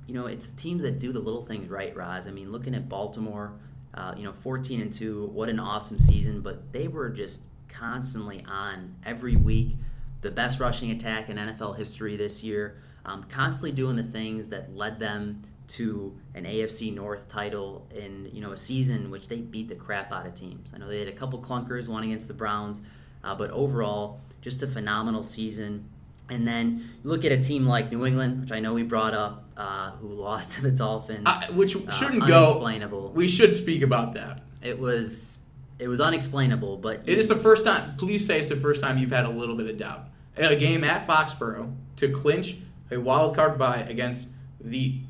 you 0.07 0.15
know, 0.15 0.27
it's 0.27 0.47
the 0.47 0.57
teams 0.57 0.83
that 0.83 0.99
do 0.99 1.13
the 1.13 1.21
little 1.21 1.45
things 1.45 1.69
right, 1.69 1.95
Roz. 1.95 2.27
I 2.27 2.31
mean, 2.31 2.51
looking 2.51 2.75
at 2.75 2.89
Baltimore, 2.89 3.53
uh, 3.95 4.15
you 4.17 4.25
know, 4.25 4.33
14 4.33 4.81
and 4.81 4.93
2, 4.93 5.27
what 5.33 5.49
an 5.49 5.61
awesome 5.61 5.99
season, 5.99 6.41
but 6.41 6.73
they 6.73 6.89
were 6.89 7.11
just 7.11 7.43
constantly 7.69 8.45
on 8.49 8.97
every 9.05 9.37
week. 9.37 9.77
The 10.21 10.31
best 10.31 10.61
rushing 10.61 10.91
attack 10.91 11.29
in 11.29 11.37
NFL 11.37 11.77
history 11.77 12.17
this 12.17 12.43
year, 12.43 12.83
um, 13.09 13.25
constantly 13.25 13.73
doing 13.73 13.97
the 13.97 14.03
things 14.03 14.49
that 14.49 14.75
led 14.77 14.99
them 15.01 15.43
to 15.69 16.17
an 16.35 16.45
AFC 16.45 16.95
North 16.95 17.29
title 17.29 17.87
in 17.95 18.31
you 18.33 18.41
know 18.41 18.53
a 18.53 18.57
season 18.57 19.11
which 19.11 19.29
they 19.29 19.37
beat 19.37 19.69
the 19.69 19.75
crap 19.75 20.13
out 20.13 20.27
of 20.27 20.35
teams. 20.35 20.73
I 20.75 20.79
know 20.79 20.89
they 20.89 20.99
had 20.99 21.09
a 21.09 21.13
couple 21.13 21.41
clunkers, 21.41 21.89
one 21.89 22.05
against 22.05 22.29
the 22.29 22.35
Browns, 22.35 22.81
uh, 23.25 23.35
but 23.35 23.51
overall, 23.51 24.21
just 24.41 24.63
a 24.63 24.67
phenomenal 24.67 25.23
season. 25.23 25.89
And 26.31 26.47
then 26.47 26.85
you 27.03 27.09
look 27.11 27.25
at 27.25 27.33
a 27.33 27.39
team 27.39 27.67
like 27.67 27.91
New 27.91 28.05
England, 28.05 28.43
which 28.43 28.53
I 28.53 28.61
know 28.61 28.75
we 28.75 28.83
brought 28.83 29.15
up, 29.15 29.45
uh, 29.57 29.93
who 29.93 30.09
lost 30.29 30.53
to 30.53 30.63
the 30.63 30.71
Dolphins, 30.71 31.25
Uh, 31.27 31.41
which 31.53 31.73
shouldn't 31.93 32.27
go. 32.27 32.45
unexplainable. 32.45 33.13
We 33.15 33.29
should 33.29 33.57
speak 33.57 33.83
about 33.83 34.15
that. 34.15 34.43
it 34.63 34.79
was 34.79 35.39
it 35.79 35.87
was 35.89 36.01
unexplainable, 36.01 36.79
but 36.79 37.03
It 37.07 37.19
is 37.19 37.29
the 37.29 37.37
first 37.37 37.63
time. 37.65 37.95
Please 37.97 38.27
say 38.27 38.39
it's 38.41 38.49
the 38.49 38.57
first 38.57 38.81
time 38.81 38.99
you've 38.99 39.13
had 39.13 39.25
a 39.27 39.31
little 39.31 39.55
bit 39.55 39.69
of 39.71 39.77
doubt. 39.79 40.09
A 40.37 40.57
game 40.57 40.83
at 40.85 41.07
Foxborough 41.07 41.73
to 41.97 42.09
clinch 42.11 42.57
a 42.91 42.97
wild 42.99 43.35
card 43.35 43.59
bye 43.59 43.79
against 43.89 44.29
the 44.61 45.01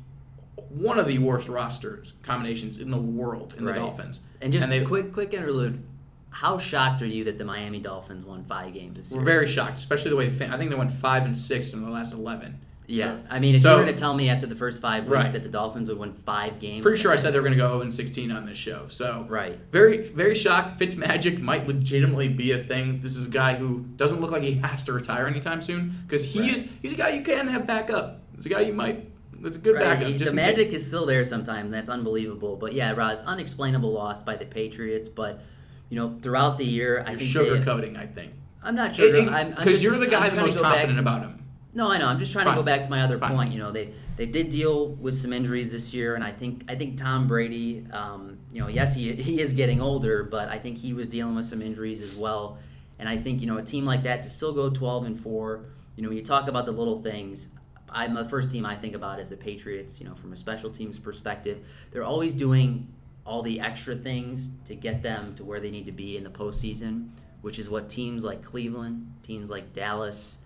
one 0.69 0.99
of 0.99 1.07
the 1.07 1.17
worst 1.17 1.47
rosters 1.47 2.13
combinations 2.21 2.77
in 2.77 2.91
the 2.91 2.97
world 2.97 3.55
in 3.57 3.65
Right. 3.65 3.73
the 3.75 3.79
Dolphins. 3.81 4.21
And 4.41 4.53
just 4.53 4.69
they 4.69 4.83
quick 4.83 5.13
quick 5.13 5.33
interlude. 5.33 5.83
How 6.31 6.57
shocked 6.59 7.01
are 7.01 7.07
you 7.07 7.23
that 7.23 7.37
the 7.39 7.45
Miami 7.45 7.79
Dolphins 7.79 8.23
won 8.23 8.43
five 8.43 8.73
games 8.73 8.97
this 8.97 9.11
year? 9.11 9.19
We're 9.19 9.25
very 9.25 9.47
shocked, 9.47 9.79
especially 9.79 10.11
the 10.11 10.15
way 10.15 10.27
I 10.27 10.57
think 10.57 10.69
they 10.69 10.75
went 10.75 10.91
five 10.91 11.25
and 11.25 11.35
six 11.35 11.73
in 11.73 11.83
the 11.83 11.89
last 11.89 12.13
eleven. 12.13 12.59
Yeah, 12.89 13.17
I 13.29 13.39
mean, 13.39 13.55
if 13.55 13.61
So- 13.61 13.73
you 13.73 13.85
were 13.85 13.91
to 13.91 13.97
tell 13.97 14.13
me 14.13 14.29
after 14.29 14.47
the 14.47 14.55
first 14.55 14.81
five 14.81 15.03
weeks 15.05 15.11
Right. 15.15 15.31
that 15.33 15.43
the 15.43 15.49
Dolphins 15.49 15.89
would 15.89 15.97
win 15.99 16.13
five 16.13 16.59
games, 16.59 16.81
Pretty 16.83 16.99
sure 17.01 17.11
I 17.11 17.15
said 17.17 17.33
they 17.33 17.37
were 17.37 17.43
going 17.43 17.57
to 17.57 17.63
go 17.63 17.67
0 17.69 17.81
and 17.81 17.93
16 17.93 18.31
on 18.31 18.45
this 18.45 18.57
show. 18.57 18.85
So 18.89 19.25
Right. 19.29 19.57
very 19.71 20.07
very 20.07 20.33
shocked. 20.35 20.79
Fitzmagic 20.79 21.39
might 21.39 21.67
legitimately 21.67 22.27
be 22.29 22.51
a 22.51 22.57
thing. 22.57 22.99
This 23.01 23.15
is 23.15 23.27
a 23.27 23.31
guy 23.31 23.55
who 23.55 23.85
doesn't 23.95 24.19
look 24.21 24.31
like 24.31 24.41
he 24.43 24.53
has 24.63 24.83
to 24.83 24.93
retire 24.93 25.27
anytime 25.27 25.61
soon 25.61 25.93
because 26.07 26.25
he 26.25 26.39
Right. 26.41 26.53
is 26.53 26.65
he's 26.81 26.93
a 26.93 26.95
guy 26.95 27.09
you 27.09 27.21
can 27.21 27.47
have 27.47 27.67
backup. 27.67 28.21
He's 28.35 28.45
a 28.45 28.49
guy 28.49 28.61
you 28.61 28.73
might. 28.73 29.05
It's 29.43 29.55
a 29.55 29.59
good 29.59 29.75
Right, 29.75 29.83
backup. 29.83 30.07
he- 30.07 30.17
just 30.17 30.33
the 30.35 30.41
in 30.41 30.47
case. 30.47 30.57
magic 30.57 30.73
is 30.73 30.85
still 30.85 31.05
there 31.05 31.23
sometime. 31.23 31.71
That's 31.71 31.89
unbelievable. 31.89 32.57
But 32.57 32.73
yeah, 32.73 32.91
Roz, 32.93 33.21
unexplainable 33.21 33.91
loss 33.91 34.21
by 34.23 34.35
the 34.35 34.45
Patriots. 34.45 35.07
But 35.07 35.41
you 35.89 35.95
know, 35.95 36.17
throughout 36.21 36.57
the 36.57 36.65
year, 36.65 37.03
I 37.07 37.11
You're 37.11 37.19
think 37.19 37.33
they- 37.33 37.39
sugarcoating, 37.39 37.97
I 37.97 38.05
think. 38.05 38.31
I'm 38.63 38.75
not 38.75 38.95
sure. 38.95 39.15
I'm- 39.15 39.29
I'm 39.33 39.49
Because 39.51 39.65
just- 39.65 39.83
you're 39.83 39.97
the 39.97 40.05
I'm 40.05 40.11
guy 40.11 40.27
trying 40.27 40.35
to 40.39 40.41
most 40.41 40.55
go 40.55 40.61
back 40.63 40.71
confident 40.73 40.95
to- 40.95 40.99
about 41.01 41.21
him. 41.21 41.35
No, 41.73 41.91
I 41.91 41.99
know. 41.99 42.07
I'm 42.07 42.17
just 42.17 42.31
trying 42.31 42.45
Fine. 42.45 42.55
to 42.55 42.61
go 42.61 42.65
back 42.65 42.83
to 42.83 42.89
my 42.89 43.01
other 43.01 43.19
Fine. 43.19 43.35
point. 43.35 43.51
You 43.53 43.59
know, 43.59 43.71
they 43.71 43.93
they 44.17 44.25
did 44.25 44.49
deal 44.49 44.89
with 44.89 45.15
some 45.15 45.31
injuries 45.31 45.71
this 45.71 45.93
year, 45.93 46.15
and 46.15 46.23
I 46.23 46.31
think 46.31 46.63
I 46.67 46.75
think 46.75 46.97
Tom 46.97 47.27
Brady. 47.27 47.85
Um, 47.91 48.39
you 48.51 48.59
know, 48.61 48.67
yes, 48.67 48.95
he 48.95 49.13
he 49.13 49.39
is 49.39 49.53
getting 49.53 49.81
older, 49.81 50.23
but 50.23 50.49
I 50.49 50.57
think 50.57 50.77
he 50.77 50.93
was 50.93 51.07
dealing 51.07 51.35
with 51.35 51.45
some 51.45 51.61
injuries 51.61 52.01
as 52.01 52.15
well. 52.15 52.57
And 52.97 53.07
I 53.07 53.17
think 53.17 53.41
you 53.41 53.47
know 53.47 53.57
a 53.57 53.63
team 53.63 53.85
like 53.85 54.03
that 54.03 54.23
to 54.23 54.29
still 54.29 54.51
go 54.51 54.69
12 54.69 55.05
and 55.05 55.19
four. 55.21 55.65
You 55.95 56.03
know, 56.03 56.09
when 56.09 56.17
you 56.17 56.23
talk 56.23 56.47
about 56.47 56.65
the 56.65 56.71
little 56.71 57.01
things. 57.01 57.49
I'm 57.91 58.13
the 58.13 58.25
first 58.25 58.51
team 58.51 58.67
I 58.67 58.75
think 58.75 58.93
about 58.93 59.19
is 59.19 59.29
the 59.29 59.37
Patriots. 59.37 59.99
You 59.99 60.07
know, 60.07 60.13
from 60.13 60.31
a 60.31 60.35
special 60.37 60.69
teams 60.69 60.99
perspective, 60.99 61.65
they're 61.91 62.03
always 62.03 62.35
doing 62.35 62.87
all 63.25 63.41
the 63.41 63.59
extra 63.59 63.95
things 63.95 64.51
to 64.65 64.75
get 64.75 65.01
them 65.01 65.33
to 65.35 65.43
where 65.43 65.59
they 65.59 65.71
need 65.71 65.85
to 65.85 65.91
be 65.91 66.17
in 66.17 66.23
the 66.23 66.29
postseason, 66.29 67.09
which 67.41 67.57
is 67.57 67.69
what 67.69 67.89
teams 67.89 68.23
like 68.23 68.43
Cleveland, 68.43 69.11
teams 69.23 69.49
like 69.49 69.73
Dallas, 69.73 70.38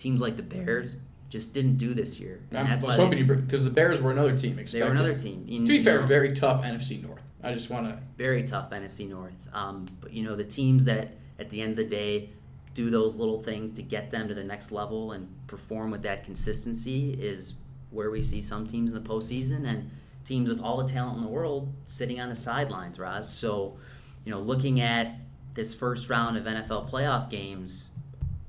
teams 0.00 0.20
like 0.20 0.36
the 0.36 0.42
Bears 0.42 0.96
just 1.28 1.52
didn't 1.52 1.76
do 1.76 1.94
this 1.94 2.18
year. 2.18 2.40
And 2.50 2.58
I'm, 2.58 2.66
that's 2.66 2.82
I 2.82 2.86
was 2.86 2.96
hoping 2.96 3.18
you 3.18 3.24
because 3.24 3.64
the 3.64 3.70
Bears 3.70 4.00
were 4.02 4.10
another 4.10 4.36
team. 4.36 4.56
they 4.56 4.82
were 4.82 4.90
another 4.90 5.16
team. 5.16 5.44
You- 5.46 5.60
To 5.66 5.72
be 5.72 5.84
fair, 5.84 6.00
know, 6.00 6.06
very 6.06 6.34
tough 6.34 6.64
NFC 6.64 7.00
North. 7.02 7.22
I 7.42 7.52
just 7.52 7.70
want 7.70 7.86
to. 7.86 7.98
very 8.18 8.42
tough 8.42 8.70
NFC 8.70 9.08
North. 9.08 9.32
Um, 9.52 9.86
but 10.00 10.12
you 10.12 10.24
know 10.24 10.34
the 10.36 10.44
teams 10.44 10.84
that 10.86 11.12
at 11.38 11.48
the 11.50 11.62
end 11.62 11.70
of 11.72 11.76
the 11.76 11.84
day 11.84 12.30
do 12.74 12.90
those 12.90 13.16
little 13.16 13.40
things 13.40 13.74
to 13.76 13.82
get 13.82 14.10
them 14.10 14.28
to 14.28 14.34
the 14.34 14.44
next 14.44 14.70
level 14.72 15.12
and 15.12 15.28
perform 15.46 15.90
with 15.90 16.02
that 16.02 16.24
consistency 16.24 17.12
is 17.14 17.54
where 17.90 18.10
we 18.10 18.22
see 18.22 18.40
some 18.42 18.66
teams 18.66 18.92
in 18.92 19.02
the 19.02 19.08
postseason 19.08 19.66
and 19.66 19.90
teams 20.24 20.48
with 20.48 20.60
all 20.60 20.76
the 20.76 20.86
talent 20.86 21.16
in 21.16 21.22
the 21.24 21.28
world 21.28 21.72
sitting 21.86 22.20
on 22.20 22.28
the 22.28 22.36
sidelines, 22.36 22.98
Roz. 22.98 23.32
So, 23.32 23.76
you 24.24 24.30
know, 24.30 24.38
looking 24.40 24.80
at 24.80 25.16
this 25.54 25.74
first 25.74 26.08
round 26.08 26.36
of 26.36 26.44
NFL 26.44 26.88
playoff 26.90 27.28
games, 27.30 27.90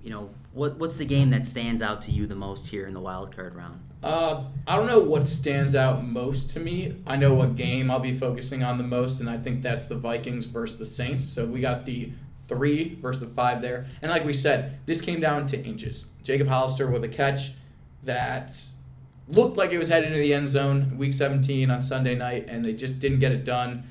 you 0.03 0.11
know, 0.11 0.29
what 0.53 0.77
what's 0.77 0.97
the 0.97 1.05
game 1.05 1.29
that 1.29 1.45
stands 1.45 1.81
out 1.81 2.01
to 2.03 2.11
you 2.11 2.27
the 2.27 2.35
most 2.35 2.67
here 2.67 2.85
in 2.85 2.93
the 2.93 2.99
wild 2.99 3.35
card 3.35 3.55
round? 3.55 3.79
Uh, 4.03 4.45
I 4.67 4.75
don't 4.75 4.87
know 4.87 4.99
what 4.99 5.27
stands 5.27 5.75
out 5.75 6.05
most 6.05 6.49
to 6.51 6.59
me. 6.59 7.01
I 7.05 7.15
know 7.15 7.33
what 7.33 7.55
game 7.55 7.91
I'll 7.91 7.99
be 7.99 8.17
focusing 8.17 8.63
on 8.63 8.77
the 8.77 8.83
most, 8.83 9.19
and 9.19 9.29
I 9.29 9.37
think 9.37 9.61
that's 9.61 9.85
the 9.85 9.95
Vikings 9.95 10.45
versus 10.45 10.77
the 10.77 10.85
Saints. 10.85 11.23
So 11.23 11.45
we 11.45 11.61
got 11.61 11.85
the 11.85 12.11
three 12.47 12.95
versus 12.95 13.21
the 13.21 13.27
five 13.27 13.61
there. 13.61 13.87
And 14.01 14.11
like 14.11 14.25
we 14.25 14.33
said, 14.33 14.79
this 14.85 14.99
came 14.99 15.21
down 15.21 15.47
to 15.47 15.63
inches. 15.63 16.07
Jacob 16.23 16.47
Hollister 16.47 16.89
with 16.89 17.03
a 17.03 17.07
catch 17.07 17.53
that 18.03 18.59
looked 19.27 19.55
like 19.55 19.71
it 19.71 19.77
was 19.77 19.87
headed 19.87 20.07
into 20.07 20.19
the 20.19 20.33
end 20.33 20.49
zone 20.49 20.97
week 20.97 21.13
17 21.13 21.71
on 21.71 21.81
Sunday 21.81 22.15
night, 22.15 22.47
and 22.49 22.65
they 22.65 22.73
just 22.73 22.99
didn't 22.99 23.19
get 23.19 23.31
it 23.31 23.45
done. 23.45 23.83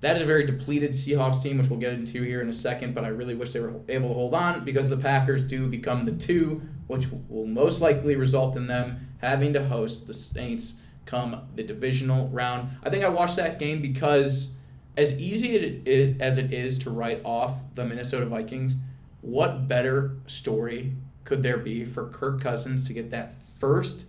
That 0.00 0.16
is 0.16 0.22
a 0.22 0.26
very 0.26 0.46
depleted 0.46 0.92
Seahawks 0.92 1.42
team, 1.42 1.58
which 1.58 1.68
we'll 1.68 1.78
get 1.78 1.92
into 1.92 2.22
here 2.22 2.40
in 2.40 2.48
a 2.48 2.54
second, 2.54 2.94
but 2.94 3.04
I 3.04 3.08
really 3.08 3.34
wish 3.34 3.52
they 3.52 3.60
were 3.60 3.74
able 3.88 4.08
to 4.08 4.14
hold 4.14 4.32
on 4.32 4.64
because 4.64 4.88
the 4.88 4.96
Packers 4.96 5.42
do 5.42 5.68
become 5.68 6.06
the 6.06 6.12
two, 6.12 6.62
which 6.86 7.08
will 7.28 7.46
most 7.46 7.82
likely 7.82 8.16
result 8.16 8.56
in 8.56 8.66
them 8.66 9.08
having 9.18 9.52
to 9.52 9.62
host 9.62 10.06
the 10.06 10.14
Saints 10.14 10.80
come 11.04 11.42
the 11.54 11.62
divisional 11.62 12.28
round. 12.28 12.70
I 12.82 12.88
think 12.88 13.04
I 13.04 13.08
watched 13.08 13.36
that 13.36 13.58
game 13.58 13.82
because, 13.82 14.54
as 14.96 15.20
easy 15.20 16.16
as 16.20 16.38
it 16.38 16.52
is 16.52 16.78
to 16.80 16.90
write 16.90 17.20
off 17.24 17.56
the 17.74 17.84
Minnesota 17.84 18.24
Vikings, 18.24 18.76
what 19.20 19.68
better 19.68 20.16
story 20.26 20.94
could 21.24 21.42
there 21.42 21.58
be 21.58 21.84
for 21.84 22.08
Kirk 22.08 22.40
Cousins 22.40 22.86
to 22.86 22.94
get 22.94 23.10
that 23.10 23.34
first 23.58 24.06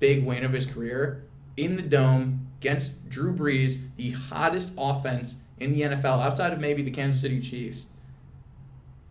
big 0.00 0.24
win 0.24 0.44
of 0.44 0.52
his 0.52 0.64
career 0.64 1.24
in 1.56 1.76
the 1.76 1.82
dome 1.82 2.46
against 2.60 3.08
Drew 3.08 3.34
Brees, 3.34 3.78
the 3.96 4.10
hottest 4.10 4.72
offense 4.78 5.36
in 5.58 5.72
the 5.72 5.82
NFL 5.82 6.24
outside 6.24 6.52
of 6.52 6.60
maybe 6.60 6.82
the 6.82 6.90
Kansas 6.90 7.20
City 7.20 7.40
Chiefs. 7.40 7.86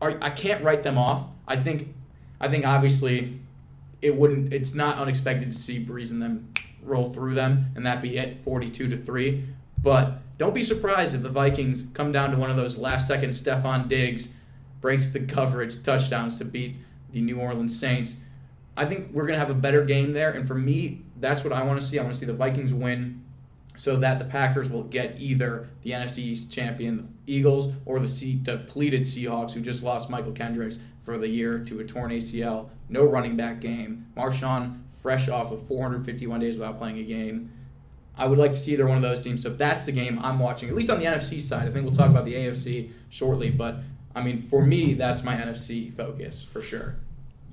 I 0.02 0.30
can't 0.32 0.62
write 0.64 0.84
them 0.84 0.98
off. 0.98 1.28
I 1.48 1.56
think 1.56 1.94
I 2.42 2.50
think 2.50 2.66
obviously 2.66 3.40
it 4.02 4.14
wouldn't 4.14 4.54
it's 4.54 4.74
not 4.74 4.98
unexpected 4.98 5.50
to 5.50 5.58
see 5.58 5.84
Brees 5.84 6.12
and 6.12 6.22
them 6.22 6.52
roll 6.84 7.10
through 7.10 7.36
them 7.36 7.68
and 7.76 7.86
that 7.86 8.02
be 8.02 8.18
it 8.18 8.38
42 8.44 8.90
to 8.90 8.98
3. 8.98 9.46
But 9.82 10.20
don't 10.38 10.54
be 10.54 10.64
surprised 10.64 11.16
if 11.16 11.22
the 11.22 11.30
Vikings 11.30 11.86
come 11.94 12.12
down 12.12 12.32
to 12.32 12.38
one 12.38 12.50
of 12.50 12.58
those 12.58 12.78
last 12.78 13.08
second 13.08 13.30
Stefon 13.30 13.88
Diggs 13.88 14.30
breaks 14.82 15.10
the 15.10 15.22
coverage 15.22 15.82
touchdowns 15.84 16.38
to 16.38 16.46
beat 16.46 16.76
the 17.12 17.22
New 17.22 17.40
Orleans 17.40 17.78
Saints. 17.78 18.18
I 18.76 18.86
think 18.86 19.10
we're 19.14 19.28
to 19.28 19.38
have 19.38 19.50
a 19.50 19.56
better 19.56 19.86
game 19.86 20.12
there. 20.12 20.32
And 20.32 20.46
for 20.46 20.56
me, 20.56 21.02
that's 21.20 21.44
what 21.44 21.54
I 21.54 21.64
want 21.64 21.80
to 21.80 21.86
see. 21.86 22.00
I 22.00 22.02
want 22.02 22.14
to 22.14 22.20
see 22.20 22.26
the 22.26 22.34
Vikings 22.34 22.74
win 22.74 23.24
so 23.76 23.98
that 23.98 24.20
the 24.20 24.26
Packers 24.26 24.70
will 24.70 24.84
get 24.84 25.16
either 25.20 25.70
the 25.82 25.92
NFC 25.92 26.20
East 26.20 26.52
champion, 26.52 27.14
Eagles, 27.26 27.74
or 27.86 28.00
the 28.00 28.40
depleted 28.44 29.02
Seahawks, 29.02 29.52
who 29.52 29.62
just 29.62 29.84
lost 29.84 30.10
Mychal 30.10 30.36
Kendricks 30.36 30.80
for 31.04 31.18
the 31.18 31.28
year 31.28 31.60
to 31.66 31.80
a 31.80 31.84
torn 31.84 32.12
ACL. 32.12 32.70
No 32.90 33.04
running 33.06 33.36
back 33.36 33.60
game. 33.60 34.06
Marshawn, 34.16 34.82
fresh 35.02 35.28
off 35.28 35.52
of 35.52 35.66
451 35.68 36.40
days 36.40 36.56
without 36.56 36.78
playing 36.78 37.00
a 37.00 37.04
game. 37.04 37.52
I 38.16 38.28
would 38.28 38.38
like 38.38 38.54
to 38.54 38.60
see 38.60 38.74
either 38.74 38.86
one 38.86 38.98
of 38.98 39.02
those 39.02 39.22
teams. 39.22 39.42
So 39.42 39.50
if 39.50 39.58
that's 39.58 39.86
the 39.86 39.92
game 39.92 40.20
I'm 40.22 40.38
watching, 40.38 40.70
at 40.70 40.76
least 40.76 40.90
on 40.90 41.00
the 41.00 41.06
NFC 41.06 41.42
side. 41.42 41.68
I 41.68 41.72
think 41.72 41.86
we'll 41.86 41.96
talk 41.96 42.10
about 42.10 42.26
the 42.26 42.36
AFC 42.36 42.92
shortly, 43.10 43.50
but 43.50 43.78
I 44.16 44.22
mean, 44.22 44.44
for 44.44 44.64
me, 44.64 44.94
that's 44.94 45.24
my 45.24 45.36
NFC 45.36 45.94
focus 45.96 46.44
for 46.44 46.62
sure. 46.62 46.96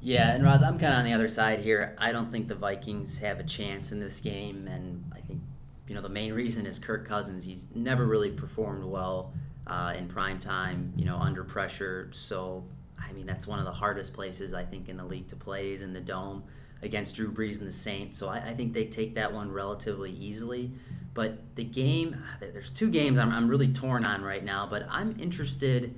Yeah, 0.02 0.30
and 0.32 0.44
Roz, 0.44 0.62
I'm 0.62 0.78
kind 0.78 0.92
of 0.92 0.98
on 1.00 1.04
the 1.04 1.12
other 1.12 1.28
side 1.28 1.60
here. 1.60 1.94
I 1.98 2.12
don't 2.12 2.30
think 2.30 2.48
the 2.48 2.54
Vikings 2.54 3.18
have 3.18 3.38
a 3.38 3.44
chance 3.44 3.92
in 3.92 4.00
this 4.00 4.20
game, 4.20 4.66
and 4.66 5.04
I 5.14 5.20
think 5.20 5.40
you 5.90 5.96
know 5.96 6.02
the 6.02 6.08
main 6.08 6.32
reason 6.32 6.66
is 6.66 6.78
Kirk 6.78 7.04
Cousins. 7.04 7.44
He's 7.44 7.66
never 7.74 8.06
really 8.06 8.30
performed 8.30 8.84
well 8.84 9.32
uh, 9.66 9.92
in 9.98 10.06
prime 10.06 10.38
time, 10.38 10.92
you 10.94 11.04
know, 11.04 11.16
under 11.16 11.42
pressure. 11.42 12.10
So 12.12 12.62
I 12.96 13.10
mean, 13.10 13.26
that's 13.26 13.44
one 13.44 13.58
of 13.58 13.64
the 13.64 13.72
hardest 13.72 14.14
places 14.14 14.54
I 14.54 14.64
think 14.64 14.88
in 14.88 14.96
the 14.96 15.04
league 15.04 15.26
to 15.26 15.36
play 15.36 15.72
is 15.72 15.82
in 15.82 15.92
the 15.92 16.00
dome 16.00 16.44
against 16.80 17.16
Drew 17.16 17.32
Brees 17.32 17.58
and 17.58 17.66
the 17.66 17.72
Saints. 17.72 18.16
So 18.18 18.28
I, 18.28 18.36
I 18.36 18.54
think 18.54 18.72
they 18.72 18.84
take 18.84 19.16
that 19.16 19.32
one 19.32 19.50
relatively 19.50 20.12
easily. 20.12 20.70
But 21.12 21.56
the 21.56 21.64
game, 21.64 22.22
there's 22.38 22.70
two 22.70 22.88
games 22.88 23.18
I'm, 23.18 23.32
I'm 23.32 23.48
really 23.48 23.66
torn 23.66 24.04
on 24.04 24.22
right 24.22 24.44
now. 24.44 24.68
But 24.70 24.86
I'm 24.88 25.18
interested 25.18 25.92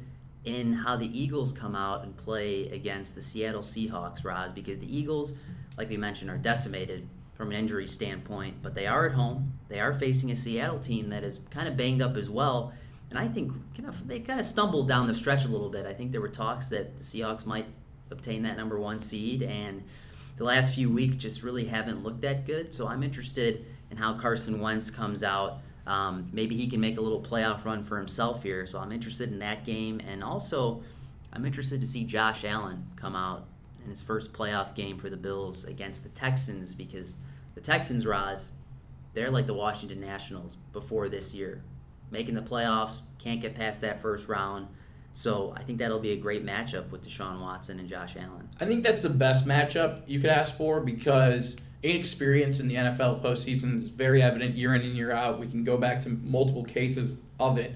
in 0.46 0.72
how 0.72 0.96
the 0.96 1.20
Eagles 1.20 1.52
come 1.52 1.76
out 1.76 2.02
and 2.02 2.16
play 2.16 2.70
against 2.70 3.14
the 3.14 3.20
Seattle 3.20 3.60
Seahawks, 3.60 4.24
Roz, 4.24 4.52
because 4.52 4.78
the 4.78 4.96
Eagles, 4.96 5.34
like 5.76 5.90
we 5.90 5.98
mentioned, 5.98 6.30
are 6.30 6.38
decimated 6.38 7.06
from 7.34 7.50
an 7.50 7.56
injury 7.56 7.86
standpoint, 7.86 8.56
but 8.62 8.74
they 8.74 8.86
are 8.86 9.06
at 9.06 9.14
home. 9.14 9.52
They 9.68 9.80
are 9.80 9.92
facing 9.92 10.30
a 10.30 10.36
Seattle 10.36 10.78
team 10.78 11.08
that 11.10 11.24
is 11.24 11.40
kind 11.50 11.66
of 11.66 11.76
banged 11.76 12.02
up 12.02 12.16
as 12.16 12.28
well. 12.28 12.72
And 13.10 13.18
I 13.18 13.28
think 13.28 13.52
kind 13.76 13.88
of, 13.88 14.06
they 14.06 14.20
kind 14.20 14.38
of 14.38 14.46
stumbled 14.46 14.88
down 14.88 15.06
the 15.06 15.14
stretch 15.14 15.44
a 15.44 15.48
little 15.48 15.68
bit. 15.68 15.86
I 15.86 15.92
think 15.92 16.12
there 16.12 16.20
were 16.20 16.28
talks 16.28 16.68
that 16.68 16.96
the 16.96 17.02
Seahawks 17.02 17.44
might 17.44 17.66
obtain 18.10 18.42
that 18.42 18.56
number 18.56 18.78
one 18.78 19.00
seed, 19.00 19.42
and 19.42 19.82
the 20.36 20.44
last 20.44 20.74
few 20.74 20.90
weeks 20.90 21.16
just 21.16 21.42
really 21.42 21.64
haven't 21.64 22.02
looked 22.02 22.22
that 22.22 22.46
good. 22.46 22.72
So 22.72 22.86
I'm 22.86 23.02
interested 23.02 23.66
in 23.90 23.96
how 23.96 24.14
Carson 24.14 24.60
Wentz 24.60 24.90
comes 24.90 25.22
out. 25.22 25.60
Um, 25.86 26.28
maybe 26.32 26.56
he 26.56 26.68
can 26.68 26.80
make 26.80 26.96
a 26.96 27.00
little 27.00 27.20
playoff 27.20 27.64
run 27.64 27.84
for 27.84 27.98
himself 27.98 28.42
here. 28.42 28.66
So 28.66 28.78
I'm 28.78 28.92
interested 28.92 29.30
in 29.30 29.38
that 29.40 29.64
game. 29.64 30.00
And 30.00 30.22
also, 30.22 30.82
I'm 31.32 31.44
interested 31.44 31.80
to 31.80 31.86
see 31.86 32.04
Josh 32.04 32.44
Allen 32.44 32.86
come 32.96 33.16
out 33.16 33.46
in 33.84 33.90
his 33.90 34.02
first 34.02 34.32
playoff 34.32 34.74
game 34.74 34.98
for 34.98 35.10
the 35.10 35.16
Bills 35.16 35.64
against 35.64 36.02
the 36.02 36.08
Texans 36.10 36.74
because 36.74 37.12
the 37.54 37.60
Texans, 37.60 38.06
Roz, 38.06 38.50
they're 39.14 39.30
like 39.30 39.46
the 39.46 39.54
Washington 39.54 40.00
Nationals 40.00 40.56
before 40.72 41.08
this 41.08 41.34
year. 41.34 41.62
Making 42.10 42.34
the 42.34 42.42
playoffs, 42.42 43.00
can't 43.18 43.40
get 43.40 43.54
past 43.54 43.80
that 43.80 44.00
first 44.00 44.28
round. 44.28 44.68
So 45.14 45.52
I 45.56 45.62
think 45.62 45.78
that'll 45.78 45.98
be 45.98 46.12
a 46.12 46.16
great 46.16 46.44
matchup 46.44 46.90
with 46.90 47.06
Deshaun 47.06 47.40
Watson 47.40 47.78
and 47.78 47.88
Josh 47.88 48.16
Allen. 48.16 48.48
I 48.60 48.64
think 48.64 48.82
that's 48.82 49.02
the 49.02 49.10
best 49.10 49.46
matchup 49.46 50.02
you 50.06 50.20
could 50.20 50.30
ask 50.30 50.56
for 50.56 50.80
because 50.80 51.58
inexperience 51.82 52.60
in 52.60 52.68
the 52.68 52.76
NFL 52.76 53.22
postseason 53.22 53.78
is 53.78 53.88
very 53.88 54.22
evident 54.22 54.54
year 54.54 54.74
in 54.74 54.82
and 54.82 54.96
year 54.96 55.12
out. 55.12 55.38
We 55.38 55.48
can 55.48 55.64
go 55.64 55.76
back 55.76 56.00
to 56.02 56.08
multiple 56.08 56.64
cases 56.64 57.16
of 57.38 57.58
it. 57.58 57.74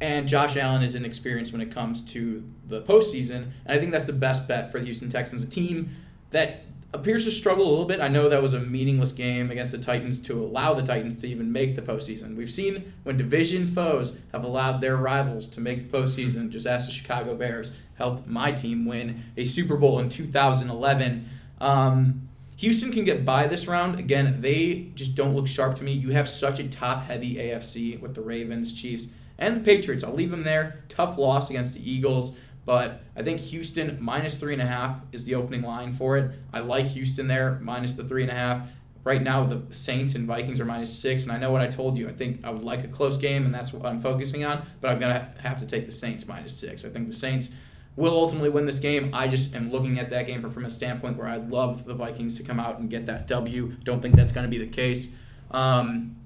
And 0.00 0.28
Josh 0.28 0.56
Allen 0.56 0.82
is 0.82 0.94
inexperienced 0.94 1.52
when 1.52 1.60
it 1.60 1.72
comes 1.72 2.04
to 2.12 2.44
the 2.68 2.82
postseason. 2.82 3.50
And 3.66 3.76
I 3.76 3.78
think 3.78 3.90
that's 3.90 4.06
the 4.06 4.12
best 4.12 4.46
bet 4.46 4.70
for 4.70 4.78
the 4.78 4.84
Houston 4.84 5.08
Texans, 5.08 5.42
a 5.42 5.48
team 5.48 5.96
that 6.30 6.62
appears 6.94 7.24
to 7.24 7.30
struggle 7.30 7.68
a 7.68 7.70
little 7.70 7.84
bit. 7.84 8.00
I 8.00 8.08
know 8.08 8.28
that 8.28 8.40
was 8.40 8.54
a 8.54 8.60
meaningless 8.60 9.12
game 9.12 9.50
against 9.50 9.72
the 9.72 9.78
Titans 9.78 10.20
to 10.22 10.42
allow 10.42 10.72
the 10.72 10.82
Titans 10.82 11.18
to 11.18 11.26
even 11.26 11.52
make 11.52 11.76
the 11.76 11.82
postseason. 11.82 12.36
We've 12.36 12.50
seen 12.50 12.92
when 13.02 13.16
division 13.16 13.66
foes 13.66 14.16
have 14.32 14.44
allowed 14.44 14.80
their 14.80 14.96
rivals 14.96 15.46
to 15.48 15.60
make 15.60 15.90
the 15.90 15.98
postseason. 15.98 16.48
Just 16.48 16.66
ask 16.66 16.86
the 16.86 16.92
Chicago 16.92 17.34
Bears. 17.34 17.70
Helped 17.96 18.26
my 18.26 18.52
team 18.52 18.86
win 18.86 19.24
a 19.36 19.44
Super 19.44 19.76
Bowl 19.76 19.98
in 19.98 20.08
2011. 20.08 21.28
Um, 21.60 22.28
Houston 22.56 22.90
can 22.90 23.04
get 23.04 23.24
by 23.24 23.46
this 23.46 23.66
round. 23.66 23.98
Again, 23.98 24.40
they 24.40 24.90
just 24.94 25.14
don't 25.14 25.34
look 25.34 25.46
sharp 25.46 25.76
to 25.76 25.84
me. 25.84 25.92
You 25.92 26.10
have 26.10 26.28
such 26.28 26.58
a 26.58 26.68
top 26.68 27.04
heavy 27.04 27.36
AFC 27.36 28.00
with 28.00 28.14
the 28.14 28.20
Ravens, 28.20 28.72
Chiefs, 28.72 29.08
and 29.38 29.56
the 29.56 29.60
Patriots. 29.60 30.04
I'll 30.04 30.14
leave 30.14 30.30
them 30.30 30.44
there. 30.44 30.84
Tough 30.88 31.16
loss 31.18 31.50
against 31.50 31.74
the 31.74 31.90
Eagles. 31.90 32.32
But 32.64 33.00
I 33.16 33.22
think 33.22 33.40
Houston 33.40 33.96
minus 33.98 34.38
three 34.38 34.52
and 34.52 34.60
a 34.60 34.66
half 34.66 35.00
is 35.10 35.24
the 35.24 35.36
opening 35.36 35.62
line 35.62 35.94
for 35.94 36.18
it. 36.18 36.32
I 36.52 36.60
like 36.60 36.86
Houston 36.88 37.26
there, 37.26 37.58
minus 37.62 37.94
the 37.94 38.04
three 38.04 38.22
and 38.22 38.30
a 38.30 38.34
half. 38.34 38.68
Right 39.04 39.22
now, 39.22 39.44
the 39.44 39.62
Saints 39.74 40.14
and 40.16 40.26
Vikings 40.26 40.60
are 40.60 40.66
minus 40.66 40.94
six, 40.96 41.22
and 41.22 41.32
I 41.32 41.38
know 41.38 41.50
what 41.50 41.62
I 41.62 41.68
told 41.68 41.96
you. 41.96 42.08
I 42.08 42.12
think 42.12 42.44
I 42.44 42.50
would 42.50 42.64
like 42.64 42.84
a 42.84 42.88
close 42.88 43.16
game, 43.16 43.46
and 43.46 43.54
that's 43.54 43.72
what 43.72 43.86
I'm 43.86 43.98
focusing 43.98 44.44
on. 44.44 44.66
But 44.82 44.90
I'm 44.90 44.98
gonna 44.98 45.32
have 45.40 45.60
to 45.60 45.66
take 45.66 45.86
the 45.86 45.92
Saints 45.92 46.28
minus 46.28 46.54
six. 46.54 46.84
I 46.84 46.90
think 46.90 47.08
the 47.08 47.14
Saints 47.14 47.48
will 47.96 48.12
ultimately 48.12 48.50
win 48.50 48.66
this 48.66 48.78
game. 48.78 49.10
I 49.12 49.28
just 49.28 49.54
am 49.54 49.72
looking 49.72 49.98
at 49.98 50.10
that 50.10 50.26
game 50.26 50.48
from 50.50 50.64
a 50.64 50.70
standpoint 50.70 51.16
where 51.16 51.26
I'd 51.26 51.50
love 51.50 51.84
the 51.84 51.94
Vikings 51.94 52.36
to 52.36 52.44
come 52.44 52.60
out 52.60 52.78
and 52.78 52.88
get 52.88 53.06
that 53.06 53.26
W. 53.26 53.74
Don't 53.82 54.00
think 54.00 54.14
that's 54.14 54.30
going 54.30 54.44
to 54.44 54.50
be 54.50 54.64
the 54.64 54.70
case. 54.70 55.08
Um, 55.50 56.16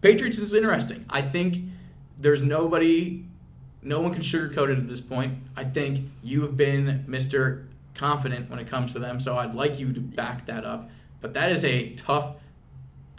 Patriots 0.00 0.38
is 0.38 0.54
interesting. 0.54 1.04
I 1.08 1.22
think 1.22 1.58
there's 2.18 2.42
nobody, 2.42 3.24
no 3.82 4.00
one 4.00 4.12
can 4.12 4.22
sugarcoat 4.22 4.70
it 4.70 4.78
at 4.78 4.88
this 4.88 5.00
point. 5.00 5.34
I 5.56 5.64
think 5.64 6.08
you 6.22 6.42
have 6.42 6.56
been 6.56 7.04
Mr. 7.08 7.66
Confident 7.94 8.50
when 8.50 8.58
it 8.58 8.66
comes 8.68 8.92
to 8.92 8.98
them, 8.98 9.18
so 9.20 9.38
I'd 9.38 9.54
like 9.54 9.78
you 9.78 9.92
to 9.92 10.00
back 10.00 10.46
that 10.46 10.64
up. 10.64 10.90
But 11.22 11.32
that 11.34 11.50
is 11.50 11.64
a 11.64 11.90
tough 11.94 12.36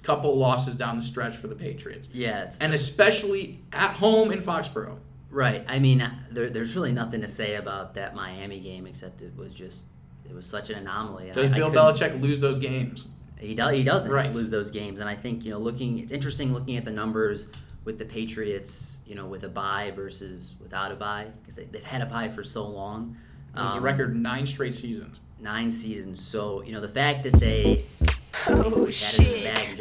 couple 0.03 0.37
losses 0.37 0.75
down 0.75 0.95
the 0.97 1.01
stretch 1.01 1.35
for 1.37 1.47
the 1.47 1.55
Patriots. 1.55 2.09
Yeah, 2.13 2.43
it's 2.43 2.59
And 2.59 2.73
especially 2.73 3.59
at 3.73 3.91
home 3.91 4.31
in 4.31 4.41
Foxborough. 4.41 4.97
Right. 5.29 5.65
I 5.67 5.79
mean, 5.79 6.07
there, 6.31 6.49
there's 6.49 6.75
really 6.75 6.91
nothing 6.91 7.21
to 7.21 7.27
say 7.27 7.55
about 7.55 7.95
that 7.95 8.15
Miami 8.15 8.59
game 8.59 8.85
except 8.87 9.21
it 9.23 9.35
was 9.35 9.51
just 9.51 9.85
it 10.29 10.35
was 10.35 10.45
such 10.45 10.69
an 10.69 10.77
anomaly. 10.77 11.31
Does 11.33 11.49
I- 11.49 11.53
I 11.53 11.57
Bill 11.57 11.69
couldn't- 11.71 11.95
Belichick 12.17 12.21
lose 12.21 12.39
those 12.39 12.59
games? 12.59 13.07
He 13.39 13.55
does. 13.55 13.71
He 13.73 13.83
doesn't 13.83 14.11
Right. 14.11 14.33
lose 14.33 14.49
those 14.51 14.71
games, 14.71 14.99
and 14.99 15.07
I 15.09 15.15
think 15.15 15.43
you 15.45 15.51
know, 15.51 15.59
looking, 15.59 15.99
it's 15.99 16.11
interesting 16.11 16.53
looking 16.53 16.75
at 16.77 16.85
the 16.85 16.91
numbers 16.91 17.47
with 17.87 17.97
the 17.97 18.05
Patriots. 18.05 18.97
You 19.07 19.15
know, 19.15 19.25
with 19.25 19.43
a 19.43 19.47
bye 19.49 19.91
versus 19.95 20.53
without 20.61 20.91
a 20.91 20.95
bye 20.95 21.27
because 21.39 21.55
they, 21.55 21.63
they've 21.63 21.83
had 21.83 22.01
a 22.01 22.05
bye 22.05 22.27
for 22.27 22.43
so 22.43 22.67
long. 22.67 23.15
It 23.55 23.59
was 23.61 23.73
a 23.73 23.77
Um, 23.77 23.83
record 23.83 24.15
nine 24.15 24.45
straight 24.45 24.75
seasons. 24.75 25.19
nine 25.39 25.71
seasons. 25.71 26.21
So 26.23 26.61
you 26.63 26.73
know, 26.73 26.81
the 26.81 26.89
fact 26.89 27.23
that 27.23 27.33
they 27.33 27.83
Oh, 28.49 28.85
basically 28.85 29.49
had 29.49 29.77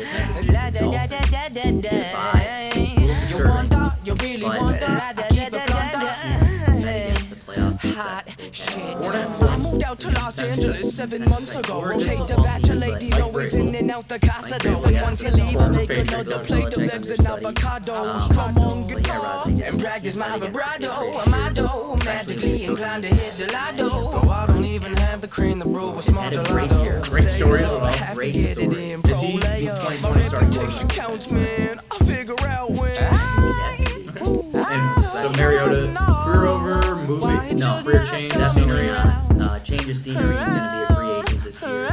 out 9.97 10.01
to 10.01 10.20
Los 10.20 10.38
Angeles 10.40 10.94
seven 10.94 11.24
months 11.24 11.57
ago. 11.57 11.80
Oregon 11.80 12.01
Take 12.01 12.26
the 12.26 12.36
bachelor 12.36 12.74
ladies 12.74 13.20
always 13.20 13.55
in 13.55 13.74
and 13.74 13.90
out 13.90 14.09
the 14.09 14.18
casa 14.18 14.59
though. 14.62 14.82
And 14.84 15.01
once 15.01 15.22
you 15.22 15.30
leave, 15.30 15.57
I 15.57 15.68
make 15.68 15.90
another 15.90 16.38
plate 16.40 16.74
of 16.74 16.82
eggs 16.82 17.11
and 17.11 17.26
understudy. 17.26 17.47
avocado. 17.47 17.94
Um, 17.94 18.59
on 18.59 18.86
but 18.88 19.07
yeah, 19.07 19.16
Roz, 19.16 19.44
they 19.47 19.53
guitar 19.53 19.68
and 19.68 19.80
practice 19.80 20.16
my 20.16 20.38
the 20.38 20.47
vibrato. 20.47 20.90
Amado, 21.20 21.97
magically 22.05 22.64
inclined 22.64 23.05
to 23.05 23.09
hit 23.09 23.32
the 23.47 23.53
lotto. 23.53 23.88
Oh, 23.90 24.30
I 24.30 24.47
don't 24.47 24.64
even 24.64 24.97
have 24.97 25.20
the 25.20 25.28
cream 25.28 25.61
to 25.61 25.64
brew 25.64 25.90
with 25.92 26.05
small 26.05 26.24
had 26.24 26.34
a 26.34 26.44
great 26.44 26.70
gelato. 26.70 27.09
Great 27.09 27.24
story 27.24 27.62
up, 27.64 27.82
have 27.94 28.09
to 28.11 28.14
Great 28.14 28.32
get 28.32 28.59
it 28.59 28.70
story. 28.70 28.90
in, 28.90 29.03
pro 29.03 29.12
the 29.12 29.34
My 29.34 29.40
2020 29.40 30.20
starting 30.20 30.51
reputation 30.51 30.88
counts, 30.88 31.30
man. 31.30 31.80
I 31.90 31.99
figure 32.05 32.34
out 32.49 32.70
when. 32.70 32.90
He 32.90 32.97
has 32.97 33.78
to 33.78 34.01
be. 34.01 34.59
And 34.68 35.05
so 35.05 35.30
Mariota, 35.32 35.94
career 36.24 36.47
over, 36.47 36.97
movie, 36.97 37.55
No, 37.55 37.80
career 37.82 38.05
change, 38.07 38.32
definitely 38.34 38.88
scenery. 38.88 39.26
Change 39.66 39.88
of 39.88 39.96
scenery. 39.96 40.36
He's 40.36 40.44
going 40.46 40.46
to 40.46 40.70
be 40.72 40.92
a 40.92 40.94
free 40.94 41.10
agent 41.10 41.42
this 41.44 41.62
year. 41.62 41.88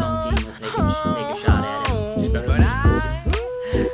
Some 0.00 0.34
team 0.34 0.46
will 0.46 0.54
take 0.54 0.72
a, 0.72 1.14
take 1.14 1.28
a 1.28 1.40
shot 1.44 1.64
at 1.64 1.88
him. 1.88 2.32
But 2.32 2.60
I, 2.60 2.64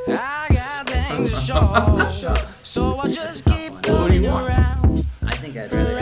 I 0.09 0.49
got 0.55 0.89
things 0.89 1.30
to 1.30 1.41
show. 1.41 2.35
So 2.64 2.99
I 2.99 3.09
just 3.09 3.45
keep 3.45 3.72
What 3.74 4.09
do 4.11 4.14
you 4.14 4.30
want? 4.30 4.49
around. 4.49 5.07
I 5.26 5.35
think 5.37 5.57
I'd 5.57 5.72
rather 5.72 5.94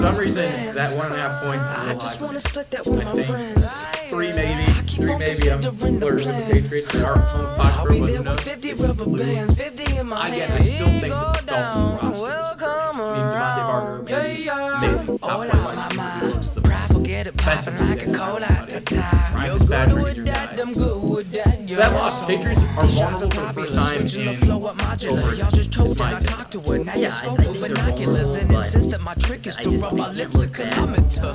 some 0.00 0.16
reason, 0.16 0.74
that 0.74 0.96
one 0.96 1.06
and 1.06 1.14
a 1.14 1.18
half 1.18 1.42
points 1.44 1.66
is 1.66 1.72
I 1.72 1.94
just 1.94 2.20
wanna 2.20 2.40
split 2.40 2.70
that 2.70 2.86
with 2.86 3.00
I 3.00 3.04
my 3.04 3.12
think 3.12 3.26
friends. 3.28 3.86
three 4.08 4.30
maybe, 4.32 4.72
three 4.88 5.16
maybe. 5.16 5.50
I'm 5.50 5.62
flirting 5.62 6.26
with 6.26 6.48
the. 6.48 6.52
Patriots. 6.60 6.92
They 6.92 7.02
are 7.02 7.18
home 7.18 7.46
Foxborough, 7.58 7.78
I'll 7.78 7.86
be 7.88 8.00
but 8.00 8.06
there 8.06 8.16
who 8.16 8.24
knows? 8.24 8.44
with 8.46 8.62
50 8.62 8.74
rubber 8.74 9.04
bands, 9.18 9.56
50 9.58 9.96
in 9.98 10.06
my 10.08 10.28
Again, 10.28 10.52
I 10.52 10.60
still 10.60 10.86
think 10.88 11.02
the 11.02 11.08
Dolphins 11.08 11.44
down, 11.46 11.92
roster 11.92 12.12
is 12.14 12.20
well, 12.20 12.52
atrocious. 12.54 12.60
come 12.60 13.00
I 13.00 13.12
mean, 13.12 13.26
DeVante 13.26 13.60
Parker, 13.60 14.02
maybe, 14.02 14.46
maybe 14.80 15.18
top 15.18 15.38
la, 15.38 15.38
wide 15.38 15.82
receiver, 15.84 16.39
the 16.54 16.60
Pride 16.62 16.88
forget 16.90 17.26
it 17.26 17.36
poppin' 17.36 17.76
like 17.88 18.02
a 18.02 18.04
end, 18.06 18.14
cold 18.16 18.42
the 18.42 18.80
top. 18.80 19.46
You're 19.46 19.58
good 19.58 19.92
with 19.94 20.24
that. 20.26 20.60
I'm 20.60 20.72
good 20.72 21.02
with 21.02 21.30
that. 21.32 21.68
You're 21.68 21.80
That 21.80 21.92
loss, 21.92 22.26
Patriots 22.26 22.62
are 22.62 22.86
vulnerable 22.86 23.30
for 23.30 23.40
the 23.40 23.52
first 23.52 23.74
time 23.74 24.00
in 24.28 24.36
flow 24.36 24.66
up 24.66 24.76
modular. 24.78 25.12
over- 25.12 25.34
Y'all 25.34 25.50
just 25.50 25.70
my 25.98 26.08
and 26.10 26.16
I 26.16 26.20
talked 26.20 26.52
to 26.52 26.72
it. 26.72 26.84
Now 26.86 26.94
you 26.96 27.10
scope 27.10 27.38
with 27.38 27.60
binoculars 27.60 28.34
and 28.34 28.52
insist 28.52 28.90
that 28.90 29.00
my 29.02 29.14
trick 29.14 29.46
is 29.46 29.56
to 29.56 29.70
rub 29.78 29.94
my 29.94 30.10
lips 30.12 30.34
look 30.40 30.56
back 30.56 30.74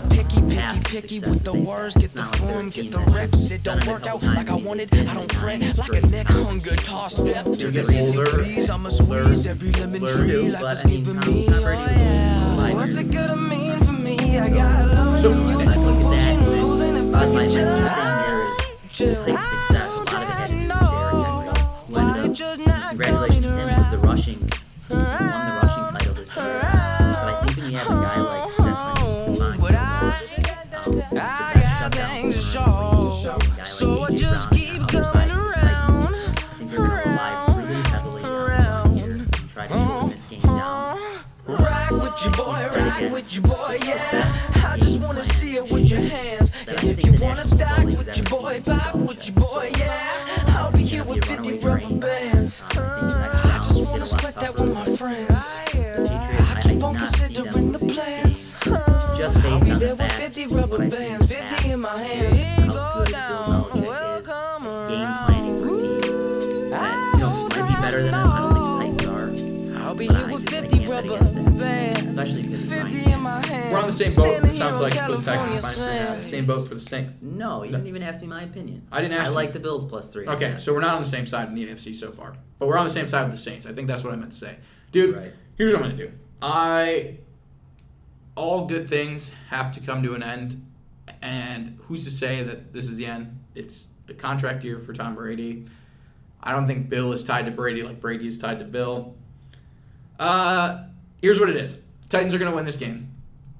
picky, 0.10 0.42
picky, 0.42 0.80
picky 0.84 1.20
with 1.20 1.44
the 1.44 1.54
words. 1.54 1.96
Get 1.96 2.12
the 2.12 2.22
not 2.22 2.32
like 2.32 2.40
they're 2.42 2.50
a 2.50 2.54
form, 2.54 2.70
get 2.70 2.92
the 2.92 3.00
reps. 3.16 3.52
It 3.52 3.64
don't 3.64 3.86
work 3.88 4.08
out 4.08 4.24
like 4.24 4.50
I 4.50 4.56
wanted. 4.56 4.94
I 4.94 5.14
don't 5.14 5.32
fret 5.32 5.62
like 5.78 5.94
a 5.94 6.08
neck 6.08 6.28
hunger. 6.28 6.76
Toss 6.76 7.16
step 7.18 7.46
to 7.46 7.72
the 7.72 7.84
please. 8.32 8.70
I'ma 8.70 8.90
squeeze 8.90 9.48
every 9.48 9.72
lemon 9.72 10.08
tree 10.08 10.50
life 10.50 10.84
is 10.86 10.92
giving 10.92 11.20
me. 11.22 11.48
Oh 11.50 11.72
yeah. 11.72 12.74
What's 12.74 12.98
it 12.98 13.12
gonna 13.12 13.36
mean 13.36 13.80
for 13.84 13.94
me? 14.06 14.40
I 14.40 14.50
got 14.50 14.88
love 14.88 15.20
So, 15.22 15.32
and 15.32 15.40
I 15.40 15.52
And 15.52 15.58
music 15.58 15.70
I 15.70 15.74
for 15.74 15.80
look 15.82 16.06
at 16.06 16.12
that, 16.12 16.48
losing 16.48 16.96
and 16.96 17.08
if 17.08 17.12
my, 17.12 17.24
I 17.24 17.26
my, 17.26 18.35
you 78.22 78.28
didn't 78.30 78.34
even 78.34 78.44
ask 78.44 78.50
me 78.50 78.50
my 78.50 78.62
opinion. 78.62 78.88
I 78.92 79.02
didn't 79.02 79.18
ask 79.18 79.28
I 79.28 79.30
you. 79.30 79.36
like 79.36 79.54
the 79.54 79.60
Bills 79.60 79.86
plus 79.86 80.12
three. 80.12 80.28
Okay, 80.28 80.56
so 80.58 80.74
we're 80.74 80.82
not 80.82 80.96
on 80.96 81.02
the 81.02 81.08
same 81.08 81.26
side 81.26 81.48
in 81.48 81.56
the 81.56 81.66
AFC 81.68 81.96
so 81.96 82.12
far, 82.12 82.36
but 82.60 82.68
we're 82.68 82.78
on 82.78 82.86
the 82.86 82.90
same 82.92 83.08
side 83.08 83.24
with 83.24 83.32
the 83.32 83.38
Saints. 83.38 83.66
I 83.66 83.74
think 83.74 83.88
that's 83.88 84.04
what 84.04 84.14
I 84.14 84.16
meant 84.16 84.32
to 84.32 84.38
say, 84.38 84.58
dude. 84.92 85.16
Right. 85.16 85.34
Here's 85.58 85.72
what 85.74 85.84
I'm 85.84 85.90
gonna 85.92 86.04
do. 86.08 86.12
I 86.42 87.18
all 88.36 88.66
good 88.68 88.90
things 88.90 89.32
have 89.50 89.72
to 89.74 89.80
come 89.80 90.04
to 90.04 90.14
an 90.14 90.22
end, 90.24 90.64
and 91.22 91.80
who's 91.84 92.04
to 92.04 92.12
say 92.12 92.44
that 92.44 92.74
this 92.74 92.88
is 92.90 92.98
the 92.98 93.06
end? 93.06 93.38
It's 93.56 93.88
a 94.10 94.14
contract 94.14 94.64
year 94.64 94.78
for 94.80 94.94
Tom 94.94 95.16
Brady. 95.16 95.66
I 96.44 96.52
don't 96.52 96.68
think 96.68 96.90
Bill 96.90 97.12
is 97.14 97.24
tied 97.24 97.46
to 97.46 97.52
Brady 97.52 97.82
like 97.84 98.00
Brady 98.00 98.28
is 98.28 98.38
tied 98.38 98.60
to 98.60 98.66
Bill. 98.66 99.16
Uh, 100.20 100.84
here's 101.22 101.40
what 101.40 101.50
it 101.50 101.56
is: 101.56 101.82
Titans 102.10 102.34
are 102.34 102.38
gonna 102.40 102.56
win 102.56 102.66
this 102.66 102.78
game. 102.78 103.12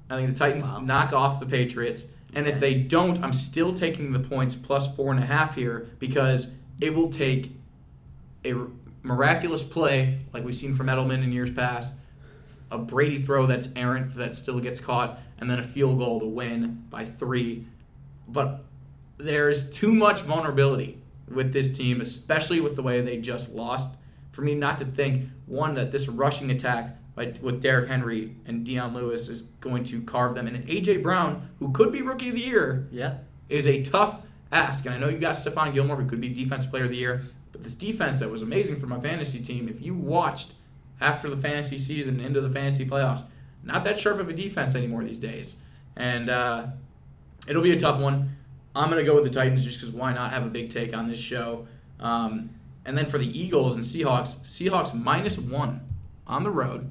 I 0.08 0.16
think 0.16 0.32
the 0.32 0.38
Titans 0.38 0.70
Wow. 0.70 0.80
knock 0.80 1.12
off 1.12 1.40
the 1.40 1.46
Patriots, 1.46 2.06
and 2.36 2.46
if 2.46 2.60
they 2.60 2.74
don't, 2.74 3.24
I'm 3.24 3.32
still 3.32 3.74
taking 3.74 4.12
the 4.12 4.20
points 4.20 4.54
plus 4.54 4.94
four 4.94 5.10
and 5.10 5.18
a 5.18 5.26
half 5.26 5.54
here 5.54 5.88
because 5.98 6.54
it 6.78 6.94
will 6.94 7.10
take 7.10 7.50
a 8.44 8.52
miraculous 9.02 9.64
play 9.64 10.18
like 10.34 10.44
we've 10.44 10.54
seen 10.54 10.76
from 10.76 10.88
Edelman 10.88 11.24
in 11.24 11.32
years 11.32 11.50
past, 11.50 11.94
a 12.70 12.76
Brady 12.76 13.22
throw 13.22 13.46
that's 13.46 13.70
errant 13.74 14.14
that 14.16 14.34
still 14.34 14.60
gets 14.60 14.78
caught, 14.78 15.18
and 15.38 15.48
then 15.48 15.60
a 15.60 15.62
field 15.62 15.96
goal 15.96 16.20
to 16.20 16.26
win 16.26 16.84
by 16.90 17.06
three. 17.06 17.64
But 18.28 18.64
there's 19.16 19.70
too 19.70 19.94
much 19.94 20.20
vulnerability 20.20 21.00
with 21.32 21.54
this 21.54 21.74
team, 21.74 22.02
especially 22.02 22.60
with 22.60 22.76
the 22.76 22.82
way 22.82 23.00
they 23.00 23.16
just 23.16 23.54
lost, 23.54 23.96
for 24.30 24.42
me 24.42 24.54
not 24.54 24.78
to 24.80 24.84
think 24.84 25.26
one 25.46 25.72
that 25.72 25.90
this 25.90 26.06
rushing 26.06 26.50
attack 26.50 26.98
by, 27.16 27.32
with 27.42 27.60
Derrick 27.60 27.88
Henry 27.88 28.36
and 28.46 28.64
Dion 28.64 28.94
Lewis 28.94 29.28
is 29.28 29.42
going 29.60 29.82
to 29.84 30.00
carve 30.02 30.34
them, 30.36 30.46
and 30.46 30.64
AJ 30.68 31.02
Brown 31.02 31.48
who 31.58 31.72
could 31.72 31.90
be 31.90 32.02
Rookie 32.02 32.28
of 32.28 32.34
the 32.36 32.42
Year 32.42 32.86
Yeah. 32.92 33.14
is 33.48 33.66
a 33.66 33.82
tough 33.82 34.20
ask. 34.52 34.84
And 34.86 34.94
I 34.94 34.98
know 34.98 35.08
you 35.08 35.18
got 35.18 35.34
Stephon 35.34 35.74
Gilmore, 35.74 35.96
who 35.96 36.06
could 36.08 36.20
be 36.20 36.28
Defense 36.28 36.64
Player 36.66 36.84
of 36.84 36.90
the 36.90 36.96
Year, 36.96 37.22
but 37.52 37.64
this 37.64 37.74
defense 37.74 38.20
that 38.20 38.30
was 38.30 38.42
amazing 38.42 38.76
for 38.78 38.86
my 38.86 39.00
fantasy 39.00 39.40
team, 39.42 39.68
if 39.68 39.82
you 39.82 39.94
watched 39.94 40.52
after 41.00 41.28
the 41.28 41.36
fantasy 41.36 41.78
season 41.78 42.20
into 42.20 42.40
the 42.40 42.50
fantasy 42.50 42.86
playoffs, 42.86 43.24
not 43.64 43.82
that 43.84 43.98
sharp 43.98 44.20
of 44.20 44.28
a 44.28 44.32
defense 44.32 44.74
anymore 44.76 45.02
these 45.02 45.18
days. 45.18 45.56
And 45.96 46.28
uh, 46.30 46.66
it'll 47.48 47.62
be 47.62 47.72
a 47.72 47.80
tough 47.80 47.98
one. 48.00 48.36
I'm 48.74 48.90
going 48.90 49.02
to 49.04 49.10
go 49.10 49.14
with 49.14 49.24
the 49.24 49.30
Titans 49.30 49.64
just 49.64 49.80
because 49.80 49.94
why 49.94 50.12
not 50.12 50.30
have 50.32 50.44
a 50.44 50.50
big 50.50 50.68
take 50.70 50.94
on 50.94 51.08
this 51.08 51.18
show? 51.18 51.66
Um, 51.98 52.50
and 52.84 52.96
then 52.96 53.06
for 53.06 53.16
the 53.18 53.26
Eagles 53.40 53.74
and 53.74 53.82
Seahawks, 53.84 54.36
Seahawks 54.40 54.94
minus 54.94 55.38
one 55.38 55.80
on 56.26 56.44
the 56.44 56.50
road. 56.50 56.90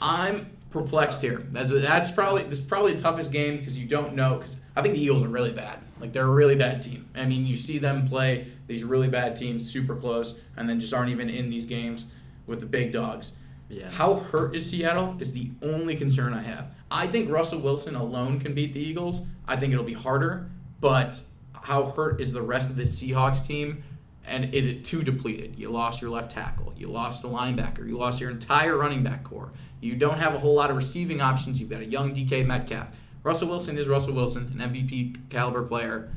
I'm 0.00 0.56
perplexed 0.70 1.20
here. 1.20 1.46
That's 1.52 1.70
that's 1.70 2.10
probably 2.10 2.44
this 2.44 2.60
is 2.60 2.66
probably 2.66 2.94
the 2.94 3.02
toughest 3.02 3.32
game 3.32 3.58
because 3.58 3.78
you 3.78 3.86
don't 3.86 4.14
know 4.14 4.36
because 4.36 4.56
I 4.76 4.82
think 4.82 4.94
the 4.94 5.02
Eagles 5.02 5.22
are 5.22 5.28
really 5.28 5.52
bad. 5.52 5.78
Like 6.00 6.12
they're 6.12 6.26
a 6.26 6.30
really 6.30 6.54
bad 6.54 6.82
team. 6.82 7.08
I 7.14 7.26
mean, 7.26 7.46
you 7.46 7.56
see 7.56 7.78
them 7.78 8.08
play 8.08 8.46
these 8.66 8.84
really 8.84 9.08
bad 9.08 9.36
teams, 9.36 9.70
super 9.70 9.94
close, 9.96 10.36
and 10.56 10.68
then 10.68 10.80
just 10.80 10.94
aren't 10.94 11.10
even 11.10 11.28
in 11.28 11.50
these 11.50 11.66
games 11.66 12.06
with 12.46 12.60
the 12.60 12.66
big 12.66 12.92
dogs. 12.92 13.32
Yeah. 13.68 13.90
How 13.90 14.14
hurt 14.14 14.56
is 14.56 14.68
Seattle 14.68 15.16
is 15.20 15.32
the 15.32 15.50
only 15.62 15.94
concern 15.94 16.32
I 16.32 16.42
have. 16.42 16.74
I 16.90 17.06
think 17.06 17.30
Russell 17.30 17.60
Wilson 17.60 17.94
alone 17.94 18.40
can 18.40 18.54
beat 18.54 18.72
the 18.72 18.80
Eagles. 18.80 19.22
I 19.46 19.56
think 19.56 19.72
it'll 19.72 19.84
be 19.84 19.92
harder, 19.92 20.50
but 20.80 21.20
how 21.52 21.90
hurt 21.90 22.20
is 22.20 22.32
the 22.32 22.42
rest 22.42 22.70
of 22.70 22.76
the 22.76 22.82
Seahawks 22.82 23.44
team? 23.44 23.84
And 24.30 24.54
is 24.54 24.68
it 24.68 24.84
too 24.84 25.02
depleted? 25.02 25.58
You 25.58 25.70
lost 25.70 26.00
your 26.00 26.10
left 26.10 26.30
tackle. 26.30 26.72
You 26.76 26.86
lost 26.86 27.24
a 27.24 27.26
linebacker. 27.26 27.86
You 27.86 27.98
lost 27.98 28.20
your 28.20 28.30
entire 28.30 28.76
running 28.76 29.02
back 29.02 29.24
corps. 29.24 29.50
You 29.80 29.96
don't 29.96 30.18
have 30.18 30.34
a 30.34 30.38
whole 30.38 30.54
lot 30.54 30.70
of 30.70 30.76
receiving 30.76 31.20
options. 31.20 31.58
You've 31.60 31.68
got 31.68 31.80
a 31.80 31.86
young 31.86 32.14
DK 32.14 32.46
Metcalf. 32.46 32.88
Russell 33.24 33.48
Wilson 33.48 33.76
is 33.76 33.88
Russell 33.88 34.14
Wilson, 34.14 34.56
an 34.56 34.70
MVP 34.70 35.28
caliber 35.30 35.64
player. 35.64 36.12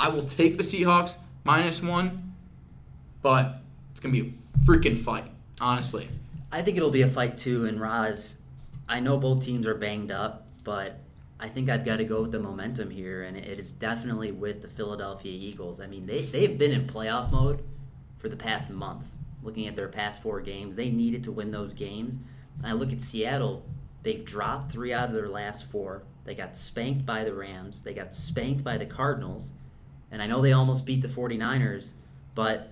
I 0.00 0.08
will 0.08 0.24
take 0.24 0.56
the 0.56 0.64
Seahawks 0.64 1.16
minus 1.44 1.80
one, 1.80 2.34
but 3.22 3.62
it's 3.92 4.00
to 4.00 4.08
be 4.08 4.20
a 4.20 4.66
freaking 4.66 4.98
fight, 4.98 5.30
honestly. 5.60 6.08
I 6.50 6.62
think 6.62 6.76
it'll 6.76 6.90
be 6.90 7.02
a 7.02 7.08
fight 7.08 7.36
too. 7.36 7.66
And 7.66 7.80
Roz, 7.80 8.42
I 8.88 8.98
know 8.98 9.18
both 9.18 9.44
teams 9.44 9.68
are 9.68 9.76
banged 9.76 10.10
up, 10.10 10.48
but 10.64 10.98
I 11.42 11.48
think 11.48 11.68
I've 11.68 11.84
got 11.84 11.96
to 11.96 12.04
go 12.04 12.22
with 12.22 12.30
the 12.30 12.38
momentum 12.38 12.88
here, 12.88 13.24
and 13.24 13.36
it 13.36 13.58
is 13.58 13.72
definitely 13.72 14.30
with 14.30 14.62
the 14.62 14.68
Philadelphia 14.68 15.32
Eagles. 15.32 15.80
I 15.80 15.88
mean, 15.88 16.06
they 16.06 16.22
they've 16.22 16.56
been 16.56 16.70
in 16.70 16.86
playoff 16.86 17.32
mode 17.32 17.64
for 18.16 18.28
the 18.28 18.36
past 18.36 18.70
month. 18.70 19.06
Looking 19.42 19.66
at 19.66 19.74
their 19.74 19.88
past 19.88 20.22
four 20.22 20.40
games, 20.40 20.76
they 20.76 20.88
needed 20.88 21.24
to 21.24 21.32
win 21.32 21.50
those 21.50 21.72
games. 21.72 22.16
And 22.58 22.66
I 22.68 22.74
look 22.74 22.92
at 22.92 23.02
Seattle; 23.02 23.66
they've 24.04 24.24
dropped 24.24 24.70
three 24.70 24.92
out 24.92 25.08
of 25.08 25.16
their 25.16 25.28
last 25.28 25.64
four. 25.64 26.04
They 26.24 26.36
got 26.36 26.56
spanked 26.56 27.04
by 27.04 27.24
the 27.24 27.34
Rams. 27.34 27.82
They 27.82 27.92
got 27.92 28.14
spanked 28.14 28.62
by 28.62 28.78
the 28.78 28.86
Cardinals. 28.86 29.50
And 30.12 30.22
I 30.22 30.28
know 30.28 30.42
they 30.42 30.52
almost 30.52 30.86
beat 30.86 31.02
the 31.02 31.08
49ers, 31.08 31.94
but 32.36 32.70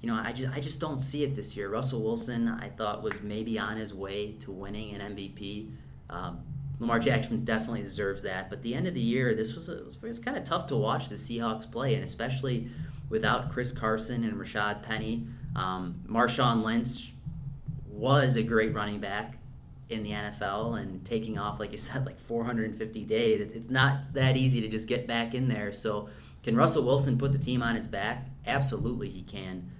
you 0.00 0.08
know, 0.08 0.20
I 0.20 0.32
just 0.32 0.52
I 0.52 0.58
just 0.58 0.80
don't 0.80 1.00
see 1.00 1.22
it 1.22 1.36
this 1.36 1.56
year. 1.56 1.68
Russell 1.68 2.02
Wilson, 2.02 2.48
I 2.48 2.70
thought 2.70 3.04
was 3.04 3.22
maybe 3.22 3.56
on 3.56 3.76
his 3.76 3.94
way 3.94 4.32
to 4.40 4.50
winning 4.50 4.96
an 4.96 5.14
MVP. 5.14 5.70
Um, 6.10 6.40
Lamar 6.80 6.98
Jackson 6.98 7.44
definitely 7.44 7.82
deserves 7.82 8.22
that. 8.22 8.48
But 8.50 8.62
the 8.62 8.74
end 8.74 8.86
of 8.86 8.94
the 8.94 9.00
year, 9.00 9.34
this 9.34 9.52
was 9.54 9.68
a, 9.68 9.86
it 9.88 10.02
was 10.02 10.18
kind 10.20 10.36
of 10.36 10.44
tough 10.44 10.66
to 10.66 10.76
watch 10.76 11.08
the 11.08 11.16
Seahawks 11.16 11.70
play, 11.70 11.94
and 11.94 12.04
especially 12.04 12.68
without 13.08 13.50
Chris 13.50 13.72
Carson 13.72 14.22
and 14.24 14.34
Rashad 14.34 14.82
Penny. 14.82 15.26
Um, 15.56 16.00
Marshawn 16.06 16.62
Lynch 16.62 17.12
was 17.88 18.36
a 18.36 18.42
great 18.42 18.74
running 18.74 19.00
back 19.00 19.38
in 19.88 20.02
the 20.02 20.10
NFL 20.10 20.80
and 20.80 21.04
taking 21.04 21.38
off, 21.38 21.58
like 21.58 21.72
you 21.72 21.78
said, 21.88 22.06
like 22.06 22.20
450 22.20 23.04
days. 23.04 23.40
It's- 23.40 23.70
not 23.70 24.12
that 24.14 24.36
easy 24.36 24.60
to 24.60 24.68
just 24.68 24.86
get 24.88 25.06
back 25.06 25.34
in 25.34 25.48
there. 25.48 25.72
So, 25.72 26.08
can 26.44 26.54
Russell 26.56 26.84
Wilson 26.84 27.18
put 27.18 27.32
the 27.32 27.38
team 27.38 27.62
on 27.62 27.74
his 27.74 27.86
back? 27.88 28.28
Absolutely, 28.46 29.08
he 29.10 29.22
can. 29.22 29.70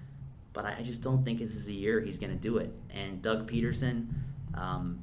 but 0.51 0.65
I 0.65 0.77
I 0.79 0.81
just 0.83 1.01
don't 1.01 1.23
think 1.23 1.39
this 1.39 1.55
is 1.55 1.67
a 1.69 1.73
year 1.73 2.01
he's 2.01 2.17
going 2.17 2.31
to 2.31 2.35
do 2.37 2.57
it. 2.57 2.73
And 2.93 3.21
Doug 3.21 3.49
Pederson, 3.49 4.07
um, 4.55 4.99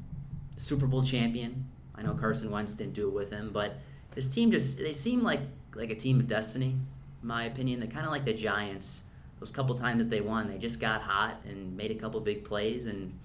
Super 0.56 0.86
Bowl 0.86 1.02
champion. 1.02 1.64
I 1.98 2.02
know 2.02 2.14
Carson 2.14 2.50
Wentz 2.50 2.74
didn't 2.74 2.94
do 2.94 3.08
it 3.08 3.14
with 3.14 3.30
him, 3.30 3.50
but 3.52 3.78
this 4.14 4.26
team 4.26 4.50
just 4.50 4.78
they 4.78 4.92
seem 4.92 5.22
like 5.22 5.40
like 5.74 5.90
a 5.90 5.94
team 5.94 6.20
of 6.20 6.26
destiny, 6.26 6.76
in 7.22 7.28
my 7.28 7.44
opinion. 7.44 7.80
They're 7.80 7.88
kind 7.88 8.06
of 8.06 8.12
like 8.12 8.24
the 8.24 8.34
Giants. 8.34 9.02
Those 9.38 9.50
couple 9.50 9.74
times 9.74 10.02
that 10.02 10.10
they 10.10 10.22
won, 10.22 10.48
they 10.48 10.56
just 10.56 10.80
got 10.80 11.02
hot 11.02 11.42
and 11.44 11.76
made 11.76 11.90
a 11.90 11.94
couple 11.94 12.18
big 12.20 12.44
plays. 12.44 12.86
And 12.86 13.18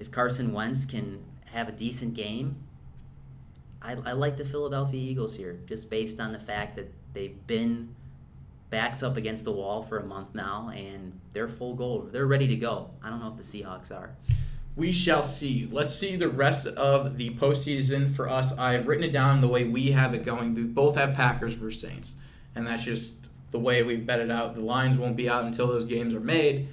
if 0.00 0.10
Carson 0.10 0.52
Wentz 0.52 0.84
can 0.84 1.22
have 1.44 1.68
a 1.68 1.72
decent 1.72 2.14
game, 2.14 2.56
I, 3.80 3.92
I 4.04 4.12
like 4.12 4.36
the 4.36 4.44
Philadelphia 4.44 5.00
Eagles 5.00 5.36
here, 5.36 5.60
just 5.66 5.88
based 5.88 6.18
on 6.18 6.32
the 6.32 6.40
fact 6.40 6.74
that 6.76 6.92
they've 7.14 7.46
been 7.46 7.94
backs 8.70 9.02
up 9.02 9.16
against 9.16 9.44
the 9.44 9.52
wall 9.52 9.82
for 9.82 9.98
a 9.98 10.04
month 10.04 10.34
now, 10.34 10.72
and 10.74 11.12
they're 11.32 11.46
full 11.46 11.74
goal. 11.74 12.08
They're 12.10 12.26
ready 12.26 12.48
to 12.48 12.56
go. 12.56 12.90
I 13.02 13.10
don't 13.10 13.20
know 13.20 13.28
if 13.28 13.36
the 13.36 13.42
Seahawks 13.42 13.92
are. 13.92 14.16
We 14.74 14.90
shall 14.92 15.22
see. 15.22 15.68
Let's 15.70 15.94
see 15.94 16.16
the 16.16 16.28
rest 16.28 16.66
of 16.66 17.18
the 17.18 17.30
postseason 17.30 18.14
for 18.14 18.28
us. 18.28 18.56
I've 18.56 18.88
written 18.88 19.04
it 19.04 19.12
down 19.12 19.40
the 19.40 19.48
way 19.48 19.64
we 19.64 19.90
have 19.90 20.14
it 20.14 20.24
going. 20.24 20.54
We 20.54 20.62
both 20.62 20.96
have 20.96 21.14
Packers 21.14 21.54
versus 21.54 21.80
Saints, 21.80 22.14
and 22.54 22.66
that's 22.66 22.84
just 22.84 23.16
the 23.50 23.58
way 23.58 23.82
we've 23.82 24.06
bet 24.06 24.20
it 24.20 24.30
out. 24.30 24.54
The 24.54 24.62
lines 24.62 24.96
won't 24.96 25.16
be 25.16 25.28
out 25.28 25.44
until 25.44 25.66
those 25.66 25.84
games 25.84 26.14
are 26.14 26.20
made. 26.20 26.68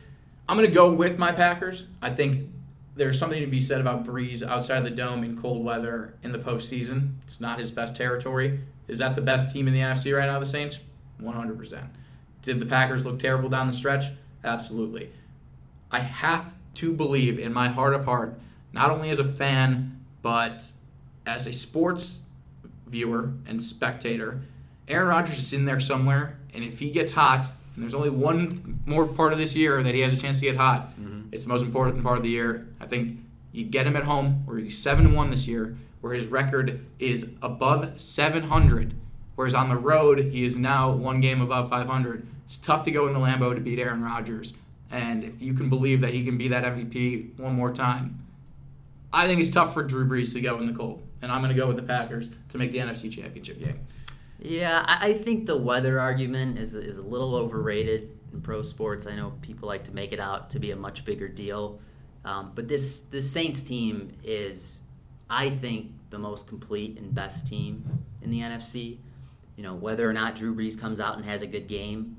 I'm 0.47 0.55
going 0.55 0.67
to 0.67 0.73
go 0.73 0.91
with 0.91 1.19
my 1.19 1.33
Packers. 1.33 1.85
I 2.01 2.09
think 2.11 2.49
there's 2.95 3.19
something 3.19 3.41
to 3.41 3.47
be 3.47 3.59
said 3.59 3.81
about 3.81 4.05
Brees 4.05 4.43
outside 4.43 4.85
the 4.85 4.89
dome 4.89 5.23
in 5.23 5.39
cold 5.39 5.63
weather 5.63 6.15
in 6.23 6.31
the 6.31 6.39
postseason. 6.39 7.15
It's 7.25 7.41
not 7.41 7.59
his 7.59 7.69
best 7.69 7.95
territory. 7.95 8.61
Is 8.87 8.97
that 8.97 9.13
the 9.13 9.21
best 9.21 9.53
team 9.53 9.67
in 9.67 9.73
the 9.73 9.81
NFC 9.81 10.17
right 10.17 10.25
now, 10.25 10.39
the 10.39 10.45
Saints? 10.45 10.79
100%. 11.21 11.87
Did 12.41 12.59
the 12.59 12.65
Packers 12.65 13.05
look 13.05 13.19
terrible 13.19 13.49
down 13.49 13.67
the 13.67 13.73
stretch? 13.73 14.05
Absolutely. 14.43 15.11
I 15.91 15.99
have 15.99 16.45
to 16.75 16.93
believe 16.93 17.39
in 17.39 17.53
my 17.53 17.67
heart 17.67 17.93
of 17.93 18.05
heart, 18.05 18.39
not 18.73 18.91
only 18.91 19.09
as 19.09 19.19
a 19.19 19.23
fan, 19.23 19.99
but 20.21 20.71
as 21.25 21.47
a 21.47 21.53
sports 21.53 22.19
viewer 22.87 23.31
and 23.47 23.61
spectator, 23.61 24.41
Aaron 24.87 25.07
Rodgers 25.07 25.39
is 25.39 25.53
in 25.53 25.65
there 25.65 25.79
somewhere, 25.79 26.37
and 26.53 26.63
if 26.63 26.79
he 26.79 26.89
gets 26.89 27.11
hot, 27.11 27.49
and 27.75 27.83
there's 27.83 27.93
only 27.93 28.09
one 28.09 28.79
more 28.85 29.05
part 29.05 29.33
of 29.33 29.39
this 29.39 29.55
year 29.55 29.83
that 29.83 29.93
he 29.93 30.01
has 30.01 30.13
a 30.13 30.17
chance 30.17 30.39
to 30.39 30.45
get 30.45 30.57
hot, 30.57 30.91
mm-hmm. 30.99 31.29
it's 31.31 31.45
the 31.45 31.49
most 31.49 31.61
important 31.61 32.03
part 32.03 32.17
of 32.17 32.23
the 32.23 32.29
year. 32.29 32.67
I 32.81 32.87
think 32.87 33.19
you 33.51 33.65
get 33.65 33.85
him 33.85 33.95
at 33.95 34.03
home, 34.03 34.43
where 34.45 34.57
he's 34.57 34.77
seven 34.77 35.13
one 35.13 35.29
this 35.29 35.47
year, 35.47 35.77
where 36.01 36.13
his 36.13 36.27
record 36.27 36.85
is 36.97 37.29
above 37.41 37.99
700, 37.99 38.93
whereas 39.35 39.53
on 39.53 39.69
the 39.69 39.77
road 39.77 40.19
he 40.19 40.43
is 40.43 40.57
now 40.57 40.91
one 40.91 41.19
game 41.19 41.41
above 41.41 41.69
500. 41.69 42.27
It's 42.45 42.57
tough 42.57 42.83
to 42.85 42.91
go 42.91 43.07
into 43.07 43.19
Lambeau 43.19 43.53
to 43.53 43.61
beat 43.61 43.79
Aaron 43.79 44.03
Rodgers, 44.03 44.53
and 44.91 45.23
if 45.23 45.41
you 45.41 45.53
can 45.53 45.69
believe 45.69 46.01
that 46.01 46.13
he 46.13 46.23
can 46.23 46.37
be 46.37 46.47
that 46.49 46.63
MVP 46.63 47.37
one 47.39 47.53
more 47.53 47.71
time, 47.71 48.25
I 49.11 49.27
think 49.27 49.41
it's 49.41 49.49
tough 49.49 49.73
for 49.73 49.83
Drew 49.83 50.07
Brees 50.07 50.33
to 50.33 50.41
go 50.41 50.59
in 50.59 50.67
the 50.67 50.73
cold, 50.73 51.03
and 51.21 51.31
I'm 51.31 51.41
going 51.41 51.53
to 51.53 51.59
go 51.59 51.67
with 51.67 51.77
the 51.77 51.83
Packers 51.83 52.29
to 52.49 52.57
make 52.57 52.71
the 52.71 52.79
NFC 52.79 53.11
Championship 53.11 53.59
game. 53.59 53.79
Yeah, 54.41 54.85
I, 54.87 55.13
think 55.13 55.45
the 55.45 55.57
weather 55.57 55.99
argument 55.99 56.57
is, 56.57 56.73
is 56.73 56.97
a 56.97 57.01
little 57.01 57.35
overrated 57.35 58.17
in 58.31 58.41
pro 58.41 58.61
sports. 58.61 59.05
I 59.05 59.15
know 59.15 59.33
people 59.41 59.67
like 59.67 59.83
to 59.85 59.91
make 59.93 60.13
it 60.13 60.19
out 60.19 60.49
to 60.51 60.59
be 60.59 60.71
a 60.71 60.75
much 60.75 61.03
bigger 61.03 61.27
deal. 61.27 61.79
Um, 62.23 62.53
but 62.55 62.67
this, 62.67 63.01
this 63.01 63.29
Saints 63.29 63.61
team 63.61 64.13
is, 64.23 64.81
I 65.29 65.49
think, 65.49 65.91
the 66.09 66.19
most 66.19 66.47
complete 66.47 66.97
and 66.97 67.13
best 67.13 67.47
team 67.47 67.83
in 68.21 68.31
the 68.31 68.39
NFC. 68.39 68.97
You 69.57 69.63
know, 69.63 69.75
whether 69.75 70.09
or 70.09 70.13
not 70.13 70.35
Drew 70.37 70.55
Brees 70.55 70.79
comes 70.79 71.01
out 71.01 71.17
and 71.17 71.25
has 71.25 71.41
a 71.41 71.47
good 71.47 71.67
game, 71.67 72.15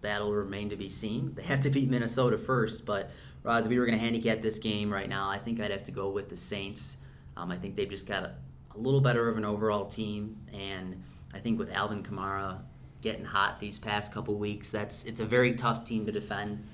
that'll 0.00 0.32
remain 0.32 0.68
to 0.70 0.76
be 0.76 0.88
seen. 0.88 1.32
They 1.34 1.42
have 1.42 1.60
to 1.60 1.70
beat 1.70 1.88
Minnesota 1.88 2.38
first, 2.38 2.86
but 2.86 3.10
Roz, 3.42 3.66
if 3.66 3.70
we 3.70 3.78
were 3.78 3.86
going 3.86 3.98
to 3.98 4.04
handicap 4.04 4.40
this 4.40 4.58
game 4.58 4.92
right 4.92 5.08
now, 5.08 5.28
I 5.28 5.38
think 5.38 5.60
I'd 5.60 5.70
have 5.70 5.84
to 5.84 5.92
go 5.92 6.10
with 6.10 6.28
the 6.28 6.36
Saints. 6.36 6.98
Um, 7.36 7.50
I 7.50 7.56
think 7.56 7.76
they've 7.76 7.88
just 7.88 8.06
got 8.06 8.22
a, 8.24 8.34
a 8.74 8.78
little 8.78 9.00
better 9.00 9.28
of 9.28 9.36
an 9.36 9.44
overall 9.44 9.86
team, 9.86 10.36
and 10.52 11.02
I 11.32 11.38
think 11.38 11.58
with 11.58 11.70
Alvin 11.70 12.02
Kamara 12.02 12.58
getting 13.00 13.24
hot 13.24 13.60
these 13.60 13.78
past 13.78 14.12
couple 14.12 14.38
weeks, 14.38 14.70
that's 14.70 15.04
it's 15.04 15.20
a 15.20 15.24
very 15.24 15.54
tough 15.54 15.84
team 15.84 16.04
to 16.06 16.12
defend. 16.12 16.66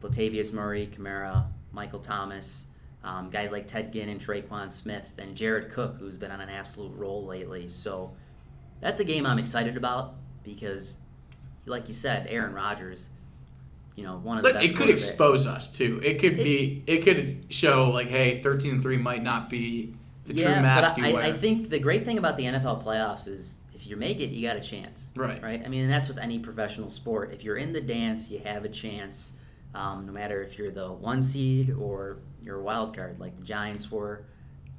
Latavius 0.00 0.52
Murray, 0.52 0.86
Kamara, 0.86 1.46
Michael 1.72 1.98
Thomas, 1.98 2.66
um, 3.02 3.30
guys 3.30 3.50
like 3.50 3.66
Ted 3.66 3.92
Ginn 3.92 4.08
and 4.08 4.20
Tre'Quan 4.20 4.70
Smith, 4.70 5.10
and 5.18 5.34
Jared 5.34 5.70
Cook, 5.72 5.96
who's 5.98 6.16
been 6.16 6.30
on 6.30 6.40
an 6.40 6.48
absolute 6.48 6.94
roll 6.96 7.24
lately. 7.26 7.68
So 7.68 8.14
that's 8.80 9.00
a 9.00 9.04
game 9.04 9.26
I'm 9.26 9.38
excited 9.38 9.76
about 9.76 10.14
because, 10.44 10.98
like 11.66 11.88
you 11.88 11.94
said, 11.94 12.26
Aaron 12.28 12.54
Rodgers, 12.54 13.10
you 13.94 14.04
know, 14.04 14.18
one 14.18 14.38
of 14.38 14.44
the 14.44 14.62
it 14.62 14.76
could 14.76 14.88
expose 14.88 15.46
us 15.46 15.68
too. 15.68 16.00
It 16.02 16.18
could 16.18 16.36
be. 16.36 16.82
It 16.86 17.02
could 17.02 17.46
show 17.48 17.90
like, 17.90 18.08
hey, 18.08 18.40
thirteen 18.42 18.72
and 18.72 18.82
three 18.82 18.98
might 18.98 19.22
not 19.22 19.50
be 19.50 19.94
the 20.24 20.34
true 20.34 20.44
mask 20.44 20.96
but 20.96 21.04
I, 21.04 21.12
wear. 21.12 21.22
I 21.22 21.32
think 21.32 21.70
the 21.70 21.78
great 21.78 22.04
thing 22.04 22.18
about 22.18 22.36
the 22.36 22.44
NFL 22.44 22.84
playoffs 22.84 23.26
is 23.28 23.56
if 23.74 23.86
you 23.86 23.96
make 23.96 24.20
it, 24.20 24.30
you 24.30 24.46
got 24.46 24.56
a 24.56 24.60
chance. 24.60 25.10
Right. 25.16 25.42
Right. 25.42 25.62
I 25.64 25.68
mean, 25.68 25.84
and 25.84 25.92
that's 25.92 26.08
with 26.08 26.18
any 26.18 26.38
professional 26.38 26.90
sport. 26.90 27.32
If 27.32 27.42
you're 27.42 27.56
in 27.56 27.72
the 27.72 27.80
dance, 27.80 28.30
you 28.30 28.38
have 28.40 28.64
a 28.64 28.68
chance. 28.68 29.34
Um, 29.74 30.06
no 30.06 30.12
matter 30.12 30.42
if 30.42 30.58
you're 30.58 30.70
the 30.70 30.90
one 30.90 31.22
seed 31.22 31.70
or 31.70 32.18
you're 32.42 32.60
a 32.60 32.62
wild 32.62 32.94
card, 32.94 33.18
like 33.18 33.36
the 33.36 33.44
Giants 33.44 33.90
were. 33.90 34.24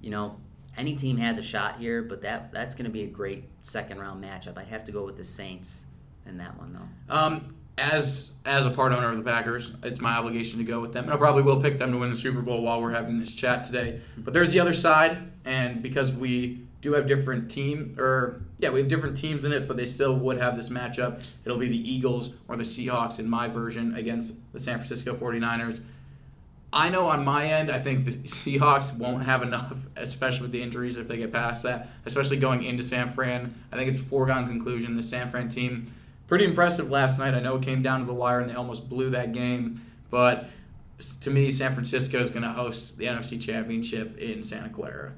You 0.02 0.12
know, 0.12 0.38
any 0.78 0.96
team 0.96 1.18
has 1.18 1.40
a 1.40 1.44
shot 1.44 1.80
here, 1.80 2.04
but 2.04 2.22
that 2.22 2.52
that's 2.52 2.76
going 2.76 2.86
to 2.86 2.92
be 2.92 3.04
a 3.04 3.08
great 3.08 3.46
second 3.62 4.00
round 4.00 4.24
matchup. 4.24 4.58
I'd 4.58 4.68
have 4.68 4.86
to 4.86 4.92
go 4.92 5.06
with 5.06 5.18
the 5.18 5.26
Saints 5.26 5.86
in 6.28 6.38
that 6.38 6.58
one 6.58 6.74
though. 6.74 7.14
Um, 7.16 7.56
as 7.78 8.32
as 8.46 8.66
a 8.66 8.72
part 8.72 8.92
owner 8.92 9.10
of 9.10 9.18
the 9.18 9.24
Packers, 9.24 9.74
it's 9.84 10.02
my 10.02 10.18
obligation 10.18 10.58
to 10.60 10.66
go 10.66 10.80
with 10.80 10.94
them, 10.94 11.06
and 11.06 11.14
I 11.14 11.18
probably 11.18 11.44
will 11.44 11.62
pick 11.62 11.78
them 11.78 11.92
to 11.92 11.98
win 11.98 12.10
the 12.10 12.16
Super 12.16 12.42
Bowl 12.42 12.62
while 12.64 12.82
we're 12.82 12.92
having 12.92 13.20
this 13.20 13.34
chat 13.34 13.66
today. 13.66 14.02
But 14.18 14.34
there's 14.34 14.52
the 14.52 14.60
other 14.60 14.74
side, 14.74 15.32
and 15.46 15.84
because 15.84 16.12
we 16.12 16.62
do 16.82 16.94
have 16.94 17.08
different 17.08 17.50
team, 17.52 17.96
or 18.00 18.42
yeah, 18.60 18.70
we 18.70 18.80
have 18.80 18.88
different 18.88 19.18
teams 19.18 19.44
in 19.44 19.52
it, 19.52 19.68
but 19.68 19.78
they 19.78 19.86
still 19.86 20.16
would 20.16 20.40
have 20.40 20.56
this 20.56 20.70
matchup. 20.70 21.24
It'll 21.46 21.58
be 21.58 21.68
the 21.68 21.92
Eagles 21.92 22.32
or 22.48 22.56
the 22.56 22.64
Seahawks 22.64 23.20
in 23.20 23.30
my 23.30 23.48
version 23.48 23.96
against 23.96 24.34
the 24.54 24.60
San 24.60 24.78
Francisco 24.78 25.16
49ers. 25.16 25.82
I 26.72 26.90
know 26.90 27.08
on 27.08 27.24
my 27.24 27.46
end, 27.46 27.72
I 27.72 27.80
think 27.80 28.06
the 28.06 28.12
Seahawks 28.12 28.96
won't 28.98 29.24
have 29.24 29.42
enough, 29.42 29.76
especially 29.96 30.44
with 30.44 30.52
the 30.52 30.62
injuries 30.62 30.98
if 30.98 31.08
they 31.08 31.18
get 31.18 31.32
past 31.32 31.64
that, 31.64 31.90
especially 32.06 32.38
going 32.38 32.64
into 32.64 32.84
San 32.84 33.12
Fran. 33.14 33.56
I 33.72 33.78
think 33.78 33.90
it's 33.90 34.00
a 34.00 34.04
foregone 34.04 34.48
conclusion. 34.48 34.96
The 34.96 35.04
San 35.04 35.32
Fran 35.32 35.50
team, 35.50 35.88
pretty 36.28 36.46
impressive 36.46 36.90
last 36.90 37.20
night. 37.20 37.34
I 37.34 37.40
know 37.40 37.56
it 37.56 37.64
came 37.64 37.82
down 37.82 38.02
to 38.02 38.06
the 38.06 38.14
wire 38.14 38.40
and 38.42 38.50
they 38.50 38.56
almost 38.56 38.88
blew 38.90 39.10
that 39.12 39.32
game, 39.34 39.82
but 40.10 40.46
to 41.22 41.30
me, 41.30 41.52
San 41.52 41.74
Francisco 41.74 42.20
is 42.20 42.30
going 42.30 42.44
to 42.44 42.50
host 42.50 42.98
the 42.98 43.06
NFC 43.06 43.40
Championship 43.42 44.18
in 44.18 44.44
Santa 44.44 44.70
Clara. 44.70 45.14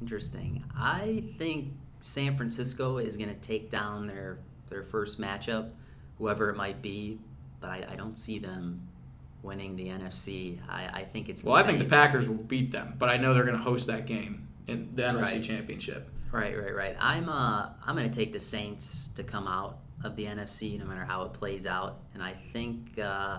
Interesting. 0.00 0.62
I 0.76 1.24
think 1.38 1.72
San 2.00 2.36
Francisco 2.36 2.98
is 2.98 3.16
going 3.16 3.30
to 3.30 3.40
take 3.40 3.70
down 3.70 4.06
their 4.06 4.38
their 4.68 4.82
first 4.82 5.20
matchup, 5.20 5.70
whoever 6.18 6.50
it 6.50 6.56
might 6.56 6.82
be, 6.82 7.18
but 7.60 7.70
I, 7.70 7.86
I 7.92 7.96
don't 7.96 8.18
see 8.18 8.38
them 8.40 8.86
winning 9.42 9.76
the 9.76 9.86
NFC. 9.86 10.58
I, 10.68 10.86
I 11.00 11.04
think 11.04 11.28
it's 11.28 11.42
the 11.42 11.48
Well, 11.50 11.56
I 11.58 11.62
think 11.62 11.78
the 11.78 11.84
Packers 11.84 12.28
will 12.28 12.34
beat 12.34 12.72
them, 12.72 12.94
but 12.98 13.08
I 13.08 13.16
know 13.16 13.32
they're 13.32 13.44
going 13.44 13.56
to 13.56 13.62
host 13.62 13.86
that 13.86 14.06
game 14.06 14.48
in 14.66 14.90
the 14.92 15.02
NFC 15.02 15.22
Right. 15.22 15.42
Championship. 15.42 16.10
Right, 16.32 16.58
right, 16.58 16.74
right. 16.74 16.96
I'm 16.98 17.28
uh 17.28 17.68
I'm 17.84 17.96
going 17.96 18.10
to 18.10 18.14
take 18.14 18.32
the 18.32 18.40
Saints 18.40 19.08
to 19.14 19.22
come 19.22 19.46
out 19.46 19.78
of 20.04 20.16
the 20.16 20.24
NFC 20.24 20.78
no 20.78 20.84
matter 20.84 21.04
how 21.04 21.22
it 21.22 21.32
plays 21.32 21.66
out, 21.66 22.00
and 22.14 22.22
I 22.22 22.32
think 22.32 22.98
uh, 22.98 23.38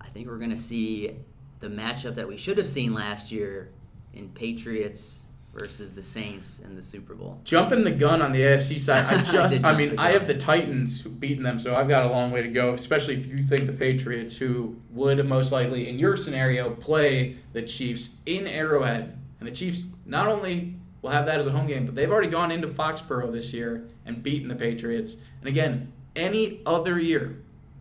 I 0.00 0.08
think 0.12 0.28
we're 0.28 0.38
going 0.38 0.50
to 0.50 0.56
see 0.56 1.16
the 1.60 1.68
matchup 1.68 2.14
that 2.14 2.26
we 2.26 2.36
should 2.36 2.58
have 2.58 2.68
seen 2.68 2.94
last 2.94 3.30
year 3.30 3.70
in 4.14 4.28
Patriots 4.30 5.26
versus 5.52 5.92
the 5.92 6.02
Saints 6.02 6.60
in 6.60 6.76
the 6.76 6.82
Super 6.82 7.14
Bowl. 7.14 7.40
Jumping 7.44 7.82
the 7.82 7.90
gun 7.90 8.22
on 8.22 8.32
the 8.32 8.40
AFC 8.40 8.78
side, 8.78 9.04
I 9.06 9.18
I 9.20 9.22
just, 9.22 9.56
did 9.56 9.64
I, 9.64 9.76
mean, 9.76 9.98
I 9.98 10.10
have 10.12 10.26
the 10.26 10.36
Titans 10.36 11.02
beating 11.02 11.42
them, 11.42 11.58
so 11.58 11.74
I've 11.74 11.88
got 11.88 12.04
a 12.04 12.10
long 12.10 12.30
way 12.30 12.42
to 12.42 12.48
go, 12.48 12.74
especially 12.74 13.16
if 13.16 13.26
you 13.26 13.42
think 13.42 13.66
the 13.66 13.72
Patriots, 13.72 14.36
who 14.36 14.76
would 14.90 15.24
most 15.26 15.52
likely, 15.52 15.88
in 15.88 15.98
your 15.98 16.16
scenario, 16.16 16.74
play 16.74 17.38
the 17.52 17.62
Chiefs 17.62 18.10
in 18.26 18.46
Arrowhead. 18.46 19.18
And 19.40 19.48
the 19.48 19.52
Chiefs 19.52 19.86
not 20.04 20.26
only 20.26 20.74
will 21.02 21.10
have 21.10 21.26
that 21.26 21.38
as 21.38 21.46
a 21.46 21.52
home 21.52 21.66
game, 21.66 21.86
but 21.86 21.94
they've 21.94 22.10
already 22.10 22.28
gone 22.28 22.50
into 22.50 22.68
Foxborough 22.68 23.32
this 23.32 23.52
year 23.52 23.88
and 24.04 24.22
beaten 24.22 24.48
the 24.48 24.54
Patriots. 24.54 25.16
And 25.40 25.48
again, 25.48 25.92
any 26.16 26.60
other 26.66 26.98
year, 26.98 27.38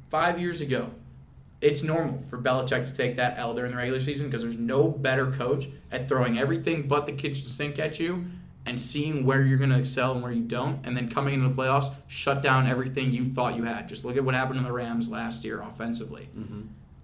five 0.09 0.39
years 0.39 0.61
ago, 0.61 0.91
it's 1.59 1.81
normal 1.81 2.19
for 2.29 2.37
Belichick 2.37 2.85
to 2.85 2.95
take 2.95 3.15
that 3.17 3.37
L 3.37 3.55
during 3.55 3.71
the 3.71 3.77
regular 3.77 3.99
season 3.99 4.27
because 4.27 4.43
there's 4.43 4.57
no 4.57 4.87
better 4.87 5.31
coach 5.31 5.67
at 5.91 6.07
throwing 6.07 6.37
everything 6.37 6.87
but 6.87 7.07
the 7.07 7.11
kitchen 7.11 7.47
sink 7.47 7.79
at 7.79 7.99
you 7.99 8.25
and 8.67 8.79
seeing 8.79 9.25
where 9.25 9.41
you're 9.41 9.57
going 9.57 9.69
to 9.69 9.79
excel 9.79 10.11
and 10.11 10.21
where 10.21 10.31
you 10.31 10.43
don't, 10.43 10.85
and 10.85 10.95
then 10.95 11.09
coming 11.09 11.33
into 11.33 11.47
the 11.47 11.55
playoffs, 11.55 11.93
shut 12.07 12.43
down 12.43 12.67
everything 12.67 13.13
you 13.13 13.25
thought 13.25 13.55
you 13.55 13.63
had. 13.63 13.87
Just 13.87 14.03
look 14.03 14.17
at 14.17 14.23
what 14.23 14.35
happened 14.35 14.59
to 14.59 14.65
the 14.65 14.71
Rams 14.71 15.09
last 15.09 15.45
year 15.45 15.61
offensively. 15.61 16.27
Mm-hmm. 16.37 16.61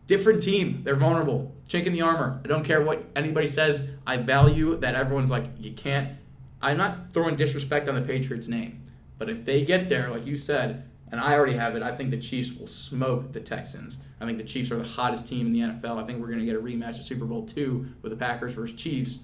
Different 0.07 0.43
team. 0.43 0.81
They're 0.83 0.95
vulnerable. 0.95 1.55
Chink 1.67 1.85
in 1.85 1.93
the 1.93 2.01
armor. 2.01 2.41
I 2.43 2.47
don't 2.47 2.65
care 2.65 2.81
what 2.81 3.05
anybody 3.15 3.47
says. 3.47 3.81
I 4.05 4.17
value 4.17 4.77
that 4.77 4.95
everyone's 4.95 5.31
like, 5.31 5.45
you 5.57 5.71
can't. 5.71 6.17
I'm 6.61 6.77
not 6.77 7.13
throwing 7.13 7.35
disrespect 7.35 7.87
on 7.87 7.95
the 7.95 8.01
Patriots' 8.01 8.47
name. 8.47 8.81
But 9.17 9.29
if 9.29 9.45
they 9.45 9.63
get 9.63 9.89
there, 9.89 10.09
like 10.09 10.25
you 10.25 10.37
said, 10.37 10.83
and 11.13 11.21
I 11.21 11.35
already 11.35 11.53
have 11.53 11.75
it. 11.75 11.83
I 11.83 11.95
think 11.95 12.09
the 12.09 12.17
Chiefs 12.17 12.51
will 12.57 12.65
smoke 12.65 13.33
the 13.33 13.39
Texans. 13.39 13.99
I 14.19 14.25
think 14.25 14.39
the 14.39 14.43
Chiefs 14.43 14.71
are 14.71 14.77
the 14.77 14.83
hottest 14.83 15.27
team 15.27 15.45
in 15.45 15.53
the 15.53 15.59
NFL. 15.59 16.01
I 16.01 16.07
think 16.07 16.19
we're 16.19 16.27
going 16.27 16.39
to 16.39 16.45
get 16.45 16.55
a 16.55 16.59
rematch 16.59 16.97
of 16.99 17.05
Super 17.05 17.25
Bowl 17.25 17.45
two 17.45 17.85
with 18.01 18.11
the 18.11 18.17
Packers 18.17 18.53
versus 18.53 18.75
Chiefs. 18.75 19.19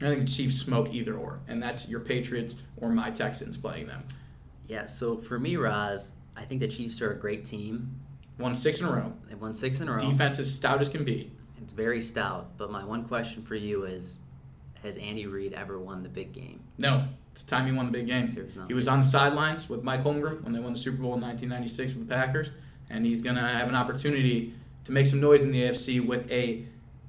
I 0.00 0.06
think 0.06 0.20
the 0.20 0.32
Chiefs 0.32 0.56
smoke 0.56 0.94
either 0.94 1.16
or, 1.16 1.40
and 1.48 1.62
that's 1.62 1.86
your 1.86 2.00
Patriots 2.00 2.54
or 2.78 2.88
my 2.88 3.10
Texans 3.10 3.58
playing 3.58 3.88
them. 3.88 4.04
Yeah, 4.68 4.86
so 4.86 5.18
for 5.18 5.38
me, 5.38 5.56
Roz, 5.56 6.12
I 6.34 6.44
think 6.44 6.60
the 6.60 6.68
Chiefs 6.68 7.02
are 7.02 7.12
a 7.12 7.18
great 7.18 7.44
team. 7.44 8.00
Won 8.40 8.54
six 8.54 8.80
in 8.80 8.86
a 8.86 8.92
row. 8.92 9.12
They've 9.28 9.40
won 9.40 9.54
six 9.54 9.80
in 9.80 9.88
a 9.88 9.92
row. 9.92 9.98
Defense 9.98 10.38
is 10.38 10.52
stout 10.52 10.80
as 10.80 10.88
can 10.88 11.04
be. 11.04 11.30
It's 11.60 11.72
very 11.72 12.00
stout. 12.00 12.56
But 12.56 12.70
my 12.70 12.84
one 12.84 13.04
question 13.04 13.42
for 13.42 13.54
you 13.54 13.84
is 13.84 14.18
Has 14.82 14.96
Andy 14.96 15.26
Reid 15.26 15.52
ever 15.52 15.78
won 15.78 16.02
the 16.02 16.08
big 16.08 16.32
game? 16.32 16.60
No, 16.78 17.04
it's 17.32 17.44
time 17.44 17.66
he 17.66 17.72
won 17.72 17.86
the 17.86 17.98
big 17.98 18.06
game. 18.06 18.26
He 18.66 18.74
was 18.74 18.88
on 18.88 19.00
the 19.00 19.06
sidelines 19.06 19.68
with 19.68 19.82
Mike 19.82 20.02
Holmgren 20.02 20.42
when 20.42 20.52
they 20.52 20.58
won 20.58 20.72
the 20.72 20.78
Super 20.78 21.02
Bowl 21.02 21.14
in 21.14 21.20
1996 21.20 21.94
with 21.94 22.08
the 22.08 22.14
Packers, 22.14 22.50
and 22.88 23.04
he's 23.04 23.22
gonna 23.22 23.46
have 23.46 23.68
an 23.68 23.74
opportunity 23.74 24.54
to 24.84 24.92
make 24.92 25.06
some 25.06 25.20
noise 25.20 25.42
in 25.42 25.52
the 25.52 25.62
AFC 25.62 26.04
with 26.04 26.30
a. 26.30 26.64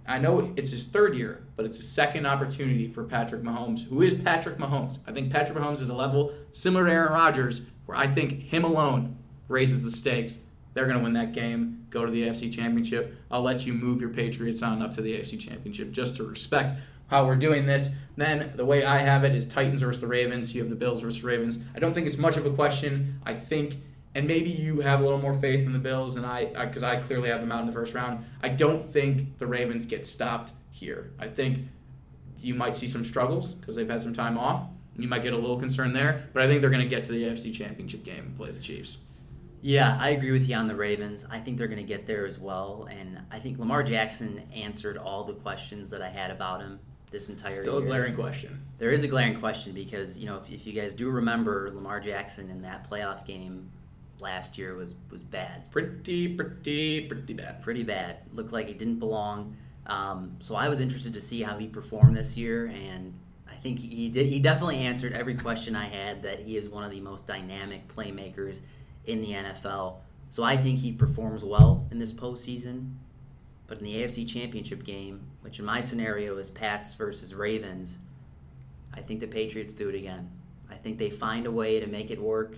I 0.08 0.18
know 0.18 0.52
it's 0.58 0.72
his 0.72 0.86
third 0.86 1.16
year, 1.16 1.44
but 1.56 1.66
it's 1.66 1.80
a 1.80 1.84
second 1.84 2.26
opportunity 2.26 2.88
for 2.88 3.04
Patrick 3.04 3.44
Mahomes. 3.44 3.88
Who 3.88 4.02
is 4.02 4.14
Patrick 4.14 4.58
Mahomes? 4.58 4.98
I 5.08 5.12
think 5.12 5.32
Patrick 5.32 5.58
Mahomes 5.58 5.80
is 5.80 5.90
a 5.90 5.94
level 5.94 6.34
similar 6.52 6.86
to 6.86 6.92
Aaron 6.92 7.14
Rodgers, 7.14 7.62
where 7.86 7.98
I 7.98 8.08
think 8.08 8.42
him 8.42 8.64
alone 8.64 9.16
raises 9.48 9.84
the 9.84 9.92
stakes. 9.92 10.40
They're 10.74 10.86
going 10.86 10.98
to 10.98 11.04
win 11.04 11.14
that 11.14 11.34
game, 11.34 11.86
go 11.90 12.06
to 12.06 12.12
the 12.12 12.24
AFC 12.24 12.52
Championship. 12.52 13.16
I'll 13.30 13.42
let 13.42 13.66
you 13.66 13.74
move 13.74 14.00
your 14.00 14.10
Patriots 14.10 14.64
on 14.64 14.82
up 14.82 14.96
to 14.96 15.02
the 15.02 15.14
AFC 15.14 15.40
Championship 15.40 15.92
just 15.92 16.16
to 16.18 16.24
respect 16.24 16.80
how 17.08 17.26
we're 17.26 17.36
doing 17.36 17.66
this. 17.66 17.90
Then 18.16 18.54
the 18.56 18.66
way 18.66 18.86
I 18.86 19.00
have 19.00 19.26
it 19.26 19.36
is 19.36 19.46
Titans 19.46 19.82
versus 19.82 20.00
the 20.00 20.08
Ravens. 20.08 20.56
You 20.56 20.62
have 20.62 20.70
the 20.70 20.76
Bills 20.78 21.02
versus 21.02 21.22
the 21.22 21.28
Ravens. 21.28 21.60
I 21.76 21.80
don't 21.80 21.94
think 21.94 22.08
it's 22.08 22.18
much 22.18 22.38
of 22.38 22.46
a 22.46 22.50
question. 22.52 23.20
I 23.26 23.34
think, 23.34 23.76
and 24.16 24.26
maybe 24.26 24.50
you 24.50 24.80
have 24.80 25.02
a 25.02 25.04
little 25.04 25.20
more 25.20 25.34
faith 25.34 25.66
in 25.66 25.74
the 25.74 25.80
Bills, 25.80 26.16
and 26.16 26.26
I, 26.26 26.46
because 26.66 26.84
I, 26.84 26.96
clearly 26.98 27.30
have 27.30 27.42
them 27.42 27.52
out 27.52 27.62
in 27.62 27.68
the 27.68 27.74
first 27.74 27.94
round. 27.94 28.26
I 28.42 28.48
don't 28.48 28.82
think 28.94 29.38
the 29.40 29.46
Ravens 29.46 29.86
get 29.86 30.08
stopped 30.08 30.54
here. 30.72 31.12
I 31.20 31.28
think 31.28 31.60
you 32.40 32.54
might 32.54 32.76
see 32.76 32.88
some 32.88 33.04
struggles 33.04 33.50
because 33.50 33.76
they've 33.76 33.90
had 33.90 34.02
some 34.02 34.14
time 34.14 34.38
off. 34.38 34.64
You 34.98 35.08
might 35.08 35.24
get 35.24 35.34
a 35.34 35.38
little 35.38 35.60
concerned 35.60 35.96
there, 35.96 36.28
but 36.34 36.44
I 36.44 36.48
think 36.48 36.62
they're 36.62 36.70
going 36.70 36.84
to 36.84 36.90
get 36.90 37.06
to 37.06 37.12
the 37.12 37.24
AFC 37.24 37.54
Championship 37.54 38.04
game 38.04 38.26
and 38.26 38.38
play 38.38 38.52
the 38.52 38.60
Chiefs. 38.60 39.00
Yeah, 39.62 39.98
I 40.00 40.10
agree 40.10 40.32
with 40.32 40.50
you 40.50 40.56
on 40.56 40.68
the 40.68 40.76
Ravens. 40.76 41.26
I 41.30 41.40
think 41.40 41.58
they're 41.58 41.68
going 41.68 41.78
to 41.78 41.84
get 41.84 42.08
there 42.08 42.26
as 42.26 42.40
well. 42.40 42.88
And 42.90 43.20
I 43.32 43.40
think 43.40 43.60
Lamar 43.60 43.84
Jackson 43.84 44.42
answered 44.54 44.98
all 44.98 45.24
the 45.24 45.34
questions 45.34 45.92
that 45.92 46.02
I 46.02 46.10
had 46.10 46.32
about 46.32 46.62
him 46.62 46.80
this 47.12 47.30
entire 47.30 47.52
Still 47.62 47.78
a 47.80 47.86
glaring 47.86 48.16
question. 48.16 48.64
There 48.80 48.92
is 48.92 49.04
a 49.04 49.08
glaring 49.08 49.40
question 49.40 49.74
because, 49.74 50.18
you 50.18 50.26
know, 50.26 50.38
if, 50.38 50.50
if 50.50 50.66
you 50.66 50.74
guys 50.74 50.94
do 50.94 51.10
remember, 51.10 51.70
Lamar 51.76 52.00
Jackson 52.00 52.50
in 52.50 52.62
that 52.64 52.90
playoff 52.90 53.26
game 53.26 53.70
last 54.20 54.58
year 54.58 54.76
was, 54.76 54.96
was 55.12 55.22
bad. 55.22 55.70
Pretty, 55.72 56.30
pretty, 56.30 57.08
pretty 57.08 57.34
bad. 57.34 57.62
pretty 57.62 57.84
bad. 57.84 58.20
Looked 58.34 58.54
like 58.54 58.68
he 58.68 58.74
didn't 58.74 59.00
belong. 59.00 59.56
Um, 59.88 60.38
so 60.40 60.56
I 60.56 60.70
was 60.70 60.80
interested 60.80 61.14
to 61.16 61.22
see 61.22 61.42
how 61.42 61.58
he 61.58 61.68
performed 61.68 62.16
this 62.16 62.38
year, 62.38 62.68
and 62.68 63.14
I 63.50 63.56
think 63.56 63.80
he 63.80 64.10
did. 64.10 64.28
He 64.28 64.40
definitely 64.40 64.78
answered 64.78 65.14
every 65.14 65.36
question 65.36 65.76
I 65.76 65.88
had. 65.88 66.22
That 66.24 66.40
he 66.40 66.56
is 66.56 66.70
one 66.70 66.84
of 66.84 66.92
the 66.92 67.02
most 67.02 67.26
dynamic 67.28 67.88
playmakers 67.94 68.62
in 69.06 69.22
the 69.22 69.32
NFL. 69.32 69.98
So 70.30 70.44
I 70.44 70.56
think 70.58 70.80
he 70.80 70.92
performs 70.92 71.44
well 71.44 71.88
in 71.92 72.00
this 72.00 72.14
postseason. 72.14 72.94
But 73.68 73.80
in 73.80 73.86
the 73.86 73.96
AFC 73.96 74.28
Championship 74.28 74.84
game, 74.84 75.22
which 75.42 75.60
in 75.60 75.66
my 75.66 75.80
scenario 75.80 76.38
is 76.38 76.50
Pats 76.50 76.94
versus 76.94 77.34
Ravens, 77.34 78.00
I 78.94 79.00
think 79.00 79.22
the 79.22 79.28
Patriots 79.28 79.74
do 79.74 79.88
it 79.88 79.96
again. 79.96 80.30
I 80.70 80.76
think 80.76 80.98
they 80.98 81.10
find 81.10 81.46
a 81.46 81.52
way 81.52 81.80
to 81.80 81.88
make 81.88 82.12
it 82.12 82.22
work. 82.22 82.58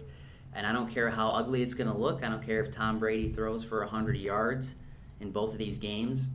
And 0.56 0.66
I 0.66 0.72
don't 0.72 0.89
care 0.89 1.10
how 1.10 1.30
ugly 1.30 1.62
it's 1.62 1.74
going 1.74 1.91
to 1.91 1.98
look. 1.98 2.24
I 2.24 2.30
don't 2.30 2.44
care 2.44 2.62
if 2.62 2.72
Tom 2.72 3.00
Brady 3.00 3.32
throws 3.32 3.64
for 3.64 3.80
100 3.80 4.18
yards 4.18 4.76
in 5.20 5.32
both 5.32 5.52
of 5.52 5.58
these 5.58 5.78
games. 5.78 6.30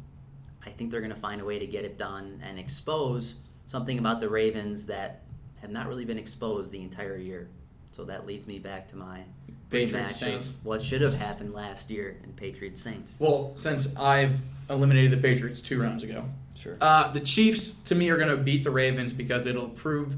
I 0.65 0.71
think 0.71 0.91
they're 0.91 1.01
going 1.01 1.15
to 1.15 1.21
find 1.21 1.41
a 1.41 1.45
way 1.45 1.59
to 1.59 1.67
get 1.67 1.85
it 1.85 1.99
done 1.99 2.41
and 2.45 2.59
expose 2.59 3.35
something 3.65 3.99
about 3.99 4.21
the 4.21 4.29
Ravens 4.29 4.87
that 4.87 5.23
have 5.57 5.71
not 5.71 5.89
really 5.89 6.05
been 6.05 6.19
exposed 6.19 6.73
the 6.73 6.83
entire 6.83 7.17
year. 7.17 7.49
So 7.91 8.05
that 8.05 8.27
leads 8.27 8.47
me 8.47 8.59
back 8.59 8.87
to 8.89 8.97
my 8.97 9.23
Patriots, 9.71 10.16
Saints. 10.16 10.55
What 10.62 10.83
should 10.83 11.03
have 11.03 11.14
happened 11.14 11.53
last 11.53 11.91
year 11.91 12.16
in 12.25 12.33
Patriots 12.33 12.81
Saints. 12.81 13.16
Well, 13.19 13.53
since 13.55 13.95
I've 13.97 14.33
eliminated 14.71 15.12
the 15.12 15.16
Patriots 15.19 15.61
two 15.61 15.81
rounds 15.81 16.03
ago, 16.03 16.25
Sure. 16.55 16.77
uh, 16.81 17.12
the 17.12 17.21
Chiefs 17.21 17.73
to 17.85 17.95
me 17.95 18.09
are 18.11 18.16
going 18.16 18.31
to 18.31 18.37
beat 18.37 18.64
the 18.64 18.71
Ravens 18.71 19.12
because 19.12 19.47
it'll 19.47 19.69
prove, 19.69 20.16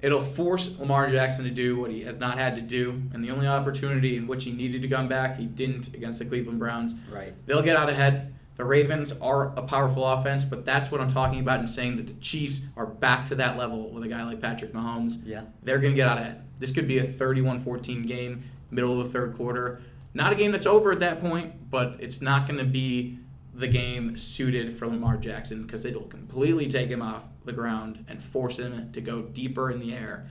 it'll 0.00 0.22
force 0.22 0.76
Lamar 0.78 1.10
Jackson 1.10 1.44
to 1.44 1.50
do 1.50 1.78
what 1.78 1.90
he 1.90 2.02
has 2.02 2.18
not 2.18 2.38
had 2.38 2.56
to 2.56 2.62
do, 2.62 3.02
and 3.12 3.22
the 3.22 3.30
only 3.30 3.46
opportunity 3.46 4.16
in 4.16 4.26
which 4.26 4.44
he 4.44 4.52
needed 4.52 4.82
to 4.82 4.88
come 4.88 5.08
back, 5.08 5.36
he 5.36 5.46
didn't 5.46 5.88
against 5.94 6.18
the 6.18 6.24
Cleveland 6.24 6.58
Browns. 6.58 6.94
Right. 7.12 7.34
They'll 7.46 7.62
get 7.62 7.76
out 7.76 7.88
ahead. 7.90 8.32
The 8.56 8.64
Ravens 8.64 9.12
are 9.20 9.48
a 9.58 9.62
powerful 9.62 10.06
offense, 10.06 10.42
but 10.42 10.64
that's 10.64 10.90
what 10.90 11.02
I'm 11.02 11.10
talking 11.10 11.40
about 11.40 11.60
in 11.60 11.66
saying 11.66 11.96
that 11.96 12.06
the 12.06 12.14
Chiefs 12.14 12.62
are 12.74 12.86
back 12.86 13.28
to 13.28 13.34
that 13.34 13.58
level 13.58 13.90
with 13.90 14.02
a 14.02 14.08
guy 14.08 14.24
like 14.24 14.40
Patrick 14.40 14.72
Mahomes. 14.72 15.18
Yeah. 15.26 15.42
They're 15.62 15.78
going 15.78 15.92
to 15.92 15.96
get 15.96 16.08
out 16.08 16.16
ahead. 16.16 16.42
This 16.58 16.70
could 16.70 16.88
be 16.88 16.96
a 16.98 17.06
31 17.06 17.60
14 17.60 18.02
game, 18.06 18.42
middle 18.76 19.00
of 19.00 19.06
the 19.06 19.12
third 19.12 19.34
quarter. 19.34 19.80
Not 20.14 20.32
a 20.32 20.36
game 20.36 20.52
that's 20.52 20.66
over 20.66 20.92
at 20.92 21.00
that 21.00 21.20
point, 21.20 21.70
but 21.70 21.96
it's 21.98 22.22
not 22.22 22.46
going 22.46 22.58
to 22.58 22.64
be 22.64 23.18
the 23.54 23.66
game 23.66 24.16
suited 24.16 24.78
for 24.78 24.86
Lamar 24.86 25.16
Jackson 25.16 25.62
because 25.62 25.84
it'll 25.84 26.02
completely 26.02 26.68
take 26.68 26.88
him 26.88 27.02
off 27.02 27.24
the 27.44 27.52
ground 27.52 28.04
and 28.08 28.22
force 28.22 28.58
him 28.58 28.92
to 28.92 29.00
go 29.00 29.22
deeper 29.22 29.70
in 29.70 29.80
the 29.80 29.94
air. 29.94 30.26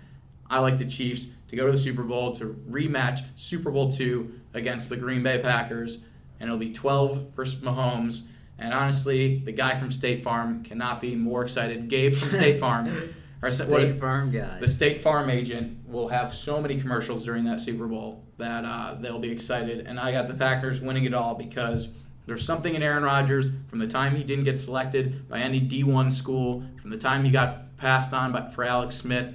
I 0.48 0.60
like 0.60 0.78
the 0.78 0.86
Chiefs 0.86 1.30
to 1.48 1.56
go 1.56 1.66
to 1.66 1.72
the 1.72 1.78
Super 1.78 2.04
Bowl 2.04 2.36
to 2.36 2.56
rematch 2.70 3.22
Super 3.36 3.72
Bowl 3.72 3.92
two 3.92 4.40
against 4.54 4.90
the 4.90 4.98
Green 4.98 5.24
Bay 5.24 5.40
Packers, 5.40 6.00
and 6.40 6.48
it'll 6.48 6.60
be 6.60 6.72
12 6.72 7.32
versus 7.36 7.60
Mahomes. 7.62 8.24
And 8.60 8.74
honestly, 8.74 9.40
the 9.40 9.52
guy 9.52 9.78
from 9.80 9.92
State 9.92 10.24
Farm 10.24 10.64
cannot 10.64 11.02
be 11.02 11.16
more 11.16 11.44
excited. 11.44 11.90
Gabe 11.90 12.16
from 12.16 12.30
State 12.30 12.60
Farm, 12.60 12.88
or 13.42 13.50
what 13.50 13.54
State 13.54 14.00
Farm 14.00 14.32
guy. 14.32 14.60
the 14.60 14.68
State 14.68 15.02
Farm 15.02 15.30
agent 15.30 15.88
will 15.88 16.08
have 16.10 16.34
so 16.34 16.62
many 16.62 16.80
commercials 16.80 17.26
during 17.26 17.44
that 17.46 17.60
Super 17.60 17.88
Bowl 17.88 18.25
that 18.38 18.66
uh, 18.66 18.96
they'll 19.00 19.20
be 19.20 19.32
excited. 19.32 19.86
And 19.86 20.00
I 20.00 20.12
got 20.12 20.28
the 20.28 20.34
Packers 20.34 20.82
winning 20.82 21.06
it 21.06 21.14
all 21.14 21.36
because 21.36 21.90
there's 22.26 22.46
something 22.46 22.74
in 22.74 22.82
Aaron 22.82 23.04
Rodgers 23.04 23.52
from 23.68 23.80
the 23.80 23.88
time 23.88 24.16
he 24.16 24.24
didn't 24.24 24.46
get 24.46 24.58
selected 24.58 25.30
by 25.30 25.40
any 25.40 25.62
D1 25.62 26.12
school, 26.12 26.64
from 26.82 26.90
the 26.90 26.98
time 26.98 27.24
he 27.24 27.32
got 27.32 27.78
passed 27.78 28.14
on 28.14 28.32
by, 28.32 28.50
for 28.50 28.64
Alex 28.64 28.96
Smith, 28.96 29.34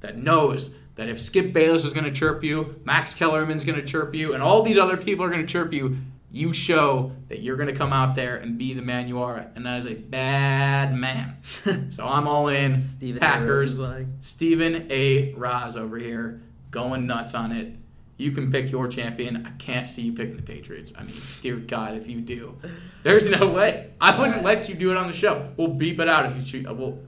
that 0.00 0.16
knows 0.16 0.74
that 0.94 1.08
if 1.08 1.20
Skip 1.20 1.52
Bayless 1.52 1.84
is 1.84 1.92
going 1.92 2.04
to 2.04 2.12
chirp 2.12 2.42
you, 2.42 2.80
Max 2.84 3.14
Kellerman's 3.14 3.64
going 3.64 3.78
to 3.78 3.84
chirp 3.84 4.14
you, 4.14 4.34
and 4.34 4.42
all 4.42 4.62
these 4.62 4.78
other 4.78 4.96
people 4.96 5.24
are 5.24 5.30
going 5.30 5.46
to 5.46 5.52
chirp 5.52 5.72
you, 5.72 5.96
you 6.30 6.52
show 6.52 7.12
that 7.28 7.40
you're 7.40 7.56
going 7.56 7.68
to 7.68 7.74
come 7.74 7.92
out 7.92 8.14
there 8.14 8.36
and 8.36 8.58
be 8.58 8.74
the 8.74 8.82
man 8.82 9.08
you 9.08 9.20
are. 9.20 9.46
And 9.54 9.64
that 9.64 9.78
is 9.78 9.86
a 9.86 9.94
bad 9.94 10.94
man. 10.94 11.36
so 11.90 12.06
I'm 12.06 12.28
all 12.28 12.48
in. 12.48 12.80
Stephen 12.80 13.18
A. 13.18 13.20
Packers. 13.20 13.76
Rosenzweig. 13.76 14.08
Stephen 14.20 14.86
A. 14.90 15.32
Roz 15.34 15.76
over 15.76 15.98
here 15.98 16.42
going 16.70 17.06
nuts 17.06 17.34
on 17.34 17.52
it. 17.52 17.74
You 18.18 18.32
can 18.32 18.50
pick 18.52 18.70
your 18.70 18.88
champion. 18.88 19.46
I 19.46 19.50
can't 19.58 19.86
see 19.88 20.02
you 20.02 20.12
picking 20.12 20.36
the 20.36 20.42
Patriots. 20.42 20.92
I 20.98 21.04
mean, 21.04 21.16
dear 21.40 21.56
God, 21.56 21.96
if 21.96 22.08
you 22.08 22.20
do, 22.20 22.58
there's 23.04 23.30
no 23.30 23.48
way. 23.48 23.92
I 24.00 24.18
wouldn't 24.18 24.42
let 24.42 24.68
you 24.68 24.74
do 24.74 24.90
it 24.90 24.96
on 24.96 25.06
the 25.06 25.12
show. 25.12 25.50
We'll 25.56 25.68
beep 25.68 26.00
it 26.00 26.08
out 26.08 26.26
if 26.26 26.36
you 26.36 26.42
shoot. 26.44 26.66
uh, 26.68 26.74
We'll, 26.74 26.98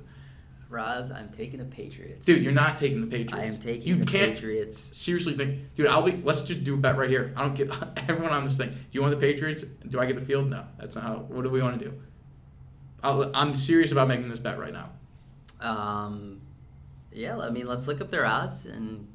Roz, 0.69 1.11
I'm 1.11 1.29
taking 1.31 1.59
the 1.59 1.65
Patriots. 1.65 2.25
dude, 2.25 2.45
you're 2.45 2.53
not 2.53 2.77
taking 2.79 3.01
the 3.01 3.09
Patriots. 3.09 3.35
I 3.35 3.43
am 3.43 3.55
taking 3.55 3.89
You 3.89 3.97
the 3.97 4.07
can't 4.07 4.35
Patriots. 4.35 4.79
seriously 4.97 5.35
think, 5.37 5.75
dude. 5.75 5.89
I'll 5.89 6.03
be. 6.03 6.13
Let's 6.25 6.43
just 6.43 6.63
do 6.63 6.75
a 6.75 6.77
bet 6.77 6.97
right 6.97 7.11
here. 7.11 7.35
I 7.37 7.43
don't 7.43 7.55
get 7.57 7.71
everyone 8.09 8.31
on 8.33 8.45
this 8.45 8.57
thing. 8.57 8.69
Do 8.69 8.77
you 8.93 9.03
want 9.03 9.13
the 9.13 9.21
Patriots? 9.21 9.63
Do 9.65 9.99
I 9.99 10.07
get 10.07 10.15
the 10.15 10.25
field? 10.25 10.49
No, 10.49 10.65
that's 10.79 10.95
not 10.95 11.03
how. 11.03 11.17
What 11.29 11.43
do 11.43 11.51
we 11.51 11.61
want 11.61 11.81
to 11.81 11.85
do? 11.89 12.01
I'll, 13.03 13.33
I'm 13.35 13.57
serious 13.57 13.91
about 13.91 14.07
making 14.07 14.29
this 14.29 14.39
bet 14.39 14.61
right 14.61 14.73
now. 14.73 14.91
Um, 15.61 16.41
yeah, 17.11 17.37
I 17.39 17.51
mean, 17.51 17.67
let's 17.67 17.89
look 17.89 18.01
up 18.01 18.13
their 18.13 18.25
odds 18.27 18.67
and 18.67 19.09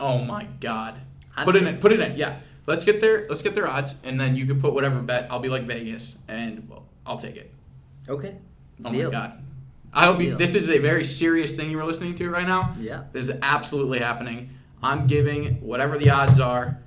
Oh 0.00 0.18
my 0.24 0.44
God! 0.60 0.98
I'm 1.36 1.44
put 1.44 1.56
it 1.56 1.60
ta- 1.60 1.66
in. 1.68 1.78
Put 1.78 1.92
it 1.92 2.00
in. 2.00 2.16
Yeah. 2.16 2.38
Let's 2.66 2.84
get 2.84 3.00
their 3.00 3.26
let's 3.28 3.42
get 3.42 3.54
their 3.54 3.68
odds, 3.68 3.96
and 4.04 4.20
then 4.20 4.36
you 4.36 4.46
can 4.46 4.60
put 4.60 4.72
whatever 4.72 5.00
bet. 5.00 5.26
I'll 5.30 5.40
be 5.40 5.48
like 5.48 5.62
Vegas, 5.64 6.18
and 6.28 6.68
well, 6.68 6.86
I'll 7.04 7.18
take 7.18 7.36
it. 7.36 7.52
okay. 8.08 8.36
Oh 8.84 8.90
Deal. 8.90 9.10
my 9.10 9.16
God! 9.16 9.44
I 9.92 10.06
hope 10.06 10.20
you, 10.20 10.36
this 10.36 10.54
is 10.54 10.70
a 10.70 10.78
very 10.78 11.04
serious 11.04 11.56
thing 11.56 11.70
you 11.70 11.76
were 11.76 11.84
listening 11.84 12.14
to 12.16 12.30
right 12.30 12.46
now. 12.46 12.74
Yeah. 12.80 13.04
This 13.12 13.28
is 13.28 13.36
absolutely 13.42 13.98
happening. 13.98 14.50
I'm 14.82 15.06
giving 15.06 15.60
whatever 15.60 15.98
the 15.98 16.10
odds 16.10 16.40
are. 16.40 16.78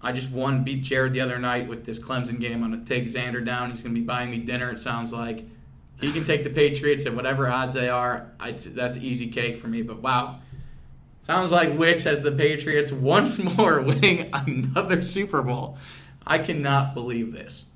I 0.00 0.12
just 0.12 0.30
won, 0.30 0.64
beat 0.64 0.82
Jared 0.82 1.12
the 1.12 1.20
other 1.20 1.38
night 1.38 1.68
with 1.68 1.84
this 1.84 1.98
Clemson 1.98 2.40
game. 2.40 2.62
I'm 2.62 2.70
gonna 2.72 2.84
take 2.84 3.04
Xander 3.04 3.44
down. 3.44 3.70
He's 3.70 3.82
gonna 3.82 3.94
be 3.94 4.00
buying 4.00 4.30
me 4.30 4.38
dinner. 4.38 4.70
It 4.70 4.78
sounds 4.78 5.12
like 5.12 5.44
he 6.00 6.12
can 6.12 6.24
take 6.24 6.44
the 6.44 6.50
Patriots 6.50 7.06
at 7.06 7.14
whatever 7.14 7.48
odds 7.48 7.74
they 7.74 7.88
are. 7.88 8.30
I, 8.40 8.52
that's 8.52 8.96
easy 8.96 9.28
cake 9.28 9.58
for 9.58 9.68
me. 9.68 9.82
But 9.82 10.02
wow, 10.02 10.40
sounds 11.22 11.50
like 11.50 11.76
Wits 11.78 12.04
has 12.04 12.20
the 12.22 12.32
Patriots 12.32 12.92
once 12.92 13.38
more 13.38 13.80
winning 13.82 14.30
another 14.32 15.02
Super 15.02 15.42
Bowl. 15.42 15.78
I 16.26 16.38
cannot 16.38 16.94
believe 16.94 17.32
this. 17.32 17.66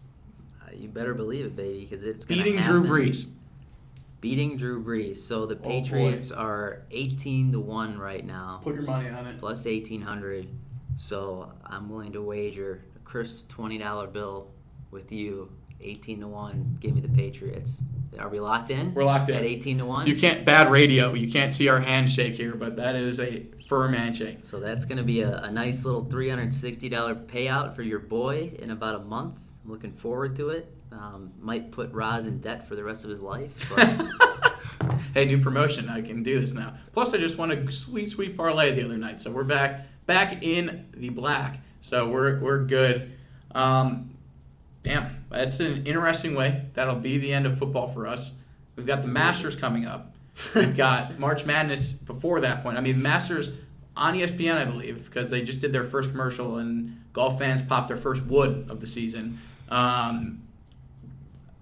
Uh, 0.65 0.71
You 0.75 0.89
better 0.89 1.15
believe 1.15 1.47
it, 1.47 1.57
baby, 1.57 1.81
because 1.89 2.05
it's 2.05 2.25
Beating 2.25 2.61
Drew. 2.61 2.85
Brees. 2.85 3.27
Beating 4.21 4.57
Drew 4.57 4.83
Brees. 4.85 5.17
So 5.17 5.47
the 5.47 5.55
Oh, 5.55 5.59
boy. 5.59 5.69
Patriots 5.71 6.31
are 6.33 6.83
18 6.91 7.53
to 7.53 7.61
one 7.61 7.99
right 7.99 8.25
now, 8.25 8.61
Put 8.63 8.75
your 8.75 8.85
money 8.85 9.09
on 9.09 9.27
it. 9.27 9.39
plus 9.39 9.65
1800. 9.67 10.49
So 10.97 11.53
I'm 11.65 11.89
willing 11.91 12.13
to 12.13 12.23
wager 12.23 12.83
a 12.97 12.99
crisp 13.01 13.49
twenty 13.49 13.77
dollar 13.79 14.07
bill 14.07 14.49
with 14.91 15.13
you, 15.13 15.51
eighteen 15.81 16.21
to 16.21 16.29
one. 16.29 16.77
Give 16.81 16.95
me 16.95 17.01
the 17.01 17.09
Patriots. 17.09 17.83
Are 18.19 18.29
we 18.29 18.41
locked 18.41 18.71
in? 18.71 18.95
We're 18.95 19.05
locked 19.05 19.29
in. 19.29 19.37
at 19.37 19.43
eighteen 19.43 19.79
to 19.79 19.87
one. 19.87 20.07
You 20.07 20.17
can't 20.17 20.45
bad 20.45 20.71
radio. 20.71 21.15
You 21.15 21.31
can't 21.31 21.53
see 21.55 21.69
our 21.69 21.81
handshake 21.81 22.35
here, 22.35 22.55
but 22.55 22.77
that 22.77 22.95
is 22.97 23.21
a 23.21 23.47
firm 23.67 23.93
handshake. 23.93 24.41
So 24.45 24.61
that's 24.61 24.85
going 24.85 24.99
to 24.99 25.05
be 25.05 25.23
a, 25.23 25.39
a 25.43 25.51
nice 25.51 25.85
little 25.85 26.05
$360 26.05 27.27
payout 27.27 27.75
for 27.75 27.83
your 27.83 27.99
boy 27.99 28.53
in 28.59 28.71
about 28.71 28.95
a 28.95 29.05
month. 29.05 29.39
I'm 29.65 29.71
looking 29.71 29.91
forward 29.91 30.37
to 30.37 30.51
it. 30.51 30.73
Um, 30.93 31.33
might 31.41 31.73
put 31.73 31.93
Roz 31.93 32.27
in 32.27 32.39
debt 32.39 32.67
for 32.67 32.77
the 32.77 32.85
rest 32.85 33.05
of 33.05 33.11
his 33.11 33.21
life. 33.21 33.69
But 33.75 34.93
hey, 35.15 35.25
new 35.25 35.39
promotion. 35.39 35.89
I 35.89 36.01
can 36.01 36.23
do 36.23 36.39
this 36.41 36.53
now. 36.55 36.75
Plus, 36.93 37.13
I 37.13 37.19
just 37.19 37.37
won 37.37 37.51
a 37.51 37.71
sweet, 37.71 38.11
sweet 38.11 38.37
parlay 38.37 38.73
the 38.73 38.85
other 38.85 38.97
night, 38.97 39.21
so 39.21 39.31
we're 39.31 39.45
back, 39.45 39.87
back 40.07 40.43
in 40.45 40.87
the 40.97 41.09
black. 41.09 41.59
So 41.81 42.09
we're 42.09 42.39
we're 42.39 42.65
good. 42.65 43.13
Um, 43.55 44.17
damn, 44.85 45.16
that's 45.31 45.61
an 45.61 45.87
interesting 45.87 46.35
way. 46.35 46.67
That'll 46.75 46.95
be 46.97 47.19
the 47.19 47.33
end 47.33 47.47
of 47.47 47.59
football 47.59 47.89
for 47.89 48.07
us. 48.07 48.33
We've 48.77 48.87
got 48.87 49.03
the 49.03 49.09
Masters 49.09 49.57
coming 49.57 49.87
up. 49.87 50.15
We've 50.55 50.77
got 50.77 51.19
March 51.19 51.45
Madness 51.45 51.93
before 51.93 52.41
that 52.41 52.63
point. 52.63 52.77
I 52.77 52.81
mean, 52.81 53.01
Masters 53.01 53.51
on 53.97 54.15
ESPN, 54.15 54.57
I 54.57 54.65
believe, 54.65 55.05
because 55.07 55.31
they 55.31 55.43
just 55.43 55.61
did 55.61 55.73
their 55.73 55.85
first 55.85 56.11
commercial 56.11 56.59
and 56.59 57.03
golf 57.13 57.39
fans 57.39 57.63
popped 57.63 57.89
their 57.89 57.97
first 57.97 58.25
wood 58.27 58.67
of 58.69 58.81
the 58.81 58.87
season. 58.87 59.39
Um, 59.71 60.43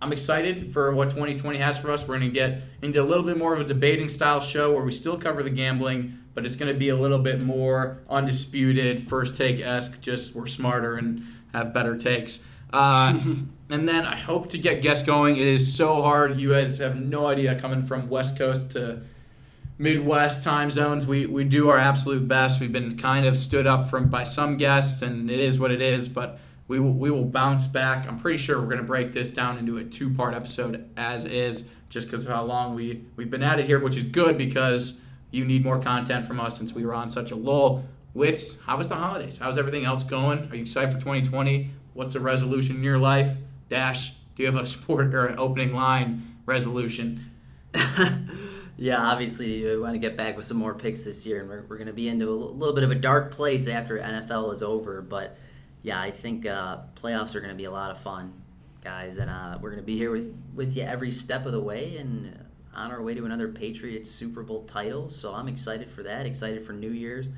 I'm 0.03 0.12
excited 0.12 0.73
for 0.73 0.95
what 0.95 1.11
2020 1.11 1.59
has 1.59 1.79
for 1.79 1.91
us. 1.91 2.03
We're 2.03 2.19
going 2.19 2.31
to 2.31 2.35
get 2.35 2.61
into 2.83 3.01
a 3.01 3.05
little 3.05 3.25
bit 3.25 3.39
more 3.39 3.55
of 3.55 3.61
a 3.61 3.65
debating 3.65 4.09
style 4.09 4.41
show 4.41 4.73
where 4.73 4.83
we 4.83 4.91
still 4.91 5.17
cover 5.17 5.43
the 5.43 5.51
gambling, 5.51 6.19
but 6.35 6.45
it's 6.45 6.57
going 6.57 6.71
to 6.71 6.79
be 6.79 6.91
a 6.91 6.97
little 6.97 7.21
bit 7.21 7.43
more 7.43 8.03
undisputed, 8.11 9.09
first 9.09 9.37
take 9.37 9.61
esque. 9.61 10.01
Just 10.01 10.35
we're 10.35 10.47
smarter 10.47 10.97
and 10.97 11.25
have 11.55 11.73
better 11.73 11.97
takes. 11.97 12.41
Uh, 12.75 13.20
and 13.70 13.89
then 13.89 14.05
I 14.05 14.16
hope 14.16 14.51
to 14.51 14.59
get 14.59 14.83
guests 14.83 15.07
going. 15.07 15.37
It 15.37 15.47
is 15.47 15.75
so 15.75 16.03
hard. 16.03 16.39
You 16.39 16.51
guys 16.51 16.79
have 16.79 16.97
no 16.97 17.27
idea 17.27 17.59
coming 17.59 17.87
from 17.87 18.09
West 18.09 18.37
Coast 18.37 18.72
to 18.72 19.01
Midwest 19.79 20.43
time 20.43 20.70
zones. 20.70 21.07
We 21.07 21.27
we 21.27 21.45
do 21.45 21.68
our 21.70 21.79
absolute 21.79 22.29
best. 22.29 22.61
We've 22.61 22.72
been 22.72 22.99
kind 22.99 23.27
of 23.27 23.39
stood 23.39 23.66
up 23.66 23.89
from 23.89 24.09
by 24.09 24.25
some 24.25 24.57
guests, 24.57 25.03
and 25.03 25.31
it 25.31 25.41
is 25.41 25.59
what 25.59 25.70
it 25.70 25.81
is. 25.81 26.09
But 26.09 26.39
we 26.68 26.81
will, 26.81 26.93
we 26.93 27.11
will 27.11 27.25
bounce 27.25 27.66
back. 27.66 28.07
I'm 28.09 28.18
pretty 28.18 28.39
sure 28.39 28.61
we're 28.61 28.66
going 28.66 28.79
to 28.79 28.85
break 28.85 29.12
this 29.12 29.31
down 29.31 29.59
into 29.59 29.79
a 29.79 29.85
two 29.85 30.12
part 30.12 30.35
episode 30.35 30.89
as 30.97 31.25
is, 31.25 31.68
just 31.89 32.09
because 32.09 32.25
of 32.25 32.33
how 32.33 32.43
long 32.43 32.75
we 32.75 33.05
we've 33.16 33.31
been 33.31 33.43
at 33.43 33.61
it 33.61 33.66
here, 33.66 33.79
which 33.79 33.97
is 33.97 34.05
good 34.05 34.37
because 34.37 35.01
you 35.31 35.45
need 35.45 35.64
more 35.64 35.81
content 35.81 36.27
from 36.27 36.41
us 36.41 36.57
since 36.57 36.72
we 36.72 36.85
were 36.85 36.95
on 36.95 37.11
such 37.11 37.31
a 37.31 37.37
lull. 37.37 37.85
Wits, 38.15 38.61
how 38.61 38.77
was 38.77 38.89
the 38.89 38.95
holidays? 38.95 39.39
How's 39.39 39.59
everything 39.59 39.85
else 39.85 40.05
going? 40.05 40.49
Are 40.51 40.55
you 40.55 40.62
excited 40.62 40.93
for 40.93 41.01
2020? 41.01 41.71
What's 41.95 42.15
a 42.15 42.21
resolution 42.21 42.77
in 42.77 42.85
your 42.85 42.99
life? 42.99 43.37
Dash, 43.69 44.15
do 44.37 44.45
you 44.45 44.53
have 44.53 44.62
a 44.62 44.67
sport 44.69 45.12
or 45.12 45.27
an 45.27 45.39
opening 45.39 45.75
line 45.75 46.37
resolution? 46.47 47.33
yeah, 48.77 49.01
obviously, 49.01 49.65
we 49.65 49.79
want 49.81 49.95
to 49.95 49.99
get 49.99 50.17
back 50.17 50.37
with 50.37 50.45
some 50.45 50.57
more 50.57 50.75
picks 50.75 51.03
this 51.03 51.27
year, 51.27 51.41
and 51.41 51.49
we're, 51.49 51.62
we're 51.62 51.77
going 51.77 51.89
to 51.89 51.93
be 51.93 52.09
into 52.09 52.29
a 52.29 52.31
little 52.31 52.75
bit 52.75 52.85
of 52.85 52.93
a 52.93 52.95
dark 52.95 53.33
place 53.33 53.67
after 53.67 53.99
NFL 53.99 54.53
is 54.53 54.62
over. 54.62 55.03
But 55.03 55.37
yeah, 55.83 56.01
I 56.01 56.12
think 56.12 56.47
uh, 56.47 56.79
playoffs 56.95 57.35
are 57.35 57.41
going 57.41 57.53
to 57.53 57.57
be 57.57 57.65
a 57.65 57.71
lot 57.73 57.91
of 57.91 57.99
fun, 57.99 58.33
guys, 58.85 59.19
and 59.19 59.29
uh, 59.29 59.59
we're 59.61 59.71
going 59.71 59.83
to 59.83 59.87
be 59.87 59.99
here 59.99 60.12
with, 60.12 60.33
with 60.55 60.77
you 60.77 60.85
every 60.85 61.11
step 61.11 61.47
of 61.47 61.53
the 61.53 61.61
way 61.61 61.97
and 61.97 62.39
on 62.73 62.93
our 62.93 63.03
way 63.03 63.15
to 63.15 63.25
another 63.25 63.49
Patriots 63.49 64.09
Super 64.09 64.45
Bowl 64.45 64.62
title. 64.67 65.09
So 65.09 65.35
I'm 65.35 65.49
excited 65.49 65.91
for 65.91 66.05
that, 66.05 66.27
excited 66.27 66.65
for 66.65 66.73
New 66.73 66.91
Year's. 66.91 67.33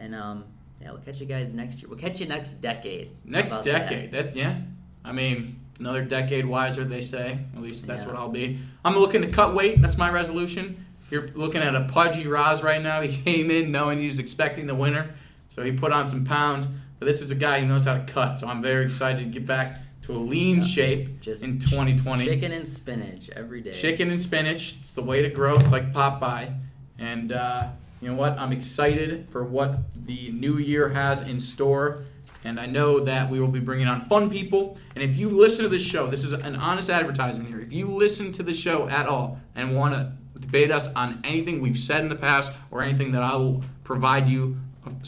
And 0.00 0.14
um, 0.14 0.44
yeah, 0.80 0.90
we'll 0.90 1.00
catch 1.02 1.20
you 1.20 1.26
guys 1.26 1.52
next 1.52 1.80
year. 1.80 1.88
We'll 1.88 1.98
catch 1.98 2.20
you 2.20 2.26
next 2.26 2.54
decade. 2.54 3.10
Next 3.24 3.52
about 3.52 3.64
that? 3.64 3.88
decade. 3.88 4.12
That? 4.12 4.34
yeah. 4.34 4.56
I 5.04 5.12
mean, 5.12 5.60
another 5.78 6.02
decade 6.02 6.44
wiser, 6.46 6.84
they 6.84 7.00
say. 7.02 7.38
At 7.54 7.62
least 7.62 7.86
that's 7.86 8.02
Yeah. 8.02 8.08
what 8.08 8.16
I'll 8.16 8.30
be. 8.30 8.58
I'm 8.84 8.94
looking 8.96 9.22
to 9.22 9.28
cut 9.28 9.54
weight. 9.54 9.80
That's 9.80 9.98
my 9.98 10.10
resolution. 10.10 10.84
You're 11.10 11.28
looking 11.28 11.60
at 11.60 11.74
a 11.74 11.82
pudgy 11.92 12.26
Roz 12.26 12.62
right 12.62 12.82
now. 12.82 13.00
He 13.06 13.16
came 13.16 13.50
in 13.50 13.70
knowing 13.70 13.98
he 14.00 14.06
was 14.06 14.18
expecting 14.18 14.66
the 14.66 14.74
winner, 14.74 15.14
so 15.48 15.62
he 15.62 15.72
put 15.72 15.92
on 15.92 16.08
some 16.08 16.24
pounds. 16.24 16.66
But 16.98 17.06
this 17.06 17.20
is 17.20 17.30
a 17.30 17.34
guy 17.34 17.60
who 17.60 17.66
knows 17.66 17.84
how 17.84 17.94
to 17.94 18.04
cut, 18.04 18.38
so 18.38 18.46
I'm 18.46 18.60
very 18.62 18.84
excited 18.84 19.18
to 19.20 19.38
get 19.38 19.46
back 19.46 19.78
to 20.02 20.12
a 20.12 20.18
lean 20.18 20.62
shape 20.62 21.20
Just 21.20 21.44
in 21.44 21.58
2020. 21.58 22.24
Chicken 22.24 22.52
and 22.52 22.66
spinach 22.68 23.28
every 23.30 23.60
day. 23.60 23.72
Chicken 23.72 24.10
and 24.10 24.20
spinach. 24.20 24.76
It's 24.78 24.92
the 24.92 25.02
way 25.02 25.22
to 25.22 25.30
grow. 25.30 25.54
It's 25.54 25.72
like 25.72 25.92
Popeye. 25.92 26.54
And 26.98 27.32
uh, 27.32 27.68
you 28.00 28.08
know 28.08 28.14
what? 28.14 28.38
I'm 28.38 28.52
excited 28.52 29.28
for 29.30 29.44
what 29.44 29.78
the 30.06 30.30
new 30.32 30.58
year 30.58 30.88
has 30.88 31.22
in 31.28 31.40
store. 31.40 32.04
And 32.44 32.58
I 32.58 32.64
know 32.64 33.00
that 33.00 33.28
we 33.28 33.38
will 33.38 33.48
be 33.48 33.60
bringing 33.60 33.86
on 33.86 34.06
fun 34.06 34.30
people. 34.30 34.78
And 34.94 35.04
if 35.04 35.16
you 35.16 35.28
listen 35.28 35.62
to 35.64 35.68
this 35.68 35.82
show, 35.82 36.06
this 36.06 36.24
is 36.24 36.32
an 36.32 36.56
honest 36.56 36.88
advertisement 36.88 37.48
here. 37.48 37.60
If 37.60 37.72
you 37.72 37.88
listen 37.88 38.32
to 38.32 38.42
the 38.42 38.54
show 38.54 38.88
at 38.88 39.06
all 39.06 39.38
and 39.54 39.76
want 39.76 39.92
to 39.94 40.12
debate 40.38 40.70
us 40.70 40.88
on 40.94 41.20
anything 41.22 41.60
we've 41.60 41.78
said 41.78 42.00
in 42.00 42.08
the 42.08 42.16
past 42.16 42.50
or 42.70 42.82
anything 42.82 43.12
that 43.12 43.22
I 43.22 43.36
will 43.36 43.62
provide 43.84 44.28
you 44.30 44.58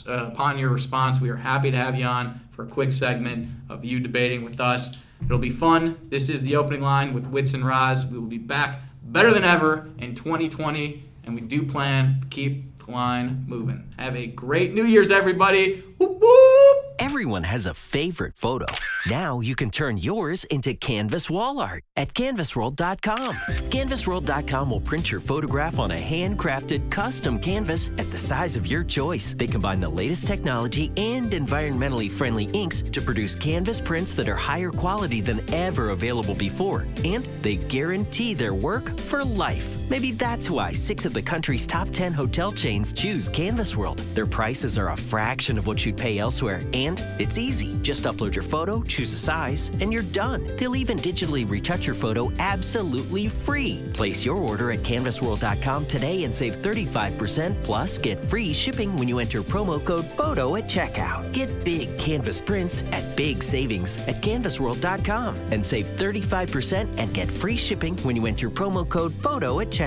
uh, 0.07 0.26
upon 0.26 0.59
your 0.59 0.68
response, 0.68 1.20
we 1.20 1.30
are 1.30 1.36
happy 1.36 1.70
to 1.70 1.76
have 1.76 1.97
you 1.97 2.05
on 2.05 2.38
for 2.51 2.64
a 2.64 2.68
quick 2.68 2.93
segment 2.93 3.49
of 3.70 3.82
you 3.82 3.99
debating 3.99 4.45
with 4.45 4.61
us. 4.61 4.99
It'll 5.24 5.38
be 5.38 5.51
fun. 5.51 5.99
This 6.11 6.28
is 6.28 6.43
the 6.43 6.57
opening 6.57 6.82
line 6.82 7.14
with 7.14 7.26
Wits 7.26 7.55
and 7.55 7.64
Roz. 7.64 8.05
We 8.05 8.18
will 8.18 8.26
be 8.26 8.38
back 8.38 8.80
better 9.03 9.32
than 9.32 9.45
ever 9.45 9.90
in 9.99 10.14
2020, 10.14 11.03
and 11.24 11.34
we 11.34 11.40
do 11.40 11.64
plan 11.64 12.20
to 12.20 12.28
keep 12.28 12.72
line 12.93 13.45
moving. 13.49 13.93
Have 13.99 14.16
a 14.16 14.26
great 14.26 14.74
New 14.74 14.84
Year's, 14.84 15.11
everybody. 15.11 15.82
Whoop, 15.99 16.20
whoop. 16.20 16.78
Everyone 16.99 17.43
has 17.43 17.66
a 17.66 17.74
favorite 17.74 18.36
photo. 18.36 18.66
Now 19.11 19.40
you 19.40 19.57
can 19.57 19.70
turn 19.70 19.99
yours 19.99 20.45
into 20.45 20.74
canvas 20.74 21.28
wall 21.28 21.59
art 21.59 21.82
at 21.97 22.14
canvasworld.com. 22.14 23.34
Canvasworld.com 23.70 24.70
will 24.70 24.80
print 24.80 25.11
your 25.11 25.20
photograph 25.20 25.78
on 25.78 25.90
a 25.90 25.97
handcrafted 25.97 26.90
custom 26.90 27.40
canvas 27.40 27.88
at 27.99 28.11
the 28.11 28.16
size 28.16 28.57
of 28.57 28.66
your 28.66 28.84
choice. 28.84 29.34
They 29.34 29.49
combine 29.49 29.80
the 29.80 29.88
latest 29.88 30.26
technology 30.26 30.93
and 30.97 31.32
environmentally 31.32 32.11
friendly 32.11 32.45
inks 32.53 32.82
to 32.82 33.01
produce 33.01 33.34
canvas 33.34 33.80
prints 33.80 34.14
that 34.14 34.28
are 34.28 34.36
higher 34.36 34.70
quality 34.70 35.20
than 35.20 35.43
ever 35.53 35.90
available 35.90 36.34
before. 36.34 36.86
And 37.05 37.24
they 37.43 37.57
guarantee 37.57 38.34
their 38.34 38.55
work 38.55 38.97
for 38.97 39.24
life. 39.24 39.82
Maybe 39.93 40.11
that's 40.11 40.49
why 40.49 40.72
six 40.72 41.05
of 41.05 41.12
the 41.12 41.20
country's 41.20 41.66
top 41.66 41.86
10 41.90 42.14
hotel 42.14 42.51
chains 42.51 42.95
choose 42.95 43.28
Canvas 43.28 43.76
World. 43.76 43.99
Their 44.14 44.24
prices 44.24 44.78
are 44.78 44.93
a 44.93 44.97
fraction 44.97 45.59
of 45.59 45.66
what 45.66 45.84
you'd 45.84 45.99
pay 45.99 46.16
elsewhere, 46.16 46.62
and 46.72 46.99
it's 47.18 47.36
easy. 47.36 47.74
Just 47.82 48.05
upload 48.05 48.34
your 48.34 48.43
photo, 48.43 48.82
choose 48.84 49.12
a 49.12 49.18
size, 49.18 49.70
and 49.82 49.93
you're 49.93 50.03
done. 50.05 50.47
They'll 50.57 50.76
even 50.76 50.97
digitally 50.97 51.47
retouch 51.47 51.84
your 51.84 51.95
photo 51.95 52.32
absolutely 52.38 53.28
free. 53.28 53.82
Place 53.93 54.24
your 54.24 54.38
order 54.38 54.72
at 54.72 54.78
canvasworld.com 54.78 55.84
today 55.84 56.24
and 56.24 56.34
save 56.34 56.55
35% 56.62 57.62
plus 57.62 57.99
get 57.99 58.18
free 58.18 58.55
shipping 58.55 58.97
when 58.97 59.09
you 59.09 59.18
enter 59.18 59.43
promo 59.43 59.78
code 59.84 60.07
PHOTO 60.16 60.57
at 60.57 60.70
checkout. 60.70 61.30
Get 61.34 61.66
big 61.66 61.99
canvas 61.99 62.40
prints 62.40 62.82
at 62.93 63.14
big 63.14 63.43
savings 63.43 63.99
at 64.09 64.22
canvasworld.com 64.22 65.36
and 65.51 65.66
save 65.66 65.84
35% 65.84 66.88
and 66.97 67.12
get 67.12 67.30
free 67.30 67.59
shipping 67.59 67.95
when 67.99 68.16
you 68.16 68.24
enter 68.24 68.49
promo 68.49 68.88
code 68.88 69.12
PHOTO 69.20 69.61
at 69.61 69.68
checkout. 69.68 69.82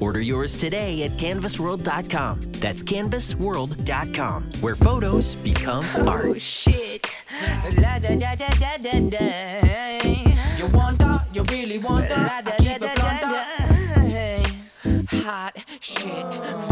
Order 0.00 0.20
yours 0.20 0.56
today 0.56 1.04
at 1.04 1.12
canvasworld.com. 1.12 2.40
That's 2.58 2.82
canvasworld.com, 2.82 4.50
where 4.60 4.74
photos 4.74 5.36
become 5.36 5.84
oh, 5.96 6.08
art. 6.08 6.24
Oh 6.26 6.34
shit. 6.34 7.06
La 7.76 8.00
da 8.00 8.16
da 8.16 8.34
da 8.34 8.48
da 8.58 8.76
da 8.78 9.10
da. 9.10 9.98
You 10.58 10.66
want 10.74 10.98
that? 10.98 11.24
You 11.32 11.44
really 11.44 11.78
want 11.78 12.08
that? 12.08 12.57
Hot 15.28 15.52
shit. 15.80 16.24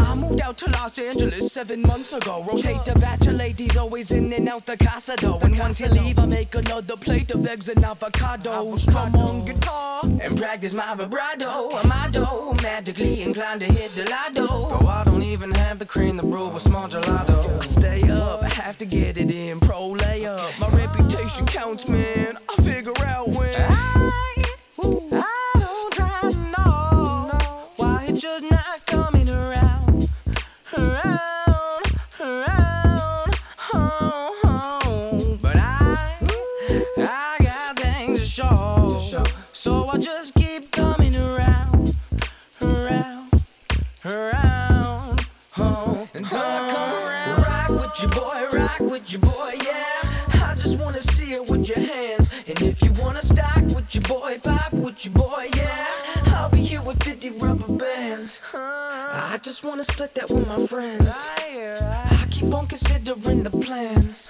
I 0.09 0.15
moved 0.15 0.41
out 0.41 0.57
to 0.57 0.71
Los 0.71 0.97
Angeles 0.97 1.53
seven 1.53 1.79
months 1.83 2.11
ago. 2.11 2.43
Rotate 2.43 2.83
the 2.85 2.97
batch 2.99 3.27
of 3.27 3.35
ladies 3.35 3.77
always 3.77 4.09
in 4.09 4.33
and 4.33 4.49
out 4.49 4.65
the 4.65 4.75
casa 4.77 5.15
though. 5.21 5.37
And 5.41 5.59
once 5.59 5.79
you 5.79 5.87
leave, 5.89 6.17
I 6.17 6.25
make 6.25 6.55
another 6.55 6.97
plate 6.97 7.29
of 7.29 7.45
eggs 7.45 7.69
and 7.69 7.79
avocados. 7.83 8.91
Come 8.91 9.15
on 9.15 9.45
guitar 9.45 10.01
and 10.23 10.35
practice 10.35 10.73
my 10.73 10.95
vibrato. 10.95 11.69
Amado, 11.77 12.53
magically 12.63 13.21
inclined 13.21 13.61
to 13.61 13.67
hit 13.67 13.91
the 13.91 14.09
lado. 14.09 14.47
Bro, 14.47 14.87
I 14.89 15.03
don't 15.03 15.21
even 15.21 15.51
have 15.51 15.77
the 15.77 15.85
cream 15.85 16.17
to 16.17 16.23
brew 16.23 16.47
with 16.49 16.63
small 16.63 16.89
gelato. 16.89 17.61
I 17.61 17.63
stay 17.63 18.09
up, 18.09 18.41
I 18.41 18.49
have 18.49 18.79
to 18.79 18.87
get 18.87 19.17
it 19.17 19.29
in. 19.29 19.59
Pro 19.59 19.93
layup, 19.93 20.59
my 20.59 20.69
reputation 20.69 21.45
counts, 21.45 21.87
man. 21.87 22.39
I 22.49 22.61
figure 22.63 22.93
out 23.05 23.27
when. 23.27 23.53
I, 23.55 24.11
I 25.11 25.36
around, 30.77 31.83
around. 32.19 33.31
But 35.41 35.55
I, 35.57 36.17
I 36.97 37.37
got 37.41 37.79
things 37.79 38.19
to 38.21 38.25
show, 38.25 39.25
so 39.53 39.87
I 39.89 39.97
just 39.97 40.33
keep 40.35 40.71
coming 40.71 41.15
around, 41.15 41.95
around, 42.61 43.43
around. 44.05 45.27
And 46.13 46.29
don't 46.29 46.41
I 46.41 46.71
come 46.71 46.91
around? 46.93 47.41
Rock 47.47 47.69
with 47.69 48.01
your 48.01 48.11
boy, 48.11 48.57
rock 48.57 48.79
with 48.79 49.11
your 49.11 49.21
hands. 49.21 49.46
Just 59.47 59.63
wanna 59.63 59.81
split 59.81 60.13
that 60.13 60.29
with 60.29 60.45
my 60.45 60.67
friends. 60.67 61.31
I 61.39 62.27
keep 62.29 62.53
on 62.53 62.67
considering 62.67 63.43
the 63.43 63.49
plans. 63.49 64.29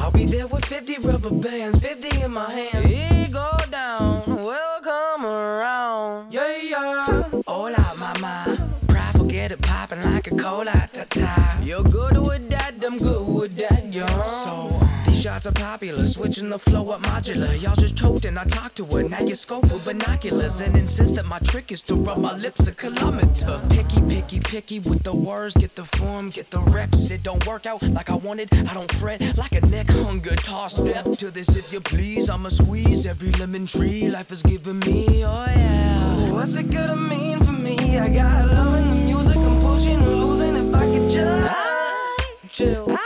I'll 0.00 0.10
be 0.10 0.26
there 0.26 0.46
with 0.46 0.66
50 0.66 0.98
rubber 0.98 1.30
bands, 1.30 1.82
50 1.82 2.24
in 2.24 2.32
my 2.32 2.50
hands. 2.50 2.92
It 2.92 3.32
go 3.32 3.50
down, 3.70 4.22
welcome 4.26 5.24
around. 5.24 6.30
Yeah, 6.30 6.60
yeah. 6.62 7.24
Hola, 7.46 7.82
mama. 7.98 8.54
Pride, 8.86 9.12
forget 9.16 9.50
it, 9.50 9.62
popping 9.62 10.02
like 10.02 10.26
a 10.26 10.36
cola, 10.36 10.76
ta 10.92 11.04
ta. 11.08 11.60
You're 11.62 11.84
good 11.84 12.18
with 12.18 12.50
that, 12.50 12.74
I'm 12.84 12.98
good 12.98 13.26
with 13.26 13.56
that, 13.56 13.86
yo. 13.90 14.06
So, 14.24 14.78
shots 15.18 15.46
are 15.46 15.52
popular, 15.52 16.06
switching 16.06 16.48
the 16.48 16.58
flow 16.58 16.90
up 16.90 17.00
modular. 17.02 17.60
Y'all 17.60 17.74
just 17.74 17.96
choked 17.96 18.24
and 18.24 18.38
I 18.38 18.44
talked 18.44 18.76
to 18.76 18.84
her. 18.86 19.02
Now 19.02 19.20
you 19.20 19.34
scope 19.34 19.64
with 19.64 19.84
binoculars 19.84 20.60
and 20.60 20.76
insist 20.76 21.16
that 21.16 21.26
my 21.26 21.40
trick 21.40 21.72
is 21.72 21.82
to 21.82 21.94
rub 21.94 22.18
my 22.18 22.34
lips 22.36 22.68
a 22.68 22.72
kilometer. 22.72 23.60
Picky, 23.70 24.00
picky, 24.02 24.38
picky 24.38 24.78
with 24.78 25.02
the 25.02 25.12
words, 25.12 25.54
get 25.54 25.74
the 25.74 25.84
form, 25.84 26.30
get 26.30 26.50
the 26.50 26.60
reps. 26.60 27.10
It 27.10 27.24
don't 27.24 27.44
work 27.46 27.66
out 27.66 27.82
like 27.82 28.10
I 28.10 28.14
wanted, 28.14 28.48
I 28.68 28.74
don't 28.74 28.90
fret 28.92 29.20
like 29.36 29.52
a 29.52 29.60
neck 29.66 29.90
hunger. 29.90 30.36
Toss 30.36 30.76
step 30.76 31.04
to 31.04 31.30
this 31.32 31.48
if 31.56 31.72
you 31.72 31.80
please. 31.80 32.30
I'ma 32.30 32.50
squeeze 32.50 33.04
every 33.04 33.32
lemon 33.32 33.66
tree 33.66 34.08
life 34.08 34.28
has 34.28 34.42
given 34.42 34.78
me. 34.80 35.24
Oh 35.24 35.46
yeah. 35.48 36.32
What's 36.32 36.56
it 36.56 36.70
gonna 36.70 36.96
mean 36.96 37.42
for 37.42 37.52
me? 37.52 37.98
I 37.98 38.08
got 38.08 38.46
love 38.46 38.78
in 38.78 38.88
the 38.88 38.94
music, 39.06 39.36
I'm 39.36 39.60
pushing 39.62 40.00
or 40.00 40.26
losing 40.26 40.56
if 40.56 40.74
I 40.74 40.84
could 40.84 41.10
just 41.10 42.50
chill. 42.50 42.97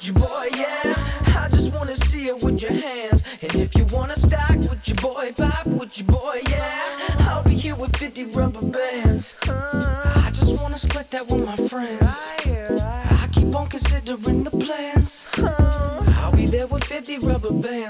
With 0.00 0.06
your 0.06 0.14
boy, 0.14 0.46
yeah. 0.56 0.94
I 1.42 1.48
just 1.50 1.74
wanna 1.74 1.96
see 1.96 2.28
it 2.28 2.42
with 2.42 2.62
your 2.62 2.72
hands. 2.72 3.24
And 3.42 3.54
if 3.56 3.74
you 3.74 3.84
wanna 3.92 4.16
stock 4.16 4.56
with 4.56 4.86
your 4.88 4.96
boy, 4.96 5.32
pop 5.36 5.66
with 5.66 5.98
your 5.98 6.06
boy, 6.06 6.40
yeah. 6.48 7.28
I'll 7.28 7.42
be 7.42 7.54
here 7.54 7.74
with 7.74 7.94
50 7.96 8.24
rubber 8.26 8.62
bands. 8.62 9.36
I 9.46 10.30
just 10.32 10.60
wanna 10.62 10.78
split 10.78 11.10
that 11.10 11.26
with 11.28 11.44
my 11.44 11.56
friends. 11.56 12.32
I 13.20 13.28
keep 13.32 13.54
on 13.54 13.68
considering 13.68 14.44
the 14.44 14.50
plans. 14.50 15.26
I'll 16.18 16.32
be 16.32 16.46
there 16.46 16.66
with 16.66 16.84
50 16.84 17.18
rubber 17.18 17.52
bands, 17.52 17.89